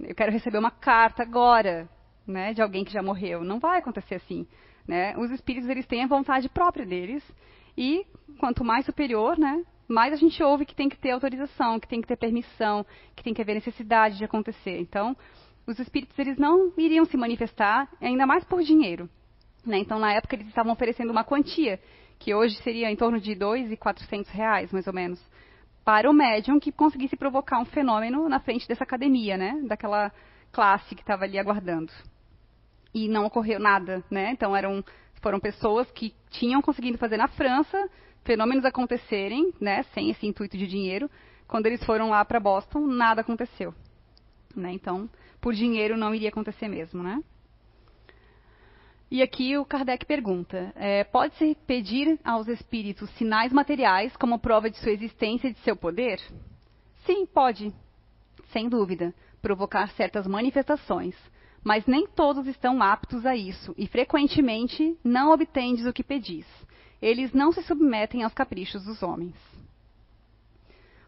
Eu 0.00 0.14
quero 0.14 0.32
receber 0.32 0.56
uma 0.56 0.70
carta 0.70 1.22
agora 1.22 1.86
né, 2.26 2.54
de 2.54 2.62
alguém 2.62 2.86
que 2.86 2.92
já 2.92 3.02
morreu. 3.02 3.44
Não 3.44 3.60
vai 3.60 3.80
acontecer 3.80 4.14
assim. 4.14 4.46
Né? 4.88 5.14
Os 5.18 5.30
espíritos 5.30 5.68
eles 5.68 5.86
têm 5.86 6.02
a 6.02 6.06
vontade 6.06 6.48
própria 6.48 6.86
deles 6.86 7.22
e 7.76 8.06
quanto 8.38 8.64
mais 8.64 8.86
superior, 8.86 9.38
né, 9.38 9.62
mais 9.86 10.10
a 10.10 10.16
gente 10.16 10.42
ouve 10.42 10.64
que 10.64 10.74
tem 10.74 10.88
que 10.88 10.96
ter 10.98 11.10
autorização, 11.10 11.78
que 11.78 11.86
tem 11.86 12.00
que 12.00 12.08
ter 12.08 12.16
permissão, 12.16 12.84
que 13.14 13.22
tem 13.22 13.34
que 13.34 13.42
haver 13.42 13.54
necessidade 13.54 14.16
de 14.16 14.24
acontecer. 14.24 14.80
Então, 14.80 15.14
os 15.66 15.78
espíritos 15.78 16.18
eles 16.18 16.38
não 16.38 16.72
iriam 16.78 17.04
se 17.04 17.16
manifestar, 17.16 17.88
ainda 18.00 18.26
mais 18.26 18.42
por 18.44 18.62
dinheiro. 18.62 19.08
Né? 19.64 19.78
Então, 19.78 19.98
na 19.98 20.12
época, 20.12 20.36
eles 20.36 20.48
estavam 20.48 20.72
oferecendo 20.72 21.10
uma 21.10 21.24
quantia, 21.24 21.80
que 22.18 22.34
hoje 22.34 22.56
seria 22.62 22.90
em 22.90 22.96
torno 22.96 23.20
de 23.20 23.32
e 23.32 23.76
quatrocentos 23.76 24.30
reais, 24.30 24.72
mais 24.72 24.86
ou 24.86 24.92
menos, 24.92 25.20
para 25.84 26.10
o 26.10 26.14
médium 26.14 26.58
que 26.58 26.72
conseguisse 26.72 27.16
provocar 27.16 27.58
um 27.58 27.64
fenômeno 27.64 28.28
na 28.28 28.40
frente 28.40 28.66
dessa 28.66 28.84
academia, 28.84 29.36
né? 29.36 29.60
daquela 29.64 30.12
classe 30.52 30.94
que 30.94 31.02
estava 31.02 31.24
ali 31.24 31.38
aguardando. 31.38 31.92
E 32.94 33.08
não 33.08 33.26
ocorreu 33.26 33.58
nada, 33.58 34.04
né? 34.08 34.30
Então 34.30 34.56
eram, 34.56 34.84
foram 35.20 35.40
pessoas 35.40 35.90
que 35.90 36.14
tinham 36.30 36.62
conseguido 36.62 36.96
fazer 36.96 37.16
na 37.16 37.26
França, 37.26 37.90
fenômenos 38.24 38.64
acontecerem, 38.64 39.52
né, 39.60 39.82
sem 39.94 40.10
esse 40.10 40.24
intuito 40.26 40.56
de 40.56 40.66
dinheiro. 40.66 41.10
Quando 41.48 41.66
eles 41.66 41.84
foram 41.84 42.10
lá 42.10 42.24
para 42.24 42.38
Boston, 42.38 42.86
nada 42.86 43.20
aconteceu. 43.20 43.74
Né? 44.54 44.72
Então, 44.72 45.10
por 45.40 45.52
dinheiro 45.52 45.96
não 45.96 46.14
iria 46.14 46.28
acontecer 46.28 46.68
mesmo, 46.68 47.02
né? 47.02 47.20
E 49.10 49.22
aqui 49.22 49.56
o 49.56 49.64
Kardec 49.64 50.04
pergunta: 50.06 50.72
é, 50.76 51.04
pode-se 51.04 51.56
pedir 51.66 52.18
aos 52.24 52.48
espíritos 52.48 53.10
sinais 53.10 53.52
materiais 53.52 54.16
como 54.16 54.38
prova 54.38 54.70
de 54.70 54.78
sua 54.78 54.92
existência 54.92 55.48
e 55.48 55.52
de 55.52 55.60
seu 55.60 55.76
poder? 55.76 56.20
Sim, 57.06 57.26
pode, 57.26 57.72
sem 58.52 58.68
dúvida, 58.68 59.14
provocar 59.42 59.88
certas 59.90 60.26
manifestações, 60.26 61.14
mas 61.62 61.86
nem 61.86 62.06
todos 62.06 62.46
estão 62.46 62.82
aptos 62.82 63.26
a 63.26 63.36
isso 63.36 63.74
e 63.76 63.86
frequentemente 63.86 64.98
não 65.04 65.32
obtendes 65.32 65.86
o 65.86 65.92
que 65.92 66.02
pedis 66.02 66.46
eles 67.04 67.34
não 67.34 67.52
se 67.52 67.62
submetem 67.62 68.22
aos 68.22 68.32
caprichos 68.32 68.82
dos 68.82 69.02
homens. 69.02 69.34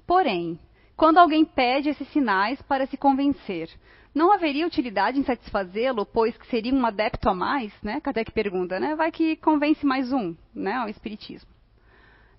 Porém, 0.06 0.60
quando 0.94 1.16
alguém 1.16 1.42
pede 1.42 1.88
esses 1.88 2.06
sinais 2.08 2.60
para 2.60 2.86
se 2.86 2.98
convencer, 2.98 3.70
não 4.16 4.32
haveria 4.32 4.66
utilidade 4.66 5.18
em 5.18 5.24
satisfazê-lo, 5.24 6.06
pois 6.06 6.34
que 6.38 6.46
seria 6.46 6.72
um 6.72 6.86
adepto 6.86 7.28
a 7.28 7.34
mais, 7.34 7.70
né? 7.82 8.00
Kardec 8.00 8.32
pergunta, 8.32 8.80
né? 8.80 8.96
Vai 8.96 9.12
que 9.12 9.36
convence 9.36 9.84
mais 9.84 10.10
um, 10.10 10.34
né, 10.54 10.72
ao 10.72 10.88
espiritismo. 10.88 11.50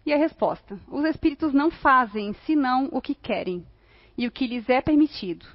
E 0.04 0.12
a 0.12 0.18
resposta: 0.18 0.80
os 0.88 1.06
espíritos 1.06 1.54
não 1.54 1.70
fazem 1.70 2.34
senão 2.48 2.90
o 2.92 3.00
que 3.00 3.14
querem 3.14 3.64
e 4.18 4.26
o 4.26 4.32
que 4.32 4.48
lhes 4.48 4.68
é 4.68 4.82
permitido. 4.82 5.46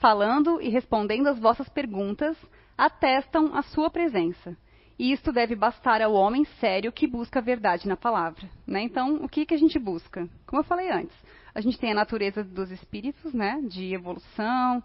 Falando 0.00 0.60
e 0.60 0.68
respondendo 0.68 1.28
às 1.28 1.38
vossas 1.38 1.68
perguntas, 1.68 2.36
atestam 2.76 3.56
a 3.56 3.62
sua 3.62 3.88
presença 3.88 4.56
e 4.98 5.12
isto 5.12 5.32
deve 5.32 5.54
bastar 5.54 6.02
ao 6.02 6.14
homem 6.14 6.44
sério 6.58 6.90
que 6.90 7.06
busca 7.06 7.38
a 7.38 7.42
verdade 7.42 7.86
na 7.86 7.96
palavra. 7.96 8.48
Né? 8.66 8.82
Então, 8.82 9.22
o 9.22 9.28
que, 9.28 9.46
que 9.46 9.54
a 9.54 9.58
gente 9.58 9.78
busca? 9.78 10.28
Como 10.46 10.60
eu 10.60 10.64
falei 10.64 10.90
antes, 10.90 11.16
a 11.54 11.60
gente 11.60 11.78
tem 11.78 11.92
a 11.92 11.94
natureza 11.94 12.42
dos 12.42 12.72
espíritos, 12.72 13.32
né? 13.32 13.60
de 13.68 13.94
evolução, 13.94 14.82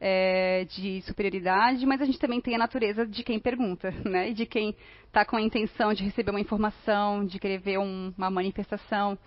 é, 0.00 0.64
de 0.64 1.02
superioridade, 1.02 1.84
mas 1.86 2.00
a 2.00 2.04
gente 2.04 2.18
também 2.18 2.40
tem 2.40 2.54
a 2.54 2.58
natureza 2.58 3.06
de 3.06 3.22
quem 3.22 3.38
pergunta, 3.38 3.90
né? 4.04 4.30
E 4.30 4.34
de 4.34 4.46
quem 4.46 4.74
está 5.06 5.24
com 5.24 5.36
a 5.36 5.42
intenção 5.42 5.92
de 5.92 6.04
receber 6.04 6.30
uma 6.30 6.40
informação, 6.40 7.24
de 7.24 7.38
querer 7.38 7.58
ver 7.58 7.78
um, 7.78 8.12
uma 8.16 8.30
manifestação. 8.30 9.18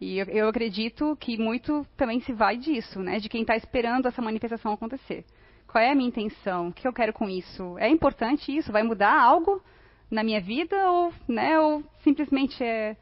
E 0.00 0.18
eu, 0.18 0.26
eu, 0.26 0.48
acredito 0.48 1.16
que 1.18 1.38
muito 1.38 1.86
também 1.96 2.20
se 2.20 2.32
vai 2.32 2.56
disso, 2.56 3.00
né? 3.00 3.18
De 3.18 3.28
quem 3.28 3.42
está 3.42 3.56
esperando 3.56 4.08
essa 4.08 4.20
manifestação 4.20 4.72
acontecer. 4.72 5.24
Qual 5.66 5.82
é 5.82 5.90
a 5.90 5.94
minha 5.94 6.08
intenção? 6.08 6.68
O 6.68 6.72
que 6.72 6.86
eu 6.86 6.92
quero 6.92 7.12
com 7.12 7.28
isso? 7.28 7.76
É 7.78 7.88
importante 7.88 8.54
isso? 8.54 8.72
Vai 8.72 8.82
mudar 8.82 9.18
algo? 9.18 9.62
na 10.10 10.22
minha 10.22 10.40
vida 10.40 10.90
ou, 10.90 11.12
né, 11.28 11.58
ou 11.58 11.82
simplesmente 12.02 12.62
é 12.62 12.96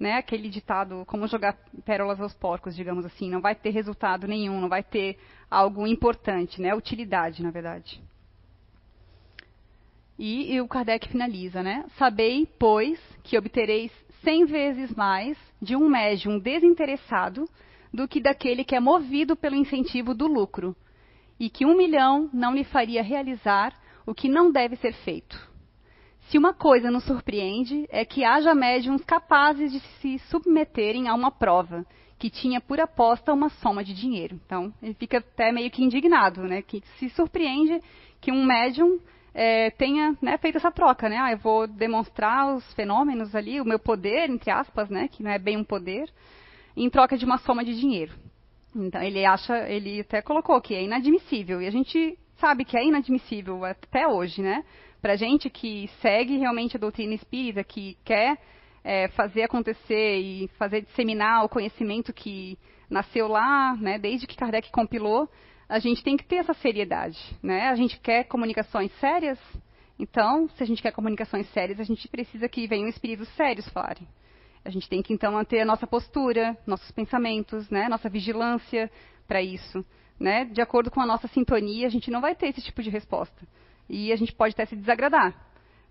né, 0.00 0.14
aquele 0.14 0.48
ditado 0.48 1.04
como 1.06 1.28
jogar 1.28 1.58
pérolas 1.84 2.18
aos 2.18 2.32
porcos, 2.32 2.74
digamos 2.74 3.04
assim, 3.04 3.30
não 3.30 3.42
vai 3.42 3.54
ter 3.54 3.68
resultado 3.68 4.26
nenhum, 4.26 4.58
não 4.58 4.68
vai 4.68 4.82
ter 4.82 5.18
algo 5.50 5.86
importante, 5.86 6.60
né, 6.60 6.74
utilidade, 6.74 7.42
na 7.42 7.50
verdade. 7.50 8.02
E, 10.18 10.54
e 10.54 10.60
o 10.60 10.68
Kardec 10.68 11.08
finaliza, 11.08 11.62
né? 11.62 11.84
Sabei, 11.96 12.46
pois, 12.58 12.98
que 13.22 13.38
obtereis 13.38 13.92
cem 14.22 14.44
vezes 14.46 14.94
mais 14.94 15.36
de 15.60 15.76
um 15.76 15.88
médium 15.88 16.38
desinteressado 16.38 17.46
do 17.92 18.08
que 18.08 18.20
daquele 18.20 18.64
que 18.64 18.74
é 18.74 18.80
movido 18.80 19.36
pelo 19.36 19.56
incentivo 19.56 20.14
do 20.14 20.26
lucro, 20.26 20.76
e 21.38 21.48
que 21.48 21.64
um 21.64 21.76
milhão 21.76 22.28
não 22.32 22.54
lhe 22.54 22.64
faria 22.64 23.02
realizar 23.02 23.74
o 24.06 24.14
que 24.14 24.28
não 24.28 24.52
deve 24.52 24.76
ser 24.76 24.92
feito. 24.92 25.49
Se 26.30 26.38
uma 26.38 26.54
coisa 26.54 26.92
nos 26.92 27.02
surpreende, 27.04 27.86
é 27.90 28.04
que 28.04 28.24
haja 28.24 28.54
médiums 28.54 29.02
capazes 29.04 29.72
de 29.72 29.80
se 29.80 30.16
submeterem 30.30 31.08
a 31.08 31.14
uma 31.14 31.32
prova 31.32 31.84
que 32.20 32.30
tinha 32.30 32.60
por 32.60 32.78
aposta 32.78 33.32
uma 33.32 33.48
soma 33.48 33.82
de 33.82 33.92
dinheiro. 33.92 34.38
Então, 34.46 34.72
ele 34.80 34.94
fica 34.94 35.18
até 35.18 35.50
meio 35.50 35.68
que 35.72 35.82
indignado, 35.82 36.44
né? 36.44 36.62
Que 36.62 36.84
se 36.98 37.08
surpreende 37.10 37.82
que 38.20 38.30
um 38.30 38.44
médium 38.44 39.00
é, 39.34 39.70
tenha 39.70 40.16
né, 40.22 40.38
feito 40.38 40.58
essa 40.58 40.70
troca, 40.70 41.08
né? 41.08 41.16
Ah, 41.16 41.32
eu 41.32 41.38
vou 41.38 41.66
demonstrar 41.66 42.54
os 42.54 42.74
fenômenos 42.74 43.34
ali, 43.34 43.60
o 43.60 43.64
meu 43.64 43.80
poder, 43.80 44.30
entre 44.30 44.52
aspas, 44.52 44.88
né? 44.88 45.08
Que 45.08 45.24
não 45.24 45.32
é 45.32 45.38
bem 45.38 45.56
um 45.56 45.64
poder, 45.64 46.08
em 46.76 46.88
troca 46.88 47.18
de 47.18 47.24
uma 47.24 47.38
soma 47.38 47.64
de 47.64 47.74
dinheiro. 47.74 48.12
Então 48.76 49.02
ele 49.02 49.24
acha, 49.24 49.68
ele 49.68 50.02
até 50.02 50.22
colocou 50.22 50.60
que 50.60 50.76
é 50.76 50.84
inadmissível 50.84 51.60
e 51.60 51.66
a 51.66 51.72
gente 51.72 52.16
sabe 52.36 52.64
que 52.64 52.76
é 52.76 52.84
inadmissível 52.84 53.64
até 53.64 54.06
hoje, 54.06 54.40
né? 54.42 54.62
Para 55.00 55.16
gente 55.16 55.48
que 55.48 55.88
segue 56.02 56.36
realmente 56.36 56.76
a 56.76 56.80
doutrina 56.80 57.14
espírita, 57.14 57.64
que 57.64 57.96
quer 58.04 58.38
é, 58.84 59.08
fazer 59.08 59.42
acontecer 59.42 60.18
e 60.18 60.48
fazer 60.58 60.82
disseminar 60.82 61.44
o 61.44 61.48
conhecimento 61.48 62.12
que 62.12 62.58
nasceu 62.88 63.26
lá, 63.26 63.74
né? 63.76 63.98
Desde 63.98 64.26
que 64.26 64.36
Kardec 64.36 64.70
compilou, 64.70 65.28
a 65.68 65.78
gente 65.78 66.02
tem 66.02 66.16
que 66.16 66.24
ter 66.24 66.36
essa 66.36 66.52
seriedade, 66.54 67.18
né? 67.42 67.68
A 67.68 67.76
gente 67.76 67.98
quer 68.00 68.24
comunicações 68.24 68.92
sérias, 68.98 69.38
então, 69.98 70.48
se 70.50 70.62
a 70.62 70.66
gente 70.66 70.82
quer 70.82 70.92
comunicações 70.92 71.46
sérias, 71.52 71.78
a 71.78 71.84
gente 71.84 72.08
precisa 72.08 72.48
que 72.48 72.66
venham 72.66 72.88
espíritos 72.88 73.28
sérios 73.36 73.68
falarem. 73.68 74.08
A 74.64 74.70
gente 74.70 74.88
tem 74.88 75.02
que 75.02 75.12
então 75.12 75.32
manter 75.32 75.60
a 75.60 75.64
nossa 75.64 75.86
postura, 75.86 76.56
nossos 76.66 76.90
pensamentos, 76.90 77.70
né? 77.70 77.88
Nossa 77.88 78.08
vigilância 78.08 78.90
para 79.26 79.42
isso, 79.42 79.84
né? 80.18 80.44
De 80.44 80.60
acordo 80.60 80.90
com 80.90 81.00
a 81.00 81.06
nossa 81.06 81.28
sintonia, 81.28 81.86
a 81.86 81.90
gente 81.90 82.10
não 82.10 82.20
vai 82.20 82.34
ter 82.34 82.48
esse 82.48 82.60
tipo 82.60 82.82
de 82.82 82.90
resposta 82.90 83.46
e 83.90 84.12
a 84.12 84.16
gente 84.16 84.32
pode 84.32 84.54
até 84.54 84.64
se 84.66 84.76
desagradar, 84.76 85.34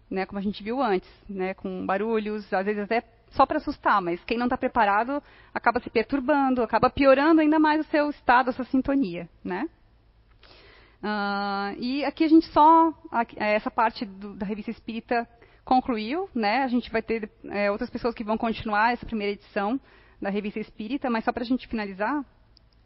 né? 0.09 0.25
Como 0.25 0.39
a 0.39 0.41
gente 0.41 0.63
viu 0.63 0.81
antes, 0.81 1.09
né? 1.29 1.53
Com 1.53 1.85
barulhos, 1.85 2.51
às 2.53 2.65
vezes 2.65 2.81
até 2.81 3.03
só 3.31 3.45
para 3.45 3.57
assustar, 3.57 4.01
mas 4.01 4.23
quem 4.23 4.37
não 4.37 4.47
está 4.47 4.57
preparado 4.57 5.21
acaba 5.53 5.79
se 5.79 5.89
perturbando, 5.89 6.63
acaba 6.63 6.89
piorando 6.89 7.41
ainda 7.41 7.59
mais 7.59 7.85
o 7.85 7.89
seu 7.89 8.09
estado, 8.09 8.49
a 8.49 8.53
sua 8.53 8.65
sintonia, 8.65 9.29
né? 9.43 9.67
Uh, 11.01 11.79
e 11.79 12.03
aqui 12.03 12.23
a 12.23 12.27
gente 12.27 12.45
só 12.47 12.93
é, 13.37 13.53
essa 13.53 13.71
parte 13.71 14.05
do, 14.05 14.35
da 14.35 14.45
revista 14.45 14.71
Espírita 14.71 15.27
concluiu, 15.63 16.29
né? 16.33 16.63
A 16.63 16.67
gente 16.67 16.89
vai 16.91 17.01
ter 17.01 17.29
é, 17.45 17.69
outras 17.69 17.89
pessoas 17.89 18.15
que 18.15 18.23
vão 18.23 18.37
continuar 18.37 18.93
essa 18.93 19.05
primeira 19.05 19.33
edição 19.33 19.79
da 20.21 20.29
revista 20.29 20.59
Espírita, 20.59 21.09
mas 21.09 21.23
só 21.23 21.31
para 21.31 21.43
a 21.43 21.45
gente 21.45 21.67
finalizar, 21.67 22.25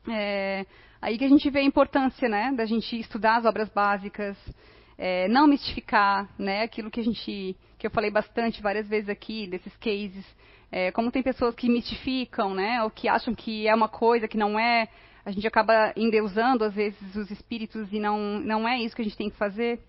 é, 0.07 0.65
aí 1.01 1.17
que 1.17 1.25
a 1.25 1.29
gente 1.29 1.49
vê 1.49 1.59
a 1.59 1.63
importância, 1.63 2.29
né, 2.29 2.51
da 2.51 2.65
gente 2.65 2.99
estudar 2.99 3.37
as 3.37 3.45
obras 3.45 3.69
básicas, 3.69 4.37
é, 4.97 5.27
não 5.27 5.47
mistificar, 5.47 6.29
né, 6.37 6.63
aquilo 6.63 6.91
que 6.91 6.99
a 6.99 7.03
gente, 7.03 7.55
que 7.77 7.87
eu 7.87 7.91
falei 7.91 8.11
bastante 8.11 8.61
várias 8.61 8.87
vezes 8.87 9.09
aqui 9.09 9.47
desses 9.47 9.75
cases, 9.77 10.25
é, 10.71 10.91
como 10.91 11.11
tem 11.11 11.21
pessoas 11.21 11.55
que 11.55 11.69
mistificam, 11.69 12.53
né, 12.53 12.83
ou 12.83 12.89
que 12.89 13.07
acham 13.07 13.33
que 13.33 13.67
é 13.67 13.75
uma 13.75 13.89
coisa 13.89 14.27
que 14.27 14.37
não 14.37 14.59
é, 14.59 14.87
a 15.25 15.31
gente 15.31 15.47
acaba 15.47 15.93
endeusando 15.95 16.63
às 16.63 16.73
vezes 16.73 17.15
os 17.15 17.31
espíritos 17.31 17.91
e 17.93 17.99
não 17.99 18.39
não 18.39 18.67
é 18.67 18.81
isso 18.81 18.95
que 18.95 19.01
a 19.01 19.05
gente 19.05 19.17
tem 19.17 19.29
que 19.29 19.37
fazer. 19.37 19.79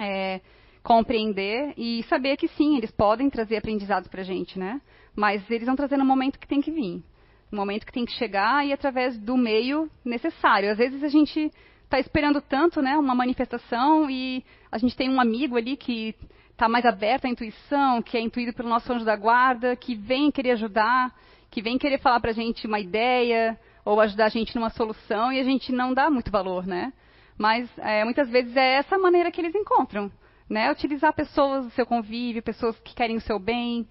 É, 0.00 0.40
compreender 0.84 1.72
e 1.78 2.04
saber 2.04 2.36
que 2.36 2.46
sim, 2.46 2.76
eles 2.76 2.90
podem 2.90 3.30
trazer 3.30 3.56
aprendizados 3.56 4.06
para 4.06 4.20
a 4.20 4.24
gente, 4.24 4.58
né? 4.58 4.80
Mas 5.16 5.42
eles 5.50 5.66
vão 5.66 5.74
trazer 5.74 5.96
no 5.96 6.04
momento 6.04 6.38
que 6.38 6.46
tem 6.46 6.60
que 6.60 6.70
vir, 6.70 7.02
no 7.50 7.56
momento 7.56 7.86
que 7.86 7.92
tem 7.92 8.04
que 8.04 8.12
chegar 8.12 8.64
e 8.66 8.72
através 8.72 9.18
do 9.18 9.34
meio 9.34 9.90
necessário. 10.04 10.70
Às 10.70 10.76
vezes 10.76 11.02
a 11.02 11.08
gente 11.08 11.50
está 11.94 12.00
esperando 12.00 12.40
tanto, 12.40 12.82
né, 12.82 12.96
uma 12.96 13.14
manifestação 13.14 14.10
e 14.10 14.44
a 14.70 14.78
gente 14.78 14.96
tem 14.96 15.08
um 15.08 15.20
amigo 15.20 15.56
ali 15.56 15.76
que 15.76 16.14
está 16.50 16.68
mais 16.68 16.84
aberto 16.84 17.26
à 17.26 17.28
intuição, 17.28 18.02
que 18.02 18.16
é 18.16 18.20
intuído 18.20 18.52
pelo 18.52 18.68
nosso 18.68 18.92
anjo 18.92 19.04
da 19.04 19.14
guarda, 19.14 19.76
que 19.76 19.94
vem 19.94 20.30
querer 20.30 20.52
ajudar, 20.52 21.14
que 21.50 21.62
vem 21.62 21.78
querer 21.78 21.98
falar 21.98 22.18
para 22.18 22.30
a 22.30 22.34
gente 22.34 22.66
uma 22.66 22.80
ideia 22.80 23.58
ou 23.84 24.00
ajudar 24.00 24.26
a 24.26 24.28
gente 24.28 24.54
numa 24.56 24.70
solução 24.70 25.32
e 25.32 25.38
a 25.38 25.44
gente 25.44 25.70
não 25.70 25.94
dá 25.94 26.10
muito 26.10 26.30
valor, 26.32 26.66
né? 26.66 26.92
Mas 27.38 27.68
é, 27.78 28.04
muitas 28.04 28.28
vezes 28.28 28.56
é 28.56 28.74
essa 28.74 28.98
maneira 28.98 29.30
que 29.30 29.40
eles 29.40 29.54
encontram, 29.54 30.10
né? 30.48 30.70
Utilizar 30.72 31.12
pessoas 31.12 31.64
do 31.64 31.70
seu 31.72 31.86
convívio, 31.86 32.42
pessoas 32.42 32.78
que 32.80 32.94
querem 32.94 33.16
o 33.16 33.20
seu 33.20 33.38
bem, 33.38 33.86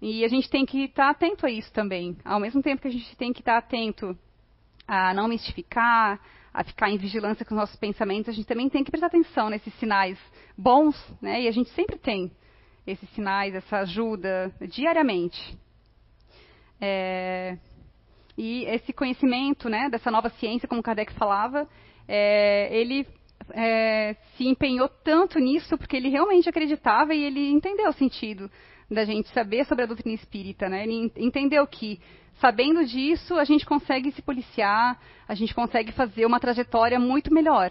e 0.00 0.24
a 0.24 0.28
gente 0.28 0.50
tem 0.50 0.66
que 0.66 0.84
estar 0.84 1.10
atento 1.10 1.46
a 1.46 1.50
isso 1.50 1.72
também. 1.72 2.16
Ao 2.24 2.40
mesmo 2.40 2.62
tempo 2.62 2.82
que 2.82 2.88
a 2.88 2.92
gente 2.92 3.16
tem 3.16 3.32
que 3.32 3.40
estar 3.40 3.58
atento 3.58 4.16
a 4.86 5.14
não 5.14 5.28
mistificar, 5.28 6.20
a 6.54 6.62
ficar 6.62 6.88
em 6.88 6.96
vigilância 6.96 7.44
com 7.44 7.52
os 7.52 7.60
nossos 7.60 7.76
pensamentos, 7.76 8.28
a 8.28 8.32
gente 8.32 8.46
também 8.46 8.68
tem 8.68 8.84
que 8.84 8.90
prestar 8.92 9.08
atenção 9.08 9.50
nesses 9.50 9.74
sinais 9.74 10.16
bons, 10.56 10.96
né? 11.20 11.42
E 11.42 11.48
a 11.48 11.50
gente 11.50 11.68
sempre 11.70 11.98
tem 11.98 12.30
esses 12.86 13.10
sinais, 13.10 13.52
essa 13.56 13.78
ajuda 13.78 14.54
diariamente. 14.70 15.58
É, 16.80 17.58
e 18.38 18.64
esse 18.66 18.92
conhecimento, 18.92 19.68
né, 19.68 19.88
dessa 19.90 20.12
nova 20.12 20.28
ciência, 20.30 20.68
como 20.68 20.82
Kardec 20.82 21.12
falava, 21.14 21.68
é, 22.06 22.68
ele 22.70 23.04
é, 23.50 24.14
se 24.36 24.46
empenhou 24.46 24.88
tanto 24.88 25.40
nisso 25.40 25.76
porque 25.76 25.96
ele 25.96 26.08
realmente 26.08 26.48
acreditava 26.48 27.14
e 27.14 27.24
ele 27.24 27.50
entendeu 27.50 27.88
o 27.88 27.92
sentido 27.92 28.48
da 28.88 29.04
gente 29.04 29.28
saber 29.30 29.64
sobre 29.64 29.84
a 29.84 29.86
doutrina 29.86 30.14
espírita, 30.14 30.68
né? 30.68 30.84
Ele 30.84 31.10
entendeu 31.16 31.66
que 31.66 32.00
sabendo 32.40 32.84
disso, 32.84 33.38
a 33.38 33.44
gente 33.44 33.64
consegue 33.64 34.10
se 34.12 34.22
policiar, 34.22 34.98
a 35.26 35.34
gente 35.34 35.54
consegue 35.54 35.92
fazer 35.92 36.26
uma 36.26 36.40
trajetória 36.40 36.98
muito 36.98 37.32
melhor. 37.32 37.70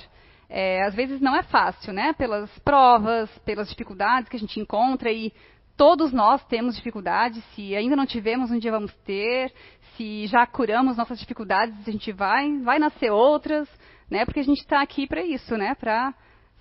É, 0.50 0.84
às 0.84 0.94
vezes 0.94 1.20
não 1.20 1.36
é 1.36 1.44
fácil, 1.44 1.94
né? 1.94 2.14
Pelas 2.14 2.50
provas, 2.60 3.30
pelas 3.40 3.70
dificuldades 3.70 4.30
que 4.30 4.36
a 4.36 4.40
gente 4.40 4.60
encontra 4.60 5.12
e 5.12 5.34
todos 5.76 6.12
nós 6.12 6.44
temos 6.46 6.76
dificuldades. 6.76 7.44
Se 7.56 7.76
ainda 7.76 7.96
não 7.96 8.06
tivemos, 8.06 8.52
um 8.52 8.60
dia 8.60 8.72
vamos 8.72 8.94
ter. 9.06 9.52
Se 9.96 10.28
já 10.28 10.46
curamos 10.46 10.98
nossas 10.98 11.20
dificuldades, 11.20 11.76
a 11.88 11.92
gente 11.92 12.12
vai, 12.12 12.60
vai 12.60 12.80
nascer 12.80 13.12
outras, 13.12 13.68
né? 14.10 14.26
Porque 14.26 14.40
a 14.40 14.44
gente 14.44 14.60
está 14.60 14.82
aqui 14.82 15.08
para 15.08 15.24
isso, 15.24 15.58
né? 15.58 15.76
Para 15.76 16.14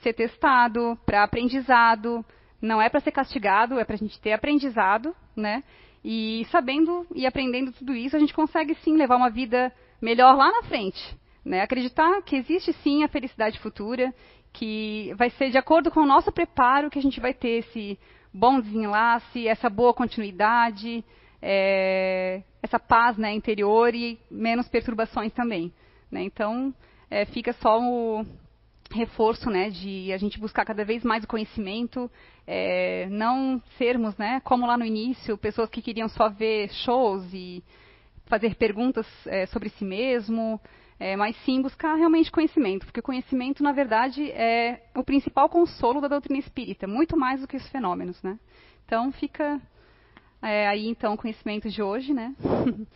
ser 0.02 0.12
testado, 0.14 0.98
para 1.04 1.22
aprendizado. 1.22 2.24
Não 2.60 2.80
é 2.80 2.88
para 2.88 3.00
ser 3.00 3.12
castigado, 3.12 3.78
é 3.78 3.84
para 3.84 3.94
a 3.94 3.98
gente 3.98 4.20
ter 4.20 4.32
aprendizado, 4.32 5.14
né? 5.36 5.62
E 6.04 6.46
sabendo 6.50 7.06
e 7.14 7.26
aprendendo 7.26 7.72
tudo 7.72 7.94
isso, 7.94 8.16
a 8.16 8.18
gente 8.18 8.34
consegue 8.34 8.74
sim 8.76 8.96
levar 8.96 9.16
uma 9.16 9.30
vida 9.30 9.72
melhor 10.00 10.36
lá 10.36 10.50
na 10.50 10.62
frente. 10.64 11.00
Né? 11.44 11.60
Acreditar 11.60 12.22
que 12.22 12.36
existe 12.36 12.72
sim 12.82 13.04
a 13.04 13.08
felicidade 13.08 13.58
futura, 13.60 14.12
que 14.52 15.12
vai 15.16 15.30
ser 15.30 15.50
de 15.50 15.58
acordo 15.58 15.90
com 15.90 16.00
o 16.00 16.06
nosso 16.06 16.30
preparo 16.32 16.90
que 16.90 16.98
a 16.98 17.02
gente 17.02 17.20
vai 17.20 17.32
ter 17.32 17.60
esse 17.60 17.98
bom 18.32 18.60
desenlace, 18.60 19.46
essa 19.46 19.70
boa 19.70 19.94
continuidade, 19.94 21.04
é, 21.40 22.42
essa 22.62 22.78
paz 22.78 23.16
né, 23.16 23.32
interior 23.32 23.94
e 23.94 24.18
menos 24.30 24.68
perturbações 24.68 25.32
também. 25.32 25.72
Né? 26.10 26.22
Então, 26.22 26.74
é, 27.10 27.24
fica 27.26 27.52
só 27.54 27.78
o, 27.80 28.24
reforço, 28.96 29.50
né, 29.50 29.70
de 29.70 30.12
a 30.12 30.18
gente 30.18 30.38
buscar 30.38 30.64
cada 30.64 30.84
vez 30.84 31.02
mais 31.02 31.24
o 31.24 31.28
conhecimento, 31.28 32.10
é, 32.46 33.08
não 33.10 33.62
sermos, 33.78 34.16
né, 34.16 34.40
como 34.44 34.66
lá 34.66 34.76
no 34.76 34.84
início, 34.84 35.38
pessoas 35.38 35.68
que 35.70 35.82
queriam 35.82 36.08
só 36.08 36.28
ver 36.28 36.70
shows 36.70 37.24
e 37.32 37.62
fazer 38.26 38.54
perguntas 38.54 39.06
é, 39.26 39.46
sobre 39.46 39.68
si 39.70 39.84
mesmo, 39.84 40.60
é, 40.98 41.16
mas 41.16 41.36
sim 41.44 41.60
buscar 41.60 41.94
realmente 41.94 42.30
conhecimento, 42.30 42.86
porque 42.86 43.00
o 43.00 43.02
conhecimento, 43.02 43.62
na 43.62 43.72
verdade, 43.72 44.30
é 44.30 44.84
o 44.94 45.02
principal 45.02 45.48
consolo 45.48 46.00
da 46.00 46.08
doutrina 46.08 46.38
espírita, 46.38 46.86
muito 46.86 47.16
mais 47.16 47.40
do 47.40 47.48
que 47.48 47.56
os 47.56 47.68
fenômenos, 47.68 48.22
né. 48.22 48.38
Então 48.86 49.10
fica 49.12 49.60
é, 50.40 50.66
aí 50.66 50.88
então 50.88 51.14
o 51.14 51.16
conhecimento 51.16 51.68
de 51.68 51.82
hoje, 51.82 52.12
né. 52.12 52.34